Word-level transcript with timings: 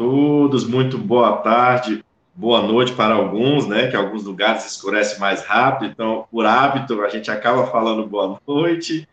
Todos, 0.00 0.66
muito 0.66 0.96
boa 0.96 1.36
tarde, 1.42 2.02
boa 2.34 2.62
noite 2.62 2.94
para 2.94 3.12
alguns, 3.12 3.66
né? 3.66 3.88
Que 3.88 3.94
alguns 3.94 4.24
lugares 4.24 4.64
escurece 4.64 5.20
mais 5.20 5.44
rápido, 5.44 5.90
então, 5.92 6.26
por 6.30 6.46
hábito, 6.46 7.02
a 7.02 7.10
gente 7.10 7.30
acaba 7.30 7.66
falando 7.66 8.06
boa 8.06 8.40
noite. 8.48 9.06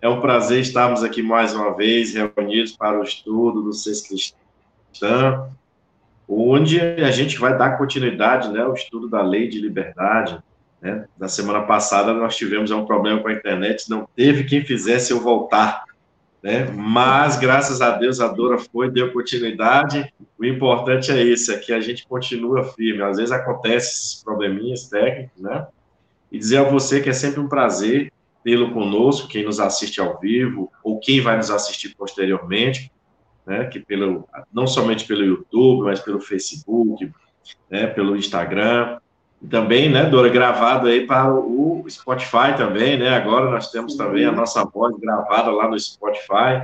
É 0.00 0.08
um 0.08 0.22
prazer 0.22 0.60
estarmos 0.60 1.04
aqui 1.04 1.22
mais 1.22 1.54
uma 1.54 1.76
vez 1.76 2.14
reunidos 2.14 2.72
para 2.72 2.98
o 2.98 3.02
estudo 3.02 3.60
do 3.60 3.74
Seis 3.74 4.00
Cristã, 4.00 5.46
onde 6.26 6.80
a 6.80 7.10
gente 7.10 7.38
vai 7.38 7.58
dar 7.58 7.76
continuidade, 7.76 8.48
né, 8.48 8.62
ao 8.62 8.72
estudo 8.72 9.10
da 9.10 9.20
Lei 9.20 9.46
de 9.46 9.60
Liberdade. 9.60 10.38
Né? 10.80 11.04
Na 11.18 11.28
semana 11.28 11.60
passada 11.64 12.14
nós 12.14 12.34
tivemos 12.34 12.70
um 12.70 12.86
problema 12.86 13.20
com 13.20 13.28
a 13.28 13.34
internet, 13.34 13.90
não 13.90 14.08
teve 14.16 14.44
quem 14.44 14.64
fizesse 14.64 15.12
eu 15.12 15.20
voltar 15.20 15.83
né? 16.44 16.70
Mas, 16.70 17.38
graças 17.38 17.80
a 17.80 17.92
Deus, 17.92 18.20
a 18.20 18.28
Dora 18.28 18.58
foi, 18.58 18.90
deu 18.90 19.10
continuidade. 19.14 20.12
O 20.38 20.44
importante 20.44 21.10
é 21.10 21.22
isso, 21.22 21.50
é 21.50 21.56
que 21.56 21.72
a 21.72 21.80
gente 21.80 22.06
continua 22.06 22.64
firme. 22.64 23.02
Às 23.02 23.16
vezes 23.16 23.32
acontecem 23.32 23.78
esses 23.78 24.22
probleminhas 24.22 24.86
técnicos, 24.90 25.40
né? 25.40 25.66
E 26.30 26.38
dizer 26.38 26.58
a 26.58 26.64
você 26.64 27.00
que 27.00 27.08
é 27.08 27.14
sempre 27.14 27.40
um 27.40 27.48
prazer 27.48 28.12
tê-lo 28.44 28.74
conosco, 28.74 29.26
quem 29.26 29.42
nos 29.42 29.58
assiste 29.58 30.02
ao 30.02 30.20
vivo, 30.20 30.70
ou 30.82 31.00
quem 31.00 31.18
vai 31.22 31.38
nos 31.38 31.50
assistir 31.50 31.94
posteriormente, 31.96 32.92
né? 33.46 33.64
Que 33.64 33.80
pelo, 33.80 34.28
não 34.52 34.66
somente 34.66 35.06
pelo 35.06 35.24
YouTube, 35.24 35.84
mas 35.84 36.00
pelo 36.00 36.20
Facebook, 36.20 37.10
né? 37.70 37.86
pelo 37.86 38.14
Instagram. 38.16 38.98
E 39.42 39.46
também, 39.46 39.90
né, 39.90 40.04
Dora, 40.04 40.28
gravado 40.28 40.86
aí 40.86 41.06
para 41.06 41.34
o 41.34 41.84
Spotify 41.88 42.56
também, 42.56 42.98
né? 42.98 43.10
Agora 43.10 43.50
nós 43.50 43.70
temos 43.70 43.94
também 43.96 44.24
a 44.24 44.32
nossa 44.32 44.64
voz 44.64 44.96
gravada 44.98 45.50
lá 45.50 45.68
no 45.68 45.78
Spotify. 45.78 46.62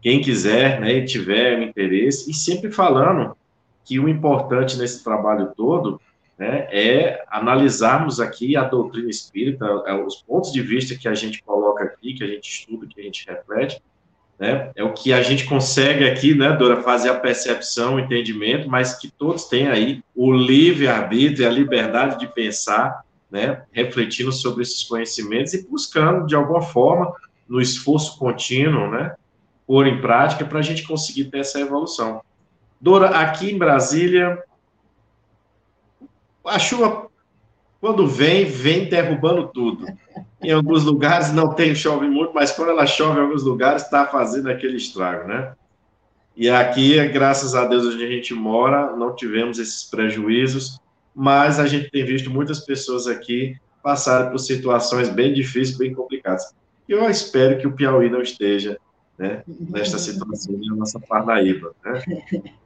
Quem 0.00 0.20
quiser, 0.20 0.80
né, 0.80 0.92
e 0.94 1.04
tiver 1.04 1.58
um 1.58 1.62
interesse, 1.62 2.30
e 2.30 2.34
sempre 2.34 2.70
falando 2.70 3.36
que 3.84 3.98
o 3.98 4.08
importante 4.08 4.78
nesse 4.78 5.02
trabalho 5.02 5.52
todo 5.56 6.00
né, 6.38 6.66
é 6.70 7.22
analisarmos 7.28 8.18
aqui 8.18 8.56
a 8.56 8.64
doutrina 8.64 9.10
espírita, 9.10 9.66
é, 9.86 9.94
os 9.94 10.22
pontos 10.22 10.52
de 10.52 10.62
vista 10.62 10.94
que 10.94 11.06
a 11.06 11.14
gente 11.14 11.42
coloca 11.42 11.84
aqui, 11.84 12.14
que 12.14 12.24
a 12.24 12.26
gente 12.26 12.48
estuda, 12.48 12.86
que 12.86 12.98
a 12.98 13.04
gente 13.04 13.26
reflete, 13.28 13.82
né? 14.40 14.72
É 14.74 14.82
o 14.82 14.94
que 14.94 15.12
a 15.12 15.20
gente 15.20 15.44
consegue 15.44 16.08
aqui, 16.08 16.34
né, 16.34 16.50
Dora, 16.52 16.82
fazer 16.82 17.10
a 17.10 17.20
percepção, 17.20 17.96
o 17.96 18.00
entendimento, 18.00 18.70
mas 18.70 18.94
que 18.94 19.10
todos 19.10 19.44
têm 19.44 19.68
aí 19.68 20.02
o 20.16 20.32
livre-arbítrio, 20.32 21.46
a 21.46 21.50
liberdade 21.50 22.18
de 22.18 22.26
pensar, 22.26 23.04
né, 23.30 23.62
refletindo 23.70 24.32
sobre 24.32 24.62
esses 24.62 24.82
conhecimentos 24.82 25.52
e 25.52 25.68
buscando, 25.68 26.26
de 26.26 26.34
alguma 26.34 26.62
forma, 26.62 27.12
no 27.46 27.60
esforço 27.60 28.18
contínuo, 28.18 28.90
né, 28.90 29.14
pôr 29.66 29.86
em 29.86 30.00
prática 30.00 30.44
para 30.46 30.60
a 30.60 30.62
gente 30.62 30.84
conseguir 30.84 31.26
ter 31.26 31.40
essa 31.40 31.60
evolução. 31.60 32.22
Dora, 32.80 33.10
aqui 33.10 33.50
em 33.50 33.58
Brasília, 33.58 34.42
a 36.46 36.58
chuva, 36.58 37.08
quando 37.78 38.06
vem, 38.06 38.46
vem 38.46 38.86
derrubando 38.86 39.48
tudo. 39.48 39.84
Em 40.42 40.52
alguns 40.52 40.84
lugares 40.84 41.32
não 41.32 41.52
tem 41.52 41.74
chove 41.74 42.08
muito, 42.08 42.32
mas 42.34 42.50
quando 42.52 42.70
ela 42.70 42.86
chove 42.86 43.18
em 43.18 43.22
alguns 43.22 43.42
lugares 43.42 43.82
está 43.82 44.06
fazendo 44.06 44.50
aquele 44.50 44.76
estrago, 44.76 45.28
né? 45.28 45.52
E 46.36 46.48
aqui, 46.48 47.06
graças 47.08 47.54
a 47.54 47.66
Deus, 47.66 47.84
onde 47.86 48.04
a 48.04 48.08
gente 48.08 48.32
mora, 48.32 48.96
não 48.96 49.14
tivemos 49.14 49.58
esses 49.58 49.84
prejuízos, 49.84 50.80
mas 51.14 51.58
a 51.58 51.66
gente 51.66 51.90
tem 51.90 52.04
visto 52.04 52.30
muitas 52.30 52.60
pessoas 52.60 53.06
aqui 53.06 53.56
passarem 53.82 54.30
por 54.30 54.38
situações 54.38 55.08
bem 55.08 55.34
difíceis, 55.34 55.76
bem 55.76 55.92
complicadas. 55.92 56.54
E 56.88 56.92
eu 56.92 57.08
espero 57.10 57.58
que 57.58 57.66
o 57.66 57.72
Piauí 57.72 58.08
não 58.08 58.22
esteja 58.22 58.78
né, 59.18 59.42
nesta 59.46 59.98
situação 59.98 60.56
na 60.56 60.76
nossa 60.76 60.98
Parnaíba. 60.98 61.74
Né? 61.84 62.02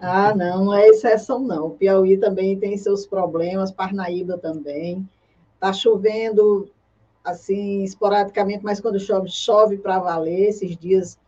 Ah, 0.00 0.34
não, 0.34 0.66
não 0.66 0.74
é 0.74 0.88
exceção, 0.88 1.38
não. 1.40 1.68
O 1.68 1.70
Piauí 1.70 2.18
também 2.18 2.58
tem 2.58 2.76
seus 2.76 3.06
problemas, 3.06 3.70
Parnaíba 3.70 4.36
também. 4.36 5.08
Está 5.54 5.72
chovendo 5.72 6.68
assim, 7.26 7.82
esporadicamente, 7.82 8.64
mas 8.64 8.80
quando 8.80 9.00
chove, 9.00 9.28
chove 9.28 9.76
para 9.76 9.98
valer. 9.98 10.48
Esses 10.48 10.76
dias 10.76 11.18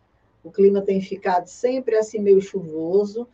o 0.43 0.49
clima 0.49 0.81
tem 0.81 1.01
ficado 1.01 1.47
sempre 1.47 1.97
assim, 1.97 2.19
meio 2.19 2.41
chuvoso. 2.41 3.27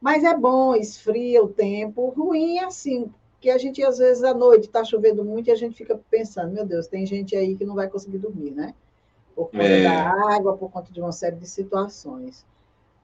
Mas 0.00 0.24
é 0.24 0.34
bom, 0.34 0.74
esfria 0.74 1.44
o 1.44 1.48
tempo. 1.48 2.08
Ruim 2.08 2.56
é 2.56 2.64
assim, 2.64 3.12
que 3.38 3.50
a 3.50 3.58
gente, 3.58 3.84
às 3.84 3.98
vezes, 3.98 4.24
à 4.24 4.32
noite 4.32 4.64
está 4.64 4.82
chovendo 4.82 5.22
muito 5.22 5.48
e 5.48 5.50
a 5.50 5.56
gente 5.56 5.76
fica 5.76 6.00
pensando, 6.10 6.52
meu 6.52 6.64
Deus, 6.64 6.86
tem 6.86 7.04
gente 7.04 7.36
aí 7.36 7.54
que 7.54 7.64
não 7.64 7.74
vai 7.74 7.88
conseguir 7.88 8.18
dormir, 8.18 8.52
né? 8.52 8.74
Por 9.34 9.50
conta 9.50 9.64
é. 9.64 9.82
da 9.82 10.34
água, 10.34 10.56
por 10.56 10.70
conta 10.70 10.90
de 10.90 11.00
uma 11.00 11.12
série 11.12 11.36
de 11.36 11.46
situações. 11.46 12.46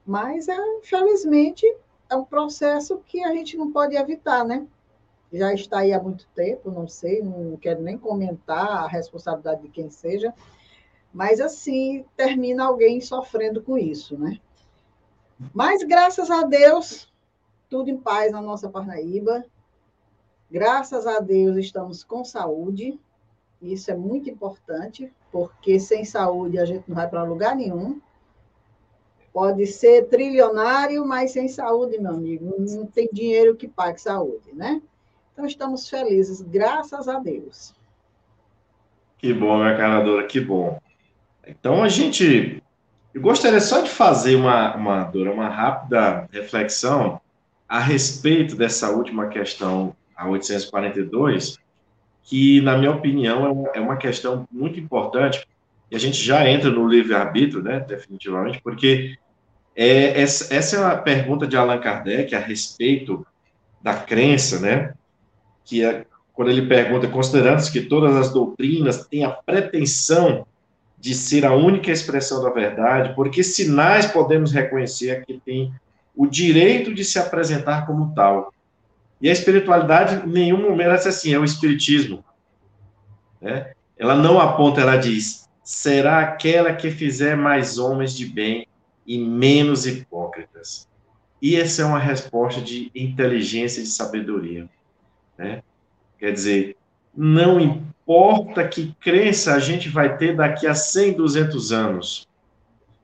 Mas, 0.07 0.49
é, 0.49 0.57
infelizmente, 0.78 1.67
é 2.09 2.17
um 2.17 2.25
processo 2.25 2.99
que 3.07 3.23
a 3.23 3.33
gente 3.33 3.57
não 3.59 3.71
pode 3.71 3.95
evitar, 3.95 4.45
né? 4.45 4.67
Já 5.36 5.52
está 5.52 5.80
aí 5.80 5.92
há 5.92 6.02
muito 6.02 6.26
tempo, 6.34 6.70
não 6.70 6.88
sei, 6.88 7.22
não 7.22 7.56
quero 7.56 7.82
nem 7.82 7.98
comentar 7.98 8.84
a 8.84 8.86
responsabilidade 8.86 9.62
de 9.62 9.69
quem 9.69 9.91
seja, 9.91 10.32
mas 11.12 11.41
assim 11.41 12.04
termina 12.16 12.66
alguém 12.66 13.00
sofrendo 13.00 13.62
com 13.62 13.78
isso, 13.78 14.19
né? 14.19 14.38
Mas 15.52 15.82
graças 15.82 16.30
a 16.30 16.42
Deus, 16.42 17.12
tudo 17.69 17.91
em 17.91 17.97
paz 17.97 18.32
na 18.32 18.41
nossa 18.41 18.69
Parnaíba. 18.69 19.44
Graças 20.50 21.06
a 21.06 21.20
Deus 21.20 21.56
estamos 21.56 22.04
com 22.04 22.24
saúde. 22.24 22.98
Isso 23.60 23.91
é 23.91 23.97
muito 23.97 24.30
importante, 24.30 25.12
porque 25.32 25.80
sem 25.80 26.04
saúde 26.04 26.58
a 26.58 26.64
gente 26.64 26.84
não 26.88 26.94
vai 26.94 27.08
para 27.08 27.24
lugar 27.24 27.56
nenhum. 27.56 28.00
Pode 29.32 29.66
ser 29.66 30.08
trilionário, 30.08 31.04
mas 31.04 31.32
sem 31.32 31.48
saúde, 31.48 31.98
meu 31.98 32.12
amigo, 32.12 32.54
não 32.58 32.86
tem 32.86 33.08
dinheiro 33.12 33.56
que 33.56 33.68
pague 33.68 34.00
saúde, 34.00 34.54
né? 34.54 34.80
Então, 35.36 35.44
estamos 35.44 35.86
felizes, 35.86 36.41
graças 36.41 37.06
a 37.08 37.19
Deus. 37.19 37.74
Que 39.19 39.34
bom, 39.34 39.58
minha 39.58 39.76
caradora, 39.76 40.26
que 40.26 40.41
bom. 40.41 40.80
Então, 41.47 41.82
a 41.82 41.91
gente. 41.91 42.62
Eu 43.12 43.20
gostaria 43.20 43.60
só 43.60 43.82
de 43.82 43.91
fazer 43.91 44.34
uma, 44.34 44.74
uma, 44.74 45.04
Dora, 45.04 45.30
uma 45.30 45.50
rápida 45.50 46.26
reflexão 46.32 47.20
a 47.69 47.78
respeito 47.78 48.56
dessa 48.56 48.91
última 48.91 49.28
questão, 49.28 49.94
a 50.16 50.26
842, 50.26 51.58
que, 52.22 52.62
na 52.62 52.78
minha 52.78 52.92
opinião, 52.92 53.68
é 53.74 53.80
uma 53.80 53.94
é 53.94 53.98
questão 53.98 54.48
muito 54.50 54.80
importante, 54.80 55.47
e 55.91 55.97
a 55.97 55.98
gente 55.98 56.16
já 56.16 56.48
entra 56.48 56.70
no 56.70 56.88
livre-arbítrio, 56.88 57.62
né, 57.62 57.80
definitivamente, 57.80 58.58
porque 58.62 59.18
é, 59.74 60.18
essa, 60.18 60.54
essa 60.54 60.76
é 60.76 60.84
a 60.84 60.97
pergunta 60.97 61.47
de 61.47 61.58
Allan 61.58 61.78
Kardec 61.78 62.34
a 62.34 62.41
respeito 62.41 63.26
da 63.82 63.94
crença, 63.94 64.58
né, 64.58 64.94
que 65.66 65.84
é 65.84 66.06
quando 66.32 66.50
ele 66.50 66.66
pergunta, 66.66 67.09
considerando 67.09 67.71
que 67.71 67.81
todas 67.81 68.15
as 68.15 68.31
doutrinas 68.31 69.06
têm 69.06 69.25
a 69.25 69.31
pretensão 69.31 70.47
de 70.99 71.15
ser 71.15 71.47
a 71.47 71.54
única 71.54 71.91
expressão 71.91 72.42
da 72.42 72.51
verdade, 72.51 73.15
porque 73.15 73.42
sinais 73.42 74.07
podemos 74.07 74.53
reconhecer 74.53 75.24
que 75.24 75.41
tem 75.45 75.72
o 76.15 76.27
direito 76.27 76.95
de 76.95 77.04
se 77.04 77.18
apresentar 77.18 77.86
como 77.86 78.15
tal. 78.15 78.53
E 79.21 79.30
a 79.30 79.33
espiritualidade, 79.33 80.27
em 80.27 80.30
nenhum 80.30 80.60
momento, 80.60 80.91
é 80.91 81.09
assim, 81.09 81.33
é 81.33 81.39
o 81.39 81.45
espiritismo. 81.45 82.22
Né? 83.41 83.72
Ela 83.97 84.15
não 84.15 84.39
aponta, 84.39 84.83
ela 84.83 84.97
diz, 84.97 85.48
será 85.65 86.21
aquela 86.21 86.74
que 86.74 86.91
fizer 86.91 87.34
mais 87.34 87.78
homens 87.78 88.15
de 88.15 88.27
bem 88.27 88.66
e 89.07 89.18
menos 89.18 89.86
hipócritas. 89.86 90.86
E 91.41 91.57
essa 91.57 91.83
é 91.83 91.84
uma 91.84 91.98
resposta 91.98 92.60
de 92.60 92.91
inteligência 92.95 93.80
e 93.80 93.84
de 93.84 93.91
sabedoria. 93.91 94.68
Né? 95.38 95.62
Quer 96.18 96.33
dizer, 96.33 96.77
não 97.15 97.60
importa 97.60 98.66
que 98.66 98.94
crença 99.00 99.54
a 99.54 99.59
gente 99.59 99.88
vai 99.88 100.16
ter 100.16 100.36
daqui 100.36 100.66
a 100.66 100.74
100, 100.74 101.15
200 101.15 101.72
anos. 101.72 102.28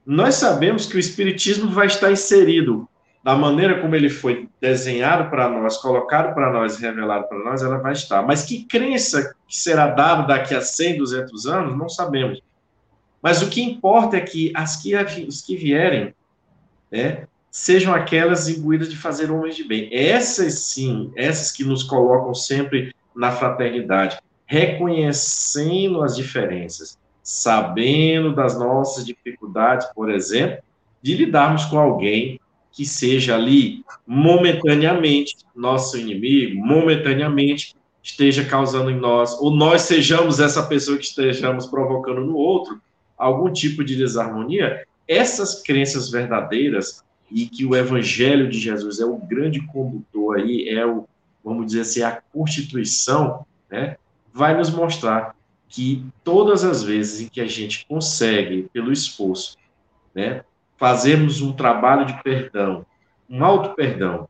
Nós 0.04 0.36
sabemos 0.36 0.86
que 0.86 0.96
o 0.96 1.00
Espiritismo 1.00 1.70
vai 1.70 1.86
estar 1.86 2.10
inserido 2.10 2.88
da 3.22 3.36
maneira 3.36 3.80
como 3.80 3.94
ele 3.94 4.08
foi 4.08 4.48
desenhado 4.60 5.30
para 5.30 5.48
nós, 5.48 5.76
colocado 5.76 6.34
para 6.34 6.52
nós, 6.52 6.78
revelado 6.78 7.28
para 7.28 7.38
nós, 7.38 7.62
ela 7.62 7.78
vai 7.78 7.92
estar. 7.92 8.20
Mas 8.22 8.44
que 8.44 8.64
crença 8.64 9.34
que 9.46 9.56
será 9.56 9.86
dada 9.86 10.26
daqui 10.26 10.54
a 10.54 10.60
100, 10.60 10.98
200 10.98 11.46
anos, 11.46 11.78
não 11.78 11.88
sabemos. 11.88 12.42
Mas 13.22 13.40
o 13.40 13.48
que 13.48 13.62
importa 13.62 14.16
é 14.16 14.20
que 14.20 14.52
as 14.56 14.82
que, 14.82 14.96
os 15.22 15.40
que 15.40 15.56
vierem, 15.56 16.12
né, 16.90 17.28
sejam 17.52 17.94
aquelas 17.94 18.48
imbuídas 18.48 18.88
de 18.88 18.96
fazer 18.96 19.30
homens 19.30 19.54
de 19.54 19.62
bem. 19.62 19.90
Essas 19.92 20.60
sim, 20.60 21.12
essas 21.14 21.52
que 21.52 21.62
nos 21.62 21.82
colocam 21.82 22.34
sempre 22.34 22.94
na 23.14 23.30
fraternidade, 23.30 24.18
reconhecendo 24.46 26.02
as 26.02 26.16
diferenças, 26.16 26.98
sabendo 27.22 28.34
das 28.34 28.58
nossas 28.58 29.04
dificuldades, 29.04 29.86
por 29.94 30.10
exemplo, 30.10 30.62
de 31.02 31.14
lidarmos 31.14 31.66
com 31.66 31.78
alguém 31.78 32.40
que 32.72 32.86
seja 32.86 33.34
ali 33.34 33.84
momentaneamente 34.06 35.36
nosso 35.54 35.98
inimigo, 35.98 36.58
momentaneamente 36.64 37.76
esteja 38.02 38.46
causando 38.46 38.90
em 38.90 38.98
nós, 38.98 39.38
ou 39.38 39.50
nós 39.50 39.82
sejamos 39.82 40.40
essa 40.40 40.62
pessoa 40.62 40.96
que 40.96 41.04
estejamos 41.04 41.66
provocando 41.66 42.22
no 42.22 42.34
outro 42.34 42.80
algum 43.16 43.52
tipo 43.52 43.84
de 43.84 43.94
desarmonia, 43.94 44.84
essas 45.06 45.62
crenças 45.62 46.10
verdadeiras 46.10 47.01
e 47.32 47.46
que 47.46 47.64
o 47.64 47.74
evangelho 47.74 48.48
de 48.48 48.58
Jesus 48.58 49.00
é 49.00 49.06
o 49.06 49.16
grande 49.16 49.60
condutor 49.68 50.36
aí, 50.36 50.68
é 50.68 50.84
o, 50.84 51.06
vamos 51.42 51.66
dizer 51.66 51.80
assim, 51.80 52.02
a 52.02 52.20
constituição, 52.32 53.46
né, 53.70 53.96
vai 54.32 54.56
nos 54.56 54.70
mostrar 54.70 55.34
que 55.68 56.04
todas 56.22 56.62
as 56.64 56.82
vezes 56.82 57.22
em 57.22 57.28
que 57.28 57.40
a 57.40 57.46
gente 57.46 57.86
consegue, 57.86 58.68
pelo 58.72 58.92
esforço, 58.92 59.56
né, 60.14 60.44
fazermos 60.76 61.40
um 61.40 61.52
trabalho 61.52 62.04
de 62.04 62.22
perdão, 62.22 62.84
um 63.28 63.42
auto-perdão, 63.42 64.28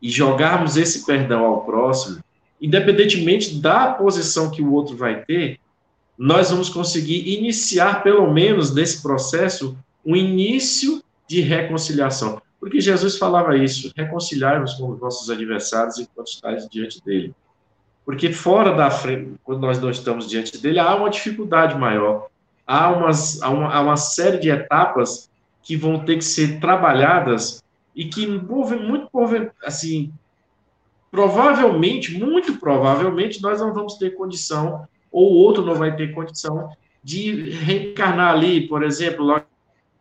e 0.00 0.08
jogarmos 0.08 0.76
esse 0.76 1.04
perdão 1.04 1.44
ao 1.44 1.64
próximo, 1.64 2.24
independentemente 2.60 3.60
da 3.60 3.92
posição 3.92 4.50
que 4.50 4.62
o 4.62 4.72
outro 4.72 4.96
vai 4.96 5.22
ter, 5.24 5.60
nós 6.16 6.50
vamos 6.50 6.70
conseguir 6.70 7.36
iniciar, 7.36 8.02
pelo 8.02 8.32
menos 8.32 8.74
nesse 8.74 9.02
processo, 9.02 9.76
um 10.04 10.16
início 10.16 11.02
de 11.32 11.40
reconciliação. 11.40 12.42
Porque 12.60 12.78
Jesus 12.78 13.16
falava 13.16 13.56
isso, 13.56 13.90
reconciliarmos 13.96 14.74
com 14.74 14.90
os 14.90 15.00
nossos 15.00 15.30
adversários 15.30 15.98
enquanto 15.98 16.28
estáis 16.28 16.68
diante 16.68 17.02
dele. 17.02 17.34
Porque 18.04 18.30
fora 18.32 18.74
da 18.74 18.90
frente, 18.90 19.32
quando 19.42 19.62
nós 19.62 19.80
não 19.80 19.90
estamos 19.90 20.28
diante 20.28 20.58
dele, 20.58 20.78
há 20.78 20.94
uma 20.94 21.08
dificuldade 21.08 21.74
maior. 21.78 22.28
Há, 22.66 22.90
umas, 22.90 23.40
há, 23.40 23.48
uma, 23.48 23.72
há 23.72 23.80
uma 23.80 23.96
série 23.96 24.38
de 24.38 24.50
etapas 24.50 25.30
que 25.62 25.74
vão 25.74 26.04
ter 26.04 26.16
que 26.16 26.24
ser 26.24 26.60
trabalhadas 26.60 27.62
e 27.96 28.04
que 28.04 28.26
muito 28.26 29.08
assim 29.64 30.12
provavelmente, 31.10 32.18
muito 32.18 32.58
provavelmente, 32.58 33.42
nós 33.42 33.60
não 33.60 33.72
vamos 33.74 33.94
ter 33.94 34.14
condição, 34.14 34.86
ou 35.10 35.30
outro 35.32 35.64
não 35.64 35.74
vai 35.74 35.94
ter 35.94 36.14
condição 36.14 36.70
de 37.04 37.50
reencarnar 37.50 38.32
ali, 38.32 38.66
por 38.66 38.82
exemplo, 38.82 39.24
logo 39.24 39.44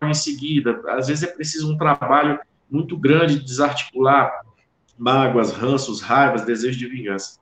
em 0.09 0.13
seguida. 0.13 0.81
Às 0.87 1.07
vezes 1.07 1.23
é 1.23 1.27
preciso 1.27 1.71
um 1.71 1.77
trabalho 1.77 2.39
muito 2.69 2.97
grande 2.97 3.39
de 3.39 3.45
desarticular 3.45 4.31
mágoas, 4.97 5.51
ranços, 5.51 6.01
raivas, 6.01 6.45
desejos 6.45 6.77
de 6.77 6.87
vingança. 6.87 7.39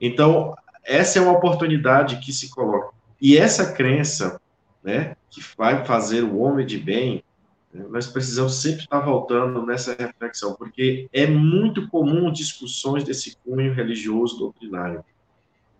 Então, 0.00 0.54
essa 0.84 1.18
é 1.18 1.22
uma 1.22 1.32
oportunidade 1.32 2.18
que 2.18 2.32
se 2.32 2.50
coloca. 2.50 2.94
E 3.20 3.36
essa 3.36 3.72
crença, 3.72 4.40
né, 4.82 5.16
que 5.30 5.42
vai 5.56 5.84
fazer 5.84 6.22
o 6.22 6.38
homem 6.38 6.64
de 6.64 6.78
bem, 6.78 7.24
né, 7.72 7.84
nós 7.90 8.06
precisamos 8.06 8.54
sempre 8.54 8.84
estar 8.84 9.00
voltando 9.00 9.64
nessa 9.66 9.94
reflexão, 9.98 10.54
porque 10.54 11.08
é 11.12 11.26
muito 11.26 11.88
comum 11.88 12.30
discussões 12.30 13.04
desse 13.04 13.36
cunho 13.44 13.72
religioso 13.72 14.38
doutrinário. 14.38 15.04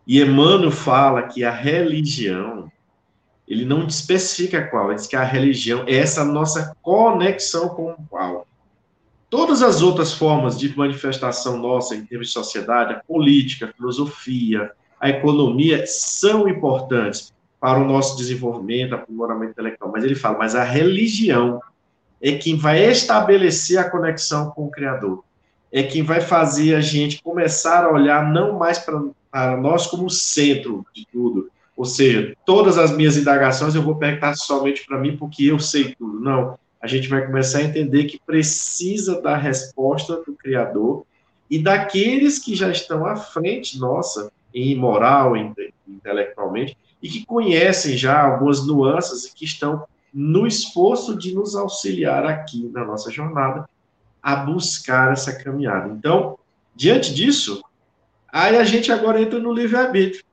E 0.06 0.20
Emmanuel 0.20 0.70
fala 0.70 1.22
que 1.24 1.44
a 1.44 1.50
religião, 1.50 2.72
ele 3.48 3.64
não 3.64 3.86
especifica 3.86 4.66
qual, 4.66 4.88
ele 4.88 4.96
diz 4.96 5.06
que 5.06 5.16
a 5.16 5.24
religião 5.24 5.84
é 5.86 5.96
essa 5.96 6.24
nossa 6.24 6.76
conexão 6.82 7.70
com 7.70 7.92
o 7.92 7.96
qual. 8.08 8.46
Todas 9.30 9.62
as 9.62 9.82
outras 9.82 10.12
formas 10.12 10.58
de 10.58 10.76
manifestação 10.76 11.58
nossa 11.58 11.94
em 11.94 12.04
termos 12.04 12.28
de 12.28 12.32
sociedade, 12.32 12.94
a 12.94 13.00
política, 13.00 13.66
a 13.66 13.72
filosofia, 13.72 14.70
a 15.00 15.08
economia, 15.08 15.84
são 15.86 16.48
importantes 16.48 17.32
para 17.60 17.78
o 17.78 17.84
nosso 17.84 18.16
desenvolvimento, 18.16 18.94
aprimoramento 18.94 19.52
intelectual. 19.52 19.90
Mas 19.92 20.04
ele 20.04 20.14
fala, 20.14 20.38
mas 20.38 20.54
a 20.54 20.64
religião 20.64 21.60
é 22.20 22.32
quem 22.32 22.56
vai 22.56 22.82
estabelecer 22.84 23.78
a 23.78 23.88
conexão 23.88 24.50
com 24.50 24.66
o 24.66 24.70
Criador. 24.70 25.24
É 25.70 25.82
quem 25.82 26.02
vai 26.02 26.20
fazer 26.20 26.74
a 26.74 26.80
gente 26.80 27.22
começar 27.22 27.84
a 27.84 27.92
olhar 27.92 28.30
não 28.30 28.58
mais 28.58 28.78
para, 28.78 29.56
nós 29.56 29.86
como 29.86 30.08
centro 30.08 30.86
de 30.94 31.06
tudo. 31.12 31.50
Ou 31.78 31.86
seja, 31.86 32.36
todas 32.44 32.76
as 32.76 32.94
minhas 32.94 33.16
indagações 33.16 33.74
eu 33.74 33.82
vou 33.82 33.94
perguntar 33.94 34.34
somente 34.34 34.84
para 34.84 34.98
mim 34.98 35.16
porque 35.16 35.44
eu 35.44 35.58
sei 35.58 35.94
tudo. 35.94 36.20
Não 36.20 36.58
a 36.80 36.86
gente 36.86 37.08
vai 37.08 37.26
começar 37.26 37.58
a 37.58 37.64
entender 37.64 38.04
que 38.04 38.20
precisa 38.24 39.20
da 39.20 39.36
resposta 39.36 40.22
do 40.22 40.32
Criador 40.34 41.04
e 41.50 41.58
daqueles 41.58 42.38
que 42.38 42.54
já 42.54 42.70
estão 42.70 43.04
à 43.04 43.16
frente 43.16 43.78
nossa, 43.78 44.30
em 44.54 44.76
moral, 44.76 45.34
intelectualmente, 45.86 46.76
e 47.02 47.08
que 47.08 47.24
conhecem 47.24 47.96
já 47.96 48.22
algumas 48.22 48.66
nuances 48.66 49.24
e 49.24 49.34
que 49.34 49.44
estão 49.44 49.84
no 50.12 50.46
esforço 50.46 51.16
de 51.16 51.34
nos 51.34 51.54
auxiliar 51.54 52.24
aqui 52.24 52.70
na 52.72 52.84
nossa 52.84 53.10
jornada 53.10 53.68
a 54.22 54.36
buscar 54.36 55.12
essa 55.12 55.32
caminhada. 55.32 55.88
Então, 55.88 56.38
diante 56.74 57.14
disso, 57.14 57.62
aí 58.32 58.56
a 58.56 58.64
gente 58.64 58.90
agora 58.92 59.20
entra 59.20 59.38
no 59.38 59.52
livre-arbítrio. 59.52 60.24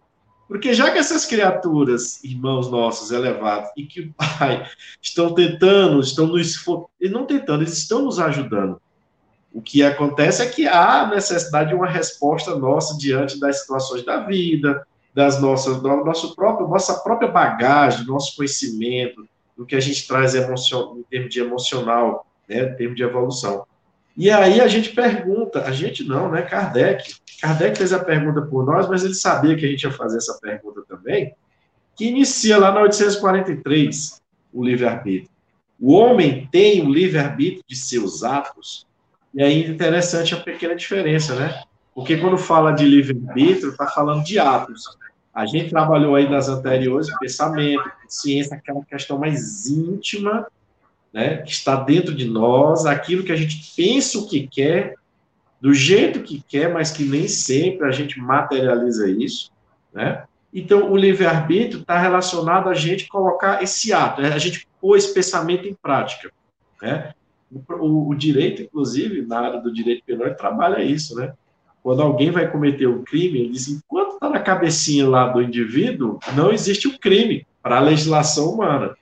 Porque 0.47 0.73
já 0.73 0.91
que 0.91 0.99
essas 0.99 1.25
criaturas, 1.25 2.23
irmãos 2.23 2.69
nossos 2.69 3.11
elevados, 3.11 3.69
e 3.75 3.85
que 3.85 4.13
Pai 4.17 4.67
estão 5.01 5.33
tentando, 5.33 5.99
estão 5.99 6.27
nos 6.27 6.63
e 7.01 7.09
não 7.09 7.25
tentando, 7.25 7.63
eles 7.63 7.77
estão 7.77 8.03
nos 8.03 8.19
ajudando. 8.19 8.79
O 9.51 9.61
que 9.61 9.81
acontece 9.81 10.41
é 10.41 10.45
que 10.47 10.67
há 10.67 11.07
necessidade 11.07 11.69
de 11.69 11.75
uma 11.75 11.87
resposta 11.87 12.55
nossa 12.55 12.97
diante 12.97 13.39
das 13.39 13.61
situações 13.61 14.03
da 14.03 14.19
vida, 14.19 14.85
das 15.13 15.41
nossas, 15.41 15.81
do 15.81 15.87
nosso 16.03 16.35
próprio, 16.35 16.67
nossa 16.67 16.95
própria 16.95 17.31
bagagem, 17.31 18.05
nosso 18.05 18.35
conhecimento, 18.35 19.25
do 19.55 19.65
que 19.65 19.75
a 19.75 19.79
gente 19.79 20.05
traz 20.05 20.35
em 20.35 20.41
termos 21.09 21.29
de 21.29 21.39
emocional, 21.39 22.27
né, 22.49 22.63
em 22.63 22.75
termos 22.75 22.97
de 22.97 23.03
evolução. 23.03 23.65
E 24.17 24.31
aí 24.31 24.61
a 24.61 24.67
gente 24.67 24.91
pergunta, 24.91 25.63
a 25.63 25.71
gente 25.71 26.03
não, 26.03 26.31
né? 26.31 26.41
Kardec. 26.41 27.15
Kardec 27.41 27.77
fez 27.77 27.91
a 27.91 27.99
pergunta 27.99 28.41
por 28.41 28.65
nós, 28.65 28.87
mas 28.87 29.03
ele 29.03 29.13
sabia 29.13 29.55
que 29.55 29.65
a 29.65 29.69
gente 29.69 29.83
ia 29.83 29.91
fazer 29.91 30.17
essa 30.17 30.39
pergunta 30.41 30.83
também, 30.87 31.35
que 31.95 32.05
inicia 32.05 32.57
lá 32.57 32.71
na 32.71 32.81
843, 32.81 34.21
o 34.53 34.63
livre-arbítrio. 34.63 35.29
O 35.79 35.93
homem 35.93 36.47
tem 36.49 36.81
o 36.81 36.89
livre-arbítrio 36.89 37.63
de 37.67 37.75
seus 37.75 38.23
atos, 38.23 38.87
e 39.33 39.43
aí 39.43 39.69
interessante 39.69 40.33
a 40.33 40.39
pequena 40.39 40.75
diferença, 40.75 41.35
né? 41.35 41.61
Porque 41.93 42.15
quando 42.17 42.37
fala 42.37 42.71
de 42.71 42.85
livre-arbítrio, 42.85 43.71
está 43.71 43.87
falando 43.87 44.23
de 44.23 44.39
atos. 44.39 44.97
A 45.33 45.45
gente 45.45 45.69
trabalhou 45.69 46.15
aí 46.15 46.29
nas 46.29 46.47
anteriores, 46.47 47.09
pensamento, 47.19 47.83
ciência, 48.07 48.55
aquela 48.55 48.83
questão 48.85 49.19
mais 49.19 49.67
íntima 49.67 50.47
né, 51.15 51.37
que 51.37 51.51
está 51.53 51.77
dentro 51.77 52.13
de 52.13 52.25
nós, 52.25 52.85
aquilo 52.85 53.23
que 53.23 53.31
a 53.31 53.37
gente 53.37 53.73
pensa 53.73 54.19
o 54.19 54.27
que 54.27 54.45
quer, 54.45 54.95
do 55.61 55.73
jeito 55.73 56.21
que 56.21 56.43
quer, 56.45 56.73
mas 56.73 56.91
que 56.91 57.05
nem 57.05 57.25
sempre 57.25 57.87
a 57.87 57.91
gente 57.91 58.19
materializa 58.19 59.09
isso, 59.09 59.49
né? 59.93 60.25
Então, 60.53 60.91
o 60.91 60.97
livre-arbítrio 60.97 61.81
está 61.81 61.97
relacionado 61.97 62.67
a 62.67 62.73
gente 62.73 63.07
colocar 63.07 63.63
esse 63.63 63.93
ato, 63.93 64.21
né? 64.21 64.33
a 64.33 64.37
gente 64.37 64.67
pôr 64.79 64.97
esse 64.97 65.13
pensamento 65.13 65.65
em 65.65 65.73
prática, 65.73 66.29
né? 66.81 67.13
O, 67.79 68.09
o, 68.09 68.15
direito, 68.15 68.61
inclusive, 68.61 69.21
na 69.21 69.39
área 69.39 69.61
do 69.61 69.71
direito 69.71 70.03
penal, 70.05 70.33
trabalha 70.35 70.83
isso, 70.83 71.15
né? 71.15 71.33
Quando 71.81 72.01
alguém 72.01 72.29
vai 72.29 72.51
cometer 72.51 72.87
um 72.87 73.03
crime, 73.03 73.39
ele 73.39 73.49
diz, 73.49 73.69
enquanto 73.69 74.15
está 74.15 74.29
na 74.29 74.39
cabecinha 74.39 75.07
lá 75.07 75.29
do 75.29 75.41
indivíduo, 75.41 76.19
não 76.35 76.51
existe 76.51 76.87
o 76.89 76.91
um 76.91 76.97
crime 76.97 77.47
para 77.63 77.77
a 77.77 77.81
legislação 77.81 78.49
humana. 78.49 78.95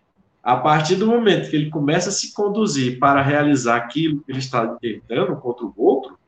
A 0.44 0.58
partir 0.58 0.96
do 0.96 1.08
momento 1.08 1.50
que 1.50 1.56
ele 1.56 1.70
começa 1.70 2.10
a 2.10 2.12
se 2.12 2.34
conduzir 2.34 3.00
para 3.00 3.22
realizar 3.22 3.78
aquilo 3.78 4.22
que 4.22 4.32
ele 4.32 4.40
está 4.40 4.68
tentando 4.68 5.38
contra 5.38 5.66
o 5.66 5.74
outro, 5.78 6.20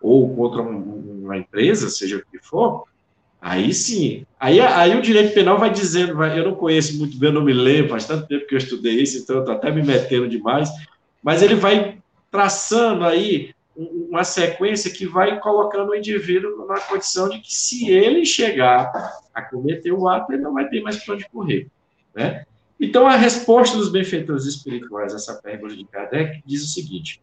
ou 0.00 0.34
contra 0.34 0.62
uma 0.62 1.36
empresa, 1.36 1.88
seja 1.88 2.16
o 2.16 2.22
que 2.24 2.44
for, 2.44 2.84
aí 3.40 3.72
sim. 3.72 4.26
Aí, 4.40 4.60
aí 4.60 4.98
o 4.98 5.02
direito 5.02 5.34
penal 5.34 5.58
vai 5.58 5.70
dizendo, 5.70 6.16
vai, 6.16 6.38
eu 6.38 6.44
não 6.44 6.54
conheço 6.54 6.98
muito 6.98 7.16
bem, 7.16 7.28
eu 7.28 7.34
não 7.34 7.44
me 7.44 7.52
lembro, 7.52 7.90
faz 7.90 8.06
tanto 8.06 8.26
tempo 8.26 8.46
que 8.46 8.54
eu 8.54 8.58
estudei 8.58 9.00
isso, 9.00 9.18
então 9.18 9.36
eu 9.36 9.40
estou 9.42 9.54
até 9.54 9.70
me 9.70 9.82
metendo 9.82 10.28
demais, 10.28 10.70
mas 11.22 11.42
ele 11.42 11.54
vai 11.54 11.98
traçando 12.30 13.04
aí 13.04 13.54
uma 13.76 14.24
sequência 14.24 14.90
que 14.90 15.06
vai 15.06 15.38
colocando 15.38 15.90
o 15.90 15.94
indivíduo 15.94 16.66
na 16.66 16.80
condição 16.80 17.28
de 17.28 17.38
que 17.38 17.54
se 17.54 17.90
ele 17.90 18.24
chegar 18.24 18.90
a 19.34 19.42
cometer 19.42 19.92
o 19.92 20.08
ato, 20.08 20.32
ele 20.32 20.42
não 20.42 20.54
vai 20.54 20.68
ter 20.68 20.82
mais 20.82 20.96
para 20.96 21.14
onde 21.14 21.28
correr, 21.28 21.68
né? 22.14 22.44
Então, 22.80 23.06
a 23.06 23.14
resposta 23.14 23.76
dos 23.76 23.90
benfeitores 23.90 24.46
espirituais 24.46 25.12
a 25.12 25.16
essa 25.16 25.34
pergunta 25.34 25.76
de 25.76 25.84
Kardec 25.84 26.42
diz 26.46 26.64
o 26.64 26.68
seguinte: 26.68 27.22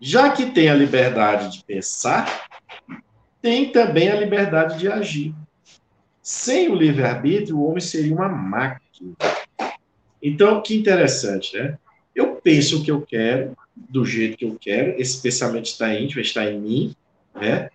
já 0.00 0.32
que 0.32 0.46
tem 0.46 0.68
a 0.68 0.74
liberdade 0.74 1.52
de 1.52 1.64
pensar, 1.64 2.48
tem 3.40 3.70
também 3.70 4.10
a 4.10 4.16
liberdade 4.16 4.78
de 4.78 4.88
agir. 4.88 5.32
Sem 6.20 6.70
o 6.70 6.74
livre-arbítrio, 6.74 7.58
o 7.58 7.68
homem 7.68 7.80
seria 7.80 8.14
uma 8.14 8.28
máquina. 8.28 9.14
Então, 10.20 10.60
que 10.60 10.74
interessante, 10.74 11.56
né? 11.56 11.78
Eu 12.14 12.36
penso 12.36 12.80
o 12.80 12.84
que 12.84 12.90
eu 12.90 13.02
quero, 13.02 13.56
do 13.76 14.04
jeito 14.04 14.38
que 14.38 14.44
eu 14.44 14.56
quero, 14.58 15.00
esse 15.00 15.20
pensamento 15.20 15.66
está 15.66 15.92
íntimo, 15.94 16.20
está 16.20 16.50
em 16.50 16.58
mim, 16.58 16.96
né? 17.34 17.68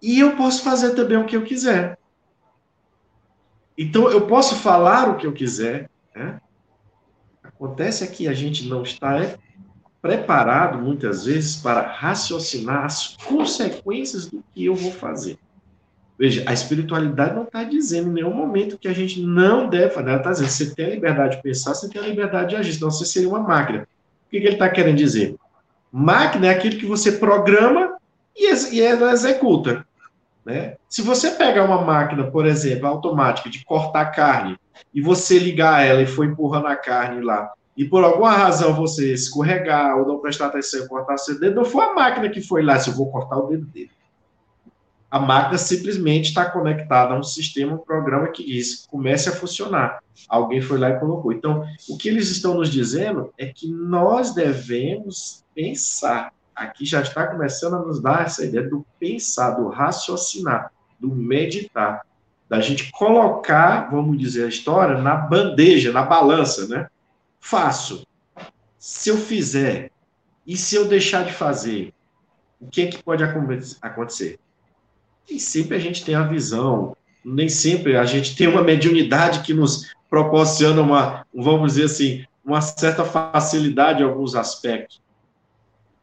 E 0.00 0.20
eu 0.20 0.36
posso 0.36 0.62
fazer 0.62 0.94
também 0.94 1.18
o 1.18 1.26
que 1.26 1.36
eu 1.36 1.42
quiser. 1.42 1.98
Então, 3.82 4.08
eu 4.08 4.26
posso 4.28 4.54
falar 4.56 5.10
o 5.10 5.16
que 5.16 5.26
eu 5.26 5.32
quiser. 5.32 5.90
Né? 6.14 6.40
Acontece 7.42 8.04
é 8.04 8.06
que 8.06 8.28
a 8.28 8.32
gente 8.32 8.68
não 8.68 8.82
está 8.82 9.18
é, 9.18 9.36
preparado, 10.00 10.78
muitas 10.78 11.24
vezes, 11.24 11.56
para 11.56 11.82
raciocinar 11.82 12.84
as 12.84 13.16
consequências 13.16 14.26
do 14.26 14.42
que 14.54 14.64
eu 14.64 14.74
vou 14.76 14.92
fazer. 14.92 15.36
Veja, 16.16 16.44
a 16.46 16.52
espiritualidade 16.52 17.34
não 17.34 17.42
está 17.42 17.64
dizendo 17.64 18.10
em 18.10 18.12
nenhum 18.12 18.32
momento 18.32 18.78
que 18.78 18.86
a 18.86 18.92
gente 18.92 19.20
não 19.20 19.68
deve 19.68 19.90
fazer. 19.90 20.10
Ela 20.10 20.18
está 20.18 20.30
dizendo, 20.30 20.48
você 20.48 20.74
tem 20.74 20.86
a 20.86 20.90
liberdade 20.90 21.36
de 21.36 21.42
pensar, 21.42 21.74
você 21.74 21.88
tem 21.88 22.00
a 22.00 22.06
liberdade 22.06 22.50
de 22.50 22.56
agir, 22.56 22.74
senão 22.74 22.90
você 22.90 23.04
seria 23.04 23.28
uma 23.28 23.40
máquina. 23.40 23.82
O 23.82 24.30
que, 24.30 24.40
que 24.40 24.46
ele 24.46 24.54
está 24.54 24.68
querendo 24.68 24.96
dizer? 24.96 25.34
Máquina 25.90 26.46
é 26.46 26.50
aquilo 26.50 26.78
que 26.78 26.86
você 26.86 27.10
programa 27.10 27.96
e, 28.36 28.80
ela 28.80 29.12
executa. 29.12 29.84
Né? 30.44 30.76
Se 30.88 31.02
você 31.02 31.30
pegar 31.30 31.64
uma 31.64 31.82
máquina, 31.82 32.30
por 32.30 32.46
exemplo, 32.46 32.86
automática 32.86 33.48
de 33.48 33.64
cortar 33.64 34.06
carne, 34.06 34.56
e 34.92 35.00
você 35.00 35.38
ligar 35.38 35.86
ela 35.86 36.02
e 36.02 36.06
for 36.06 36.24
empurrando 36.24 36.66
a 36.66 36.76
carne 36.76 37.22
lá, 37.22 37.52
e 37.76 37.84
por 37.84 38.04
alguma 38.04 38.32
razão 38.32 38.74
você 38.74 39.12
escorregar 39.12 39.96
ou 39.96 40.06
não 40.06 40.18
prestar 40.18 40.46
atenção 40.46 40.84
e 40.84 40.88
cortar 40.88 41.16
seu 41.16 41.38
dedo, 41.38 41.56
não 41.56 41.64
foi 41.64 41.84
a 41.84 41.94
máquina 41.94 42.28
que 42.28 42.42
foi 42.42 42.62
lá, 42.62 42.78
se 42.78 42.90
eu 42.90 42.94
vou 42.94 43.10
cortar 43.10 43.38
o 43.38 43.46
dedo 43.46 43.66
dele. 43.66 43.90
A 45.10 45.18
máquina 45.18 45.58
simplesmente 45.58 46.28
está 46.28 46.50
conectada 46.50 47.12
a 47.12 47.18
um 47.18 47.22
sistema, 47.22 47.74
um 47.74 47.78
programa 47.78 48.28
que 48.28 48.44
diz 48.44 48.86
comece 48.86 49.28
a 49.28 49.32
funcionar. 49.32 49.98
Alguém 50.26 50.62
foi 50.62 50.78
lá 50.78 50.88
e 50.88 50.98
colocou. 50.98 51.32
Então, 51.32 51.66
o 51.86 51.98
que 51.98 52.08
eles 52.08 52.30
estão 52.30 52.54
nos 52.54 52.70
dizendo 52.70 53.30
é 53.36 53.46
que 53.46 53.70
nós 53.70 54.34
devemos 54.34 55.44
pensar. 55.54 56.32
Aqui 56.62 56.84
já 56.84 57.02
está 57.02 57.26
começando 57.26 57.74
a 57.74 57.80
nos 57.80 58.00
dar 58.00 58.24
essa 58.24 58.44
ideia 58.44 58.68
do 58.68 58.86
pensar, 59.00 59.50
do 59.50 59.68
raciocinar, 59.68 60.70
do 60.98 61.12
meditar, 61.12 62.06
da 62.48 62.60
gente 62.60 62.92
colocar, 62.92 63.90
vamos 63.90 64.16
dizer, 64.16 64.44
a 64.44 64.48
história 64.48 64.98
na 64.98 65.16
bandeja, 65.16 65.90
na 65.90 66.02
balança, 66.02 66.68
né? 66.68 66.88
Faço. 67.40 68.06
Se 68.78 69.08
eu 69.08 69.16
fizer 69.16 69.90
e 70.46 70.56
se 70.56 70.76
eu 70.76 70.86
deixar 70.86 71.24
de 71.24 71.32
fazer, 71.32 71.92
o 72.60 72.68
que 72.68 72.82
é 72.82 72.86
que 72.86 73.02
pode 73.02 73.24
acontecer? 73.24 74.38
Nem 75.28 75.40
sempre 75.40 75.76
a 75.76 75.80
gente 75.80 76.04
tem 76.04 76.14
a 76.14 76.22
visão, 76.22 76.96
nem 77.24 77.48
sempre 77.48 77.96
a 77.96 78.04
gente 78.04 78.36
tem 78.36 78.46
uma 78.46 78.62
mediunidade 78.62 79.40
que 79.40 79.52
nos 79.52 79.92
proporciona 80.08 80.80
uma, 80.80 81.26
vamos 81.34 81.72
dizer 81.72 81.86
assim, 81.86 82.24
uma 82.44 82.60
certa 82.60 83.04
facilidade 83.04 84.00
em 84.00 84.06
alguns 84.06 84.36
aspectos. 84.36 85.01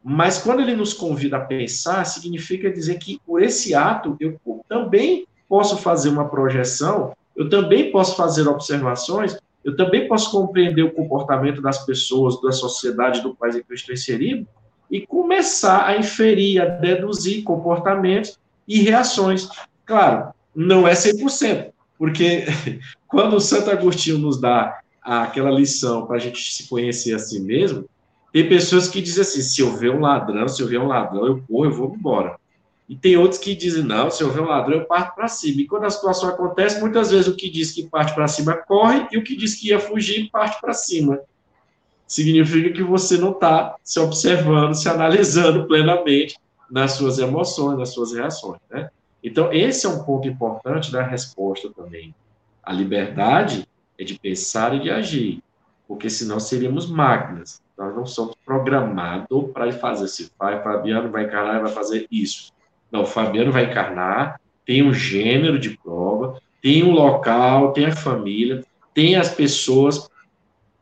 Mas 0.04 0.38
quando 0.38 0.62
ele 0.62 0.76
nos 0.76 0.94
convida 0.94 1.38
a 1.38 1.42
pensar, 1.42 2.06
significa 2.06 2.72
dizer 2.72 2.98
que 2.98 3.20
por 3.26 3.42
esse 3.42 3.76
ato 3.76 4.16
eu 4.20 4.40
também 4.68 5.28
posso 5.48 5.78
fazer 5.78 6.10
uma 6.10 6.30
projeção, 6.30 7.14
eu 7.36 7.50
também 7.50 7.92
posso 7.92 8.16
fazer 8.16 8.48
observações, 8.48 9.38
eu 9.64 9.76
também 9.76 10.08
posso 10.08 10.32
compreender 10.32 10.84
o 10.84 10.92
comportamento 10.92 11.62
das 11.62 11.86
pessoas, 11.86 12.42
da 12.42 12.52
sociedade, 12.52 13.22
do 13.22 13.36
país 13.36 13.56
em 13.56 13.64
que 13.64 13.72
eu 13.72 13.76
estou 13.76 13.94
inserido, 13.94 14.48
e 14.90 15.06
começar 15.06 15.86
a 15.86 15.98
inferir, 15.98 16.62
a 16.62 16.66
deduzir 16.66 17.44
comportamentos 17.44 18.40
e 18.68 18.82
reações. 18.82 19.50
Claro, 19.86 20.34
não 20.56 20.88
é 20.88 20.94
100%, 20.94 21.72
porque 21.98 22.46
quando 23.08 23.36
o 23.36 23.42
Santo 23.42 23.70
Agostinho 23.70 24.18
nos 24.18 24.40
dá 24.40 24.80
aquela 25.02 25.52
lição 25.52 26.06
para 26.06 26.18
a 26.18 26.20
gente 26.20 26.54
se 26.54 26.68
conhecer 26.68 27.14
a 27.14 27.20
si 27.20 27.40
mesmo, 27.40 27.86
tem 28.32 28.48
pessoas 28.48 28.88
que 28.88 29.02
dizem 29.02 29.22
assim: 29.22 29.42
se 29.42 29.62
eu 29.62 29.76
ver 29.76 29.92
um 29.92 30.02
ladrão, 30.02 30.48
se 30.48 30.62
eu 30.62 30.68
ver 30.68 30.80
um 30.80 30.88
ladrão, 30.88 31.26
eu 31.26 31.44
corro, 31.48 31.66
eu 31.66 31.72
vou 31.72 31.96
embora. 31.96 32.38
E 32.88 32.96
tem 32.96 33.18
outros 33.18 33.40
que 33.40 33.56
dizem: 33.56 33.84
não, 33.84 34.10
se 34.10 34.24
eu 34.24 34.32
ver 34.32 34.42
um 34.42 34.48
ladrão, 34.48 34.80
eu 34.80 34.86
parto 34.86 35.16
para 35.16 35.28
cima. 35.28 35.62
E 35.62 35.68
quando 35.68 35.86
a 35.86 35.90
situação 35.90 36.30
acontece, 36.30 36.80
muitas 36.80 37.12
vezes 37.12 37.28
o 37.28 37.36
que 37.36 37.50
diz 37.50 37.72
que 37.72 37.88
parte 37.88 38.14
para 38.14 38.28
cima 38.28 38.54
corre 38.54 39.08
e 39.12 39.18
o 39.18 39.24
que 39.24 39.36
diz 39.36 39.56
que 39.56 39.70
ia 39.70 39.80
fugir 39.80 40.30
parte 40.32 40.60
para 40.60 40.74
cima. 40.74 41.20
Significa 42.08 42.72
que 42.72 42.82
você 42.82 43.18
não 43.18 43.32
está 43.32 43.76
se 43.84 44.00
observando, 44.00 44.74
se 44.74 44.90
analisando 44.90 45.68
plenamente 45.68 46.36
nas 46.70 46.94
suas 46.94 47.20
emoções, 47.20 47.78
nas 47.78 47.90
suas 47.90 48.14
reações, 48.14 48.60
né? 48.70 48.90
Então, 49.24 49.52
esse 49.52 49.86
é 49.86 49.90
um 49.90 50.04
ponto 50.04 50.28
importante 50.28 50.92
da 50.92 51.04
resposta 51.04 51.70
também. 51.70 52.16
A 52.64 52.72
liberdade 52.72 53.68
é 53.98 54.04
de 54.04 54.18
pensar 54.18 54.74
e 54.76 54.80
de 54.80 54.90
agir, 54.90 55.44
porque 55.88 56.10
senão 56.10 56.40
seríamos 56.40 56.90
máquinas. 56.90 57.62
Nós 57.80 57.96
não 57.96 58.06
somos 58.06 58.36
programados 58.46 59.52
para 59.54 59.72
fazer. 59.72 60.10
Se 60.10 60.30
vai, 60.38 60.62
Fabiano 60.62 61.10
vai 61.10 61.24
encarnar 61.24 61.56
e 61.56 61.62
vai 61.62 61.72
fazer 61.72 62.06
isso. 62.12 62.52
Não, 62.92 63.06
Fabiano 63.06 63.54
vai 63.54 63.72
encarnar, 63.72 64.42
tem 64.66 64.84
um 64.84 64.94
gênero 64.94 65.58
de 65.58 65.78
prova, 65.78 66.42
tem 66.62 66.84
um 66.84 66.92
local, 66.92 67.72
tem 67.72 67.86
a 67.86 67.96
família, 67.96 68.66
tem 68.94 69.16
as 69.16 69.34
pessoas, 69.34 70.10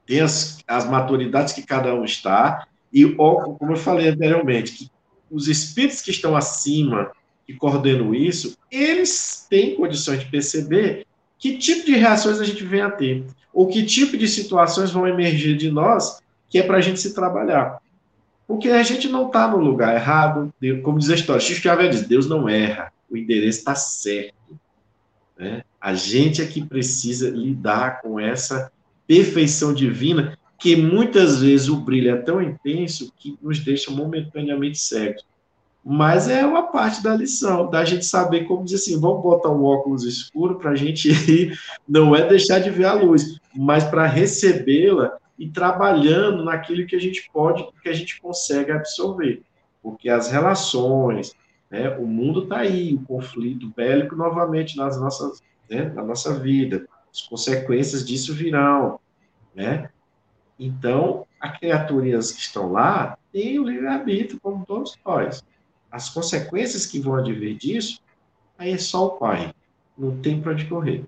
tem 0.07 0.21
as, 0.21 0.57
as 0.67 0.89
maturidades 0.89 1.53
que 1.53 1.61
cada 1.61 1.93
um 1.93 2.03
está, 2.03 2.65
e 2.91 3.05
como 3.13 3.73
eu 3.73 3.75
falei 3.77 4.07
anteriormente, 4.07 4.71
que 4.71 4.89
os 5.29 5.47
espíritos 5.47 6.01
que 6.01 6.09
estão 6.09 6.35
acima 6.35 7.11
e 7.47 7.53
coordenam 7.53 8.15
isso, 8.15 8.57
eles 8.71 9.45
têm 9.47 9.75
condições 9.75 10.21
de 10.21 10.31
perceber 10.31 11.05
que 11.37 11.57
tipo 11.57 11.85
de 11.85 11.95
reações 11.95 12.39
a 12.39 12.43
gente 12.43 12.63
vem 12.63 12.81
a 12.81 12.89
ter, 12.89 13.23
ou 13.53 13.67
que 13.67 13.85
tipo 13.85 14.17
de 14.17 14.27
situações 14.27 14.89
vão 14.89 15.07
emergir 15.07 15.55
de 15.55 15.69
nós 15.69 16.19
que 16.49 16.59
é 16.59 16.63
para 16.63 16.77
a 16.77 16.81
gente 16.81 16.99
se 16.99 17.13
trabalhar. 17.13 17.79
Porque 18.47 18.69
a 18.69 18.83
gente 18.83 19.09
não 19.09 19.27
está 19.27 19.47
no 19.47 19.57
lugar 19.57 19.95
errado, 19.95 20.53
como 20.83 20.99
diz 20.99 21.09
a 21.09 21.15
história, 21.15 21.41
Chico 21.41 21.61
Xavier 21.61 21.89
diz, 21.89 22.07
Deus 22.07 22.27
não 22.27 22.47
erra, 22.47 22.93
o 23.09 23.17
endereço 23.17 23.59
está 23.59 23.75
certo. 23.75 24.33
Né? 25.37 25.63
A 25.81 25.93
gente 25.93 26.41
é 26.41 26.45
que 26.45 26.65
precisa 26.65 27.29
lidar 27.29 28.01
com 28.01 28.19
essa 28.19 28.71
perfeição 29.05 29.73
divina 29.73 30.37
que 30.59 30.75
muitas 30.75 31.41
vezes 31.41 31.69
o 31.69 31.77
brilho 31.77 32.11
é 32.11 32.17
tão 32.17 32.41
intenso 32.41 33.13
que 33.17 33.37
nos 33.41 33.59
deixa 33.59 33.91
momentaneamente 33.91 34.79
cegos. 34.79 35.23
Mas 35.85 36.27
é 36.27 36.45
uma 36.45 36.63
parte 36.63 37.01
da 37.01 37.15
lição, 37.15 37.69
da 37.69 37.85
gente 37.85 38.05
saber 38.05 38.45
como 38.45 38.63
dizer 38.63 38.77
assim, 38.77 38.99
vamos 38.99 39.21
botar 39.21 39.49
um 39.49 39.63
óculos 39.63 40.03
escuro 40.03 40.55
para 40.55 40.71
a 40.71 40.75
gente 40.75 41.09
ir, 41.31 41.57
não 41.87 42.15
é 42.15 42.27
deixar 42.27 42.59
de 42.59 42.69
ver 42.69 42.85
a 42.85 42.93
luz, 42.93 43.39
mas 43.55 43.83
para 43.83 44.05
recebê-la 44.05 45.17
e 45.37 45.49
trabalhando 45.49 46.43
naquilo 46.43 46.87
que 46.87 46.95
a 46.95 46.99
gente 46.99 47.29
pode, 47.31 47.67
que 47.81 47.89
a 47.89 47.93
gente 47.93 48.19
consegue 48.19 48.71
absorver. 48.71 49.43
Porque 49.81 50.09
as 50.09 50.31
relações, 50.31 51.35
né, 51.69 51.89
o 51.97 52.05
mundo 52.05 52.43
está 52.43 52.59
aí, 52.59 52.93
o 52.93 53.01
conflito 53.01 53.71
bélico 53.75 54.15
novamente 54.15 54.75
nas 54.75 54.99
nossas, 54.99 55.41
né, 55.69 55.89
na 55.89 56.03
nossa 56.03 56.39
vida, 56.39 56.87
as 57.11 57.21
consequências 57.21 58.05
disso 58.05 58.33
virão, 58.33 58.99
né? 59.55 59.89
Então, 60.59 61.25
as 61.39 61.57
criaturas 61.59 62.31
que 62.31 62.41
estão 62.41 62.71
lá 62.71 63.17
têm 63.31 63.59
o 63.59 63.63
livre-arbítrio, 63.63 64.39
como 64.41 64.65
todos 64.65 64.97
nós. 65.05 65.43
As 65.91 66.09
consequências 66.09 66.85
que 66.85 66.99
vão 66.99 67.15
advir 67.15 67.55
disso, 67.55 68.01
aí 68.57 68.71
é 68.71 68.77
só 68.77 69.05
o 69.05 69.11
pai. 69.11 69.53
Não 69.97 70.17
tem 70.19 70.41
para 70.41 70.53
onde 70.53 70.65
correr. 70.65 71.05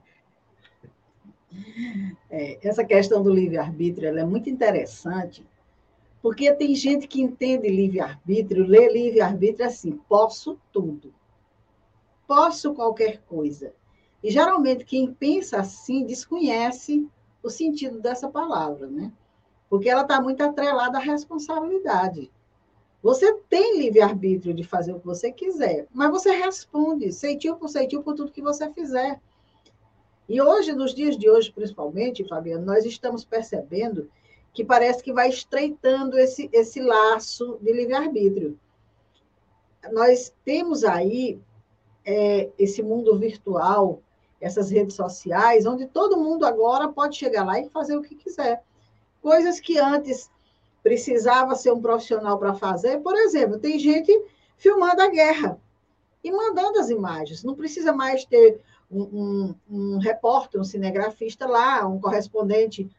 É, 2.30 2.60
essa 2.68 2.84
questão 2.84 3.24
do 3.24 3.34
livre-arbítrio 3.34 4.18
é 4.18 4.24
muito 4.24 4.50
interessante, 4.50 5.46
porque 6.22 6.52
tem 6.54 6.76
gente 6.76 7.08
que 7.08 7.22
entende 7.22 7.68
livre-arbítrio, 7.68 8.66
lê 8.66 8.92
livre-arbítrio 8.92 9.66
assim, 9.66 10.00
posso 10.08 10.60
tudo. 10.72 11.14
Posso 12.28 12.74
qualquer 12.74 13.22
coisa. 13.28 13.74
E 14.24 14.30
geralmente 14.30 14.86
quem 14.86 15.12
pensa 15.12 15.60
assim 15.60 16.06
desconhece 16.06 17.08
o 17.42 17.50
sentido 17.50 18.00
dessa 18.00 18.28
palavra, 18.28 18.88
né? 18.88 19.12
porque 19.70 19.88
ela 19.88 20.02
está 20.02 20.20
muito 20.20 20.42
atrelada 20.42 20.98
à 20.98 21.02
responsabilidade. 21.02 22.32
Você 23.02 23.34
tem 23.48 23.80
livre-arbítrio 23.80 24.54
de 24.54 24.64
fazer 24.64 24.94
o 24.94 25.00
que 25.00 25.06
você 25.06 25.32
quiser, 25.32 25.88
mas 25.94 26.10
você 26.10 26.32
responde 26.32 27.14
ceitil 27.14 27.56
por 27.56 27.70
ceitil 27.70 28.04
por 28.04 28.16
tudo 28.16 28.32
que 28.32 28.42
você 28.42 28.70
fizer. 28.74 29.22
E 30.30 30.40
hoje, 30.40 30.74
nos 30.74 30.94
dias 30.94 31.18
de 31.18 31.28
hoje, 31.28 31.52
principalmente, 31.52 32.24
Fabiano, 32.24 32.64
nós 32.64 32.86
estamos 32.86 33.26
percebendo 33.26 34.08
que 34.54 34.64
parece 34.64 35.02
que 35.02 35.12
vai 35.12 35.28
estreitando 35.28 36.20
esse, 36.20 36.48
esse 36.54 36.80
laço 36.80 37.58
de 37.60 37.74
livre-arbítrio. 37.74 38.56
Nós 39.92 40.32
temos 40.46 40.84
aí 40.84 41.40
é, 42.06 42.48
esse 42.60 42.84
mundo 42.84 43.18
virtual, 43.18 44.04
essas 44.40 44.70
redes 44.70 44.96
sociais, 44.96 45.66
onde 45.66 45.88
todo 45.88 46.20
mundo 46.20 46.46
agora 46.46 46.88
pode 46.88 47.18
chegar 47.18 47.44
lá 47.44 47.60
e 47.60 47.70
fazer 47.70 47.98
o 47.98 48.04
que 48.04 48.14
quiser. 48.14 48.64
Coisas 49.24 49.60
que 49.60 49.80
antes 49.80 50.30
precisava 50.84 51.56
ser 51.56 51.74
um 51.74 51.82
profissional 51.82 52.38
para 52.38 52.54
fazer. 52.54 53.00
Por 53.00 53.16
exemplo, 53.16 53.58
tem 53.58 53.80
gente 53.80 54.12
filmando 54.58 55.02
a 55.02 55.08
guerra 55.08 55.60
e 56.24 56.32
mandando 56.32 56.80
as 56.80 56.92
imagens. 56.92 57.44
Não 57.44 57.56
precisa 57.56 57.92
mais 57.92 58.26
ter 58.26 58.62
um, 58.92 59.56
um, 59.70 59.98
repórter, 59.98 60.60
um 60.60 60.64
cinegrafista 60.64 61.46
lá, 61.48 61.86
um 61.88 62.00
correspondente 62.00 62.90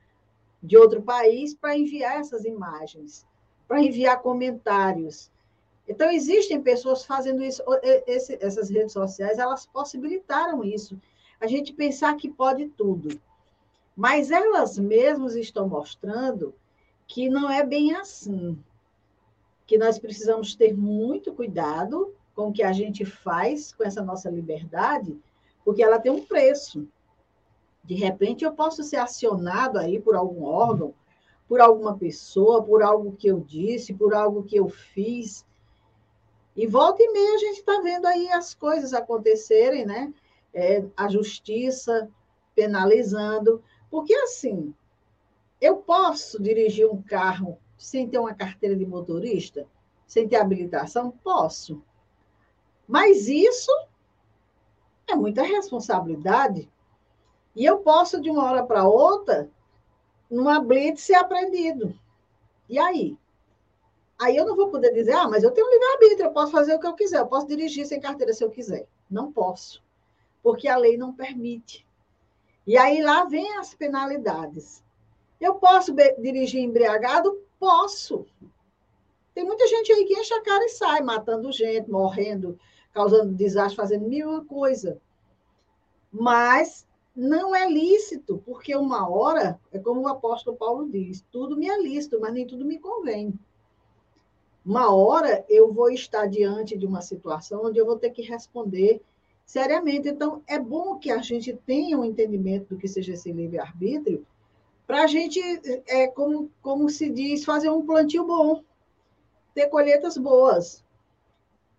de 0.62 0.76
outro 0.76 1.02
país 1.02 1.54
para 1.54 1.76
enviar 1.76 2.20
essas 2.20 2.44
imagens, 2.44 3.26
para 3.66 3.82
enviar 3.82 4.20
comentários. 4.20 5.30
Então, 5.88 6.10
existem 6.10 6.62
pessoas 6.62 7.04
fazendo 7.04 7.42
isso. 7.42 7.62
Esse, 8.06 8.38
essas 8.40 8.70
redes 8.70 8.92
sociais, 8.92 9.38
elas 9.38 9.66
possibilitaram 9.66 10.62
isso. 10.62 11.00
A 11.40 11.46
gente 11.46 11.72
pensar 11.72 12.16
que 12.16 12.30
pode 12.30 12.68
tudo. 12.68 13.20
Mas 13.96 14.30
elas 14.30 14.78
mesmas 14.78 15.34
estão 15.34 15.68
mostrando 15.68 16.54
que 17.08 17.28
não 17.28 17.50
é 17.50 17.64
bem 17.64 17.94
assim. 17.94 18.56
Que 19.66 19.76
nós 19.76 19.98
precisamos 19.98 20.54
ter 20.54 20.76
muito 20.76 21.32
cuidado 21.32 22.14
com 22.34 22.48
o 22.48 22.52
que 22.52 22.62
a 22.62 22.72
gente 22.72 23.04
faz 23.04 23.72
com 23.72 23.82
essa 23.82 24.02
nossa 24.02 24.30
liberdade, 24.30 25.18
porque 25.70 25.84
ela 25.84 26.00
tem 26.00 26.10
um 26.10 26.24
preço. 26.24 26.84
De 27.84 27.94
repente, 27.94 28.44
eu 28.44 28.52
posso 28.52 28.82
ser 28.82 28.96
acionado 28.96 29.78
aí 29.78 30.00
por 30.00 30.16
algum 30.16 30.42
órgão 30.42 30.92
por 31.48 31.60
alguma 31.60 31.96
pessoa, 31.98 32.62
por 32.62 32.80
algo 32.80 33.16
que 33.16 33.26
eu 33.26 33.40
disse, 33.40 33.92
por 33.92 34.14
algo 34.14 34.44
que 34.44 34.56
eu 34.56 34.68
fiz. 34.68 35.44
E 36.54 36.64
volta 36.64 37.02
e 37.02 37.12
meia 37.12 37.34
a 37.34 37.38
gente 37.38 37.58
está 37.58 37.80
vendo 37.80 38.06
aí 38.06 38.30
as 38.30 38.54
coisas 38.54 38.92
acontecerem, 38.92 39.84
né? 39.84 40.14
É, 40.54 40.84
a 40.96 41.08
justiça 41.08 42.08
penalizando. 42.54 43.60
Porque 43.90 44.14
assim, 44.14 44.72
eu 45.60 45.78
posso 45.78 46.40
dirigir 46.40 46.88
um 46.88 47.02
carro 47.02 47.58
sem 47.76 48.08
ter 48.08 48.18
uma 48.18 48.32
carteira 48.32 48.76
de 48.76 48.86
motorista? 48.86 49.66
Sem 50.06 50.28
ter 50.28 50.36
habilitação? 50.36 51.10
Posso. 51.10 51.82
Mas 52.86 53.26
isso 53.26 53.72
é 55.10 55.16
muita 55.16 55.42
responsabilidade. 55.42 56.70
E 57.54 57.64
eu 57.64 57.78
posso, 57.78 58.20
de 58.20 58.30
uma 58.30 58.44
hora 58.44 58.64
para 58.64 58.86
outra, 58.86 59.50
numa 60.30 60.60
blitz, 60.60 61.02
ser 61.02 61.14
apreendido. 61.14 61.98
E 62.68 62.78
aí? 62.78 63.16
Aí 64.20 64.36
eu 64.36 64.46
não 64.46 64.54
vou 64.54 64.68
poder 64.68 64.92
dizer, 64.92 65.12
ah, 65.12 65.28
mas 65.28 65.42
eu 65.42 65.50
tenho 65.50 65.70
livre-arbítrio, 65.70 66.26
eu 66.26 66.32
posso 66.32 66.52
fazer 66.52 66.74
o 66.74 66.78
que 66.78 66.86
eu 66.86 66.94
quiser, 66.94 67.18
eu 67.18 67.26
posso 67.26 67.46
dirigir 67.46 67.86
sem 67.86 68.00
carteira 68.00 68.32
se 68.32 68.44
eu 68.44 68.50
quiser. 68.50 68.86
Não 69.10 69.32
posso, 69.32 69.82
porque 70.42 70.68
a 70.68 70.76
lei 70.76 70.96
não 70.96 71.12
permite. 71.12 71.86
E 72.66 72.76
aí 72.76 73.02
lá 73.02 73.24
vem 73.24 73.56
as 73.56 73.74
penalidades. 73.74 74.84
Eu 75.40 75.54
posso 75.54 75.94
dirigir 76.18 76.62
embriagado? 76.62 77.42
Posso. 77.58 78.26
Tem 79.34 79.42
muita 79.42 79.66
gente 79.66 79.90
aí 79.90 80.04
que 80.04 80.14
enche 80.14 80.34
a 80.34 80.42
cara 80.42 80.64
e 80.66 80.68
sai, 80.68 81.00
matando 81.00 81.50
gente, 81.50 81.90
morrendo, 81.90 82.58
causando 82.92 83.34
desastre, 83.34 83.76
fazendo 83.76 84.08
mil 84.08 84.44
coisas. 84.44 84.96
Mas 86.12 86.86
não 87.14 87.54
é 87.54 87.68
lícito, 87.68 88.42
porque 88.44 88.74
uma 88.74 89.08
hora, 89.08 89.60
é 89.72 89.78
como 89.78 90.02
o 90.02 90.08
apóstolo 90.08 90.56
Paulo 90.56 90.88
diz, 90.88 91.24
tudo 91.30 91.56
me 91.56 91.68
é 91.68 91.80
lícito, 91.80 92.20
mas 92.20 92.32
nem 92.32 92.46
tudo 92.46 92.64
me 92.64 92.78
convém. 92.78 93.38
Uma 94.64 94.94
hora 94.94 95.44
eu 95.48 95.72
vou 95.72 95.90
estar 95.90 96.26
diante 96.26 96.76
de 96.76 96.86
uma 96.86 97.00
situação 97.00 97.64
onde 97.64 97.78
eu 97.78 97.86
vou 97.86 97.96
ter 97.96 98.10
que 98.10 98.22
responder 98.22 99.02
seriamente. 99.44 100.08
Então, 100.08 100.42
é 100.46 100.58
bom 100.58 100.98
que 100.98 101.10
a 101.10 101.18
gente 101.18 101.52
tenha 101.66 101.98
um 101.98 102.04
entendimento 102.04 102.68
do 102.68 102.78
que 102.78 102.86
seja 102.86 103.14
esse 103.14 103.32
livre-arbítrio, 103.32 104.24
para 104.86 105.04
a 105.04 105.06
gente, 105.06 105.40
é, 105.86 106.08
como, 106.08 106.50
como 106.60 106.88
se 106.88 107.08
diz, 107.08 107.44
fazer 107.44 107.70
um 107.70 107.86
plantio 107.86 108.24
bom, 108.26 108.62
ter 109.54 109.68
colheitas 109.68 110.18
boas. 110.18 110.84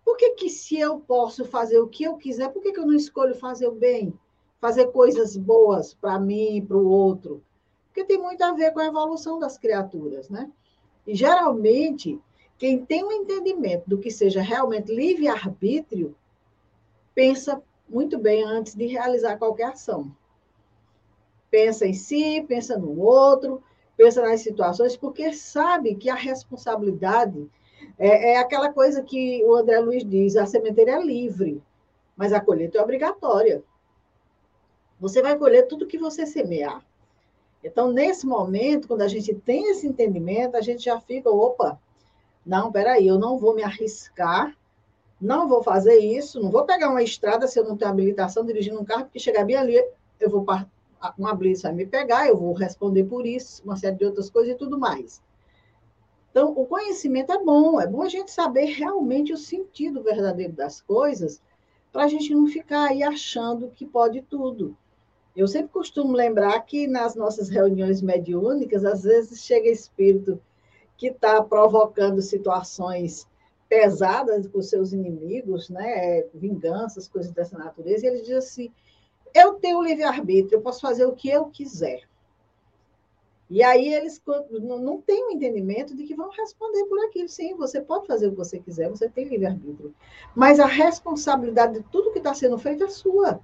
Por 0.04 0.16
que, 0.16 0.30
que 0.30 0.50
se 0.50 0.78
eu 0.78 1.00
posso 1.00 1.44
fazer 1.44 1.78
o 1.78 1.88
que 1.88 2.04
eu 2.04 2.16
quiser, 2.16 2.48
por 2.50 2.62
que, 2.62 2.72
que 2.72 2.80
eu 2.80 2.86
não 2.86 2.94
escolho 2.94 3.34
fazer 3.34 3.66
o 3.68 3.72
bem? 3.72 4.12
Fazer 4.60 4.86
coisas 4.88 5.36
boas 5.36 5.94
para 5.94 6.18
mim 6.18 6.64
para 6.66 6.76
o 6.76 6.88
outro? 6.88 7.42
Porque 7.86 8.04
tem 8.04 8.18
muito 8.18 8.42
a 8.42 8.52
ver 8.52 8.72
com 8.72 8.80
a 8.80 8.86
evolução 8.86 9.38
das 9.38 9.58
criaturas, 9.58 10.28
né? 10.28 10.50
E 11.06 11.14
geralmente, 11.14 12.18
quem 12.58 12.84
tem 12.84 13.04
um 13.04 13.12
entendimento 13.12 13.88
do 13.88 13.98
que 13.98 14.10
seja 14.10 14.40
realmente 14.40 14.94
livre-arbítrio, 14.94 16.14
pensa 17.14 17.62
muito 17.88 18.18
bem 18.18 18.42
antes 18.44 18.74
de 18.74 18.86
realizar 18.86 19.36
qualquer 19.36 19.68
ação. 19.68 20.14
Pensa 21.50 21.86
em 21.86 21.92
si, 21.92 22.42
pensa 22.48 22.78
no 22.78 22.98
outro, 22.98 23.62
pensa 23.96 24.22
nas 24.22 24.40
situações, 24.40 24.96
porque 24.96 25.32
sabe 25.34 25.94
que 25.96 26.08
a 26.08 26.14
responsabilidade 26.14 27.50
é, 27.98 28.32
é 28.32 28.38
aquela 28.38 28.72
coisa 28.72 29.02
que 29.02 29.44
o 29.44 29.54
André 29.54 29.78
Luiz 29.78 30.04
diz: 30.04 30.36
a 30.36 30.46
sementeira 30.46 30.92
é 30.92 31.02
livre, 31.02 31.62
mas 32.16 32.32
a 32.32 32.40
colheita 32.40 32.78
é 32.78 32.82
obrigatória. 32.82 33.62
Você 35.00 35.20
vai 35.20 35.36
colher 35.36 35.66
tudo 35.66 35.86
que 35.86 35.98
você 35.98 36.24
semear. 36.24 36.84
Então, 37.64 37.92
nesse 37.92 38.26
momento, 38.26 38.88
quando 38.88 39.02
a 39.02 39.08
gente 39.08 39.34
tem 39.34 39.70
esse 39.70 39.86
entendimento, 39.86 40.56
a 40.56 40.60
gente 40.60 40.84
já 40.84 41.00
fica, 41.00 41.30
opa, 41.30 41.80
não, 42.44 42.72
peraí, 42.72 43.06
eu 43.06 43.18
não 43.18 43.38
vou 43.38 43.54
me 43.54 43.62
arriscar, 43.62 44.56
não 45.20 45.48
vou 45.48 45.62
fazer 45.62 45.98
isso, 45.98 46.40
não 46.40 46.50
vou 46.50 46.64
pegar 46.64 46.90
uma 46.90 47.02
estrada 47.02 47.46
se 47.46 47.58
eu 47.58 47.64
não 47.64 47.76
tenho 47.76 47.90
habilitação 47.90 48.44
dirigindo 48.44 48.80
um 48.80 48.84
carro, 48.84 49.04
porque 49.04 49.20
chegar 49.20 49.44
bem 49.44 49.56
ali, 49.56 49.80
eu 50.18 50.28
vou 50.28 50.44
uma 51.18 51.34
blitz 51.34 51.62
vai 51.62 51.72
me 51.72 51.86
pegar, 51.86 52.28
eu 52.28 52.36
vou 52.36 52.52
responder 52.52 53.04
por 53.04 53.26
isso, 53.26 53.62
uma 53.64 53.76
série 53.76 53.96
de 53.96 54.04
outras 54.04 54.30
coisas 54.30 54.54
e 54.54 54.56
tudo 54.56 54.78
mais. 54.78 55.20
Então, 56.32 56.50
o 56.50 56.64
conhecimento 56.64 57.30
é 57.30 57.38
bom, 57.38 57.78
é 57.78 57.86
bom 57.86 58.00
a 58.00 58.08
gente 58.08 58.30
saber 58.30 58.64
realmente 58.64 59.34
o 59.34 59.36
sentido 59.36 60.02
verdadeiro 60.02 60.54
das 60.54 60.80
coisas, 60.80 61.42
para 61.92 62.04
a 62.04 62.08
gente 62.08 62.34
não 62.34 62.46
ficar 62.46 62.88
aí 62.88 63.02
achando 63.02 63.68
que 63.68 63.84
pode 63.84 64.22
tudo. 64.22 64.74
Eu 65.36 65.46
sempre 65.46 65.68
costumo 65.68 66.14
lembrar 66.14 66.58
que 66.62 66.86
nas 66.86 67.14
nossas 67.14 67.50
reuniões 67.50 68.00
mediúnicas, 68.00 68.82
às 68.82 69.02
vezes 69.02 69.44
chega 69.44 69.68
espírito 69.68 70.40
que 70.96 71.08
está 71.08 71.42
provocando 71.42 72.22
situações 72.22 73.28
pesadas 73.68 74.46
com 74.46 74.62
seus 74.62 74.94
inimigos, 74.94 75.68
né? 75.68 76.22
vinganças, 76.32 77.08
coisas 77.08 77.30
dessa 77.32 77.58
natureza, 77.58 78.06
e 78.06 78.08
ele 78.08 78.22
diz 78.22 78.36
assim: 78.36 78.72
eu 79.34 79.54
tenho 79.54 79.82
livre-arbítrio, 79.82 80.56
eu 80.56 80.62
posso 80.62 80.80
fazer 80.80 81.04
o 81.04 81.14
que 81.14 81.28
eu 81.28 81.44
quiser. 81.46 82.02
E 83.52 83.62
aí 83.62 83.92
eles 83.92 84.18
não 84.62 85.02
têm 85.02 85.26
o 85.26 85.30
entendimento 85.32 85.94
de 85.94 86.04
que 86.04 86.14
vão 86.14 86.30
responder 86.30 86.86
por 86.86 86.98
aquilo. 87.04 87.28
Sim, 87.28 87.54
você 87.54 87.82
pode 87.82 88.06
fazer 88.06 88.28
o 88.28 88.30
que 88.30 88.38
você 88.38 88.58
quiser, 88.58 88.88
você 88.88 89.10
tem 89.10 89.26
livre-arbítrio. 89.26 89.94
Mas 90.34 90.58
a 90.58 90.64
responsabilidade 90.64 91.74
de 91.74 91.82
tudo 91.90 92.12
que 92.12 92.18
está 92.18 92.32
sendo 92.32 92.56
feito 92.56 92.82
é 92.82 92.88
sua. 92.88 93.40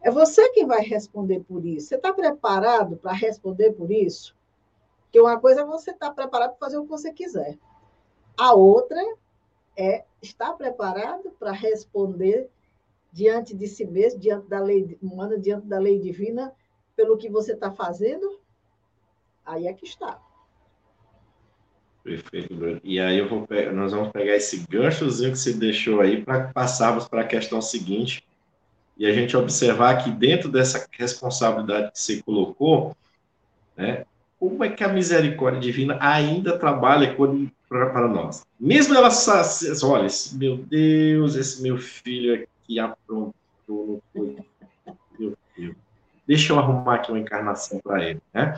É 0.00 0.08
você 0.08 0.48
quem 0.50 0.64
vai 0.64 0.82
responder 0.82 1.40
por 1.40 1.66
isso. 1.66 1.88
Você 1.88 1.96
está 1.96 2.12
preparado 2.12 2.96
para 2.96 3.10
responder 3.10 3.72
por 3.72 3.90
isso? 3.90 4.36
Porque 5.02 5.20
uma 5.20 5.40
coisa 5.40 5.62
é 5.62 5.64
você 5.64 5.90
estar 5.90 6.10
tá 6.10 6.14
preparado 6.14 6.50
para 6.50 6.68
fazer 6.68 6.78
o 6.78 6.84
que 6.84 6.90
você 6.90 7.12
quiser. 7.12 7.58
A 8.36 8.54
outra 8.54 9.04
é 9.76 10.04
estar 10.22 10.52
preparado 10.52 11.32
para 11.40 11.50
responder 11.50 12.48
diante 13.12 13.52
de 13.52 13.66
si 13.66 13.84
mesmo, 13.84 14.20
diante 14.20 14.46
da 14.46 14.60
lei 14.60 14.96
humana, 15.02 15.36
diante 15.36 15.66
da 15.66 15.80
lei 15.80 15.98
divina, 15.98 16.54
pelo 16.94 17.18
que 17.18 17.28
você 17.28 17.54
está 17.54 17.72
fazendo 17.72 18.38
Aí 19.48 19.66
é 19.66 19.72
que 19.72 19.86
está. 19.86 20.18
Perfeito, 22.04 22.54
Bruno. 22.54 22.80
E 22.84 23.00
aí 23.00 23.18
eu 23.18 23.28
vou 23.28 23.46
pegar, 23.46 23.72
nós 23.72 23.92
vamos 23.92 24.10
pegar 24.12 24.36
esse 24.36 24.64
ganchozinho 24.68 25.32
que 25.32 25.38
você 25.38 25.54
deixou 25.54 26.02
aí 26.02 26.22
para 26.22 26.48
passarmos 26.48 27.08
para 27.08 27.22
a 27.22 27.26
questão 27.26 27.60
seguinte 27.62 28.22
e 28.96 29.06
a 29.06 29.12
gente 29.12 29.34
observar 29.36 30.04
que 30.04 30.10
dentro 30.10 30.50
dessa 30.50 30.86
responsabilidade 30.92 31.92
que 31.92 31.98
você 31.98 32.22
colocou, 32.22 32.94
né, 33.74 34.04
como 34.38 34.62
é 34.62 34.68
que 34.68 34.84
a 34.84 34.88
misericórdia 34.88 35.60
divina 35.60 35.98
ainda 36.00 36.58
trabalha 36.58 37.16
para 37.68 38.06
nós? 38.06 38.46
Mesmo 38.60 38.94
ela, 38.94 39.08
olha, 39.82 40.06
esse, 40.06 40.36
meu 40.36 40.58
Deus, 40.58 41.36
esse 41.36 41.62
meu 41.62 41.78
filho 41.78 42.34
aqui 42.34 42.78
aprontou. 42.78 44.02
Meu 44.14 45.36
Deus. 45.56 45.76
Deixa 46.26 46.52
eu 46.52 46.58
arrumar 46.58 46.96
aqui 46.96 47.10
uma 47.10 47.18
encarnação 47.18 47.80
para 47.80 48.04
ele, 48.04 48.20
né? 48.32 48.54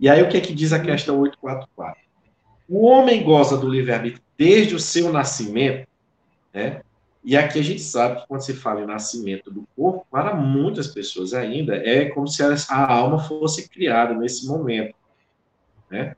E 0.00 0.08
aí 0.08 0.22
o 0.22 0.28
que 0.28 0.38
é 0.38 0.40
que 0.40 0.54
diz 0.54 0.72
a 0.72 0.80
questão 0.80 1.20
844? 1.20 2.00
O 2.66 2.86
homem 2.86 3.22
goza 3.22 3.58
do 3.58 3.68
livre-arbítrio 3.68 4.22
desde 4.38 4.74
o 4.74 4.80
seu 4.80 5.12
nascimento, 5.12 5.86
né? 6.54 6.80
E 7.22 7.36
aqui 7.36 7.58
a 7.58 7.62
gente 7.62 7.82
sabe 7.82 8.20
que 8.20 8.26
quando 8.26 8.40
se 8.40 8.54
fala 8.54 8.80
em 8.80 8.86
nascimento 8.86 9.50
do 9.50 9.68
corpo, 9.76 10.06
para 10.10 10.34
muitas 10.34 10.86
pessoas 10.86 11.34
ainda, 11.34 11.76
é 11.76 12.06
como 12.06 12.26
se 12.26 12.42
a 12.42 12.90
alma 12.90 13.18
fosse 13.18 13.68
criada 13.68 14.14
nesse 14.14 14.46
momento, 14.46 14.94
né? 15.90 16.16